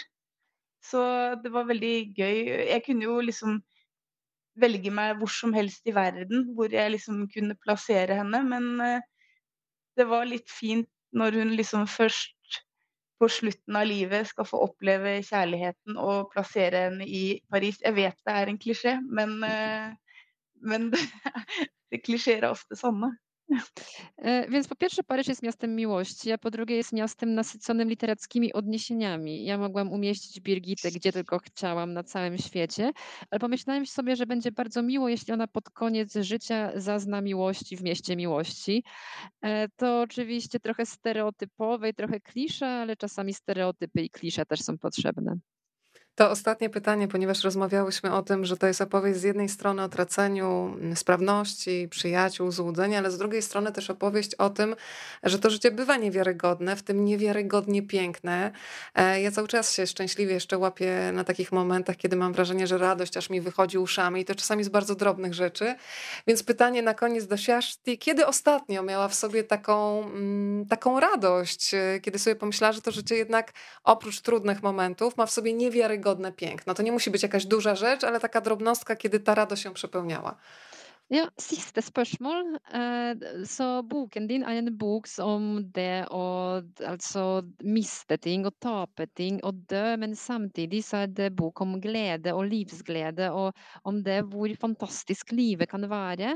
[0.82, 1.02] Så
[1.42, 2.38] det var veldig gøy.
[2.68, 3.60] Jeg kunne jo liksom
[4.60, 9.00] velge meg hvor som helst i verden hvor jeg liksom kunne plassere henne, men eh,
[9.96, 12.36] det var litt fint når hun liksom først
[13.22, 17.78] på slutten av livet skal få oppleve kjærligheten og plassere henne i Paris.
[17.84, 19.92] Jeg vet det er en klisjé, men, eh,
[20.62, 20.90] men
[21.90, 22.76] det klisjeer er ofte.
[24.16, 28.52] E, więc po pierwsze, Paryż jest miastem miłości, a po drugie jest miastem nasyconym literackimi
[28.52, 29.44] odniesieniami.
[29.44, 32.92] Ja mogłam umieścić Birgitę gdzie tylko chciałam na całym świecie,
[33.30, 37.82] ale pomyślałam sobie, że będzie bardzo miło, jeśli ona pod koniec życia zazna miłości w
[37.82, 38.84] mieście miłości.
[39.42, 44.78] E, to oczywiście trochę stereotypowe i trochę klisze, ale czasami stereotypy i klisze też są
[44.78, 45.38] potrzebne.
[46.14, 49.88] To ostatnie pytanie, ponieważ rozmawiałyśmy o tym, że to jest opowieść z jednej strony o
[49.88, 54.76] traceniu mm, sprawności, przyjaciół, złudzenia, ale z drugiej strony też opowieść o tym,
[55.22, 58.52] że to życie bywa niewiarygodne, w tym niewiarygodnie piękne.
[58.94, 62.78] E, ja cały czas się szczęśliwie jeszcze łapię na takich momentach, kiedy mam wrażenie, że
[62.78, 65.74] radość aż mi wychodzi uszami i to czasami z bardzo drobnych rzeczy.
[66.26, 71.74] Więc pytanie na koniec do Siaszti, kiedy ostatnio miała w sobie taką, mm, taką radość,
[71.74, 73.52] e, kiedy sobie pomyślała, że to życie jednak
[73.84, 76.74] oprócz trudnych momentów ma w sobie niewiarygodne niewiarygodne piękno.
[76.74, 80.34] To nie musi być jakaś duża rzecz, ale taka drobnostka, kiedy ta radość się przepełniała.
[81.12, 82.54] Ja, siste spørsmål.
[82.72, 87.24] Eh, så boken din er en bok om det å altså
[87.60, 92.32] miste ting og tape ting og dø, men samtidig så er det bok om glede
[92.32, 93.52] og livsglede og
[93.84, 96.30] om det hvor fantastisk livet kan være.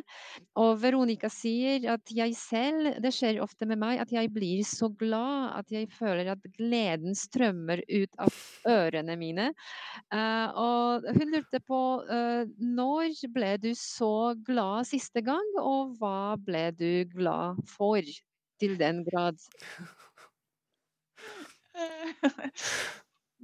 [0.61, 4.91] Og Veronica sier at jeg selv, det skjer ofte med meg, at jeg blir så
[4.93, 9.49] glad at jeg føler at gleden strømmer ut av ørene mine.
[10.13, 16.37] Eh, og hun lurte på eh, når ble du så glad siste gang, og hva
[16.41, 18.03] ble du glad for
[18.61, 19.39] til den grad?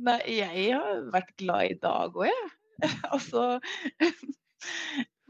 [0.03, 2.51] Nei, jeg har vært glad i dag òg, jeg.
[3.15, 3.61] altså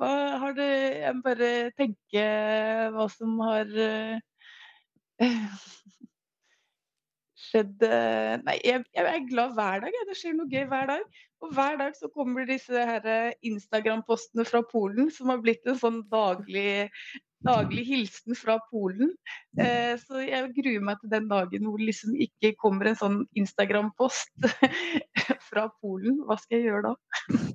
[0.01, 0.11] Hva
[0.41, 0.69] har det
[1.03, 2.23] Jeg må bare tenke
[2.95, 3.69] hva som har
[7.43, 7.85] skjedd
[8.47, 9.93] Nei, jeg, jeg, er glad hver dag.
[10.09, 11.05] Det skjer noe gøy hver dag.
[11.43, 16.01] Og hver dag så kommer disse eh, Instagram-postene fra Polen, som har blitt en sånn
[16.13, 16.89] daglig,
[17.43, 19.11] daglig hilsen fra Polen.
[19.59, 23.19] Eh, så jeg gruer meg til den dagen hvor det liksom ikke kommer en sånn
[23.43, 24.53] Instagram-post
[25.51, 26.23] fra Polen.
[26.29, 27.53] Hva skal jeg gjøre da?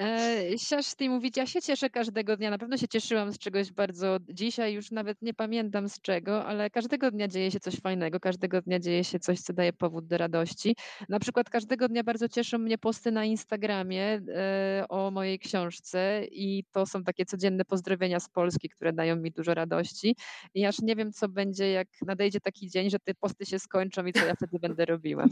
[0.00, 2.50] E, Siaszty mówić, ja się cieszę każdego dnia.
[2.50, 6.70] Na pewno się cieszyłam z czegoś bardzo dzisiaj, już nawet nie pamiętam z czego, ale
[6.70, 10.18] każdego dnia dzieje się coś fajnego, każdego dnia dzieje się coś, co daje powód do
[10.18, 10.76] radości.
[11.08, 16.64] Na przykład każdego dnia bardzo cieszą mnie posty na Instagramie e, o mojej książce i
[16.72, 20.16] to są takie codzienne pozdrowienia z Polski, które dają mi dużo radości.
[20.54, 24.06] I aż nie wiem, co będzie, jak nadejdzie taki dzień, że te posty się skończą
[24.06, 25.26] i co ja wtedy będę robiła.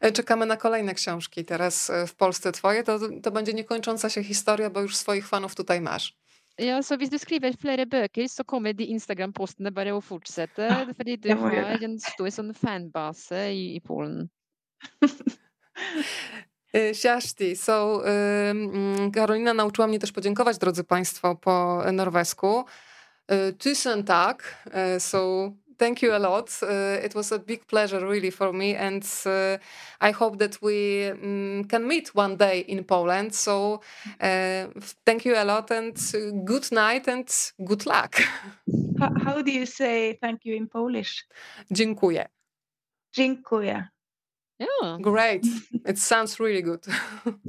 [0.00, 2.84] E, czekamy na kolejne książki teraz w Polsce twoje.
[2.84, 6.06] To, to będzie niekończąca się historia, bo już swoich fanów tutaj masz.
[6.58, 10.70] Ja, så hvis du skriver flere bøker, så kommer de Instagram-postene bare å fortsette.
[10.96, 14.28] Fordi du har en stor sånn fanbase i, i Polen.
[17.00, 18.02] Siaszti, so
[19.14, 22.64] Karolina nauczyła mnie też podziękować, drodzy Państwo, po norwesku.
[23.58, 24.66] Tusen tak,
[24.98, 26.62] so thank you a lot.
[26.62, 29.58] Uh, it was a big pleasure, really, for me, and uh,
[30.00, 33.34] I hope that we um, can meet one day in Poland.
[33.34, 33.80] So,
[34.20, 34.66] uh,
[35.04, 35.96] thank you a lot, and
[36.44, 37.28] good night, and
[37.64, 38.20] good luck.
[38.98, 41.26] How, how do you say thank you in Polish?
[41.70, 42.28] Dziękuję.
[43.12, 43.95] Dziękuję.
[44.58, 45.00] Yeah.
[45.00, 45.42] Great.
[45.90, 46.86] It sounds really good.
[46.86, 47.46] Dziękuję,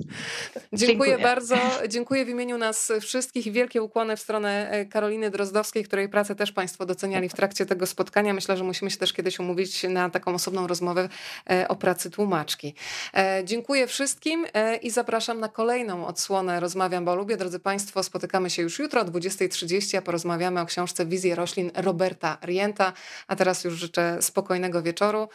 [0.74, 1.56] Dziękuję, bardzo.
[1.88, 6.36] Dziękuję w imieniu nas wszystkich i wielkie ukłony w stronę e, Karoliny Drozdowskiej, której pracę
[6.36, 8.34] też Państwo doceniali w trakcie tego spotkania.
[8.34, 11.10] Myślę, że musimy się też kiedyś umówić na taką osobną rozmowę
[11.50, 12.76] e, o pracy tłumaczki.
[13.14, 14.46] E, dziękuję wszystkim
[14.82, 17.38] i zapraszam na kolejną odsłonę Rozmawiam, bo lubię.
[17.38, 22.38] Drodzy Państwo, spotykamy się już jutro o 20.30, a porozmawiamy o książce Wizje roślin Roberta
[22.44, 22.94] Rienta.
[23.28, 25.30] A teraz już życzę spokojnego wieczoru.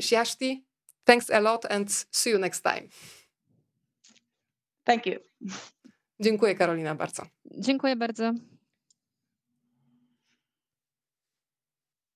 [0.00, 0.69] Siaszti,
[1.10, 2.88] Thanks a lot and see you next time.
[4.84, 5.18] Thank you.
[6.20, 7.26] Dziękuję Karolina bardzo.
[7.58, 8.32] Dziękuję bardzo.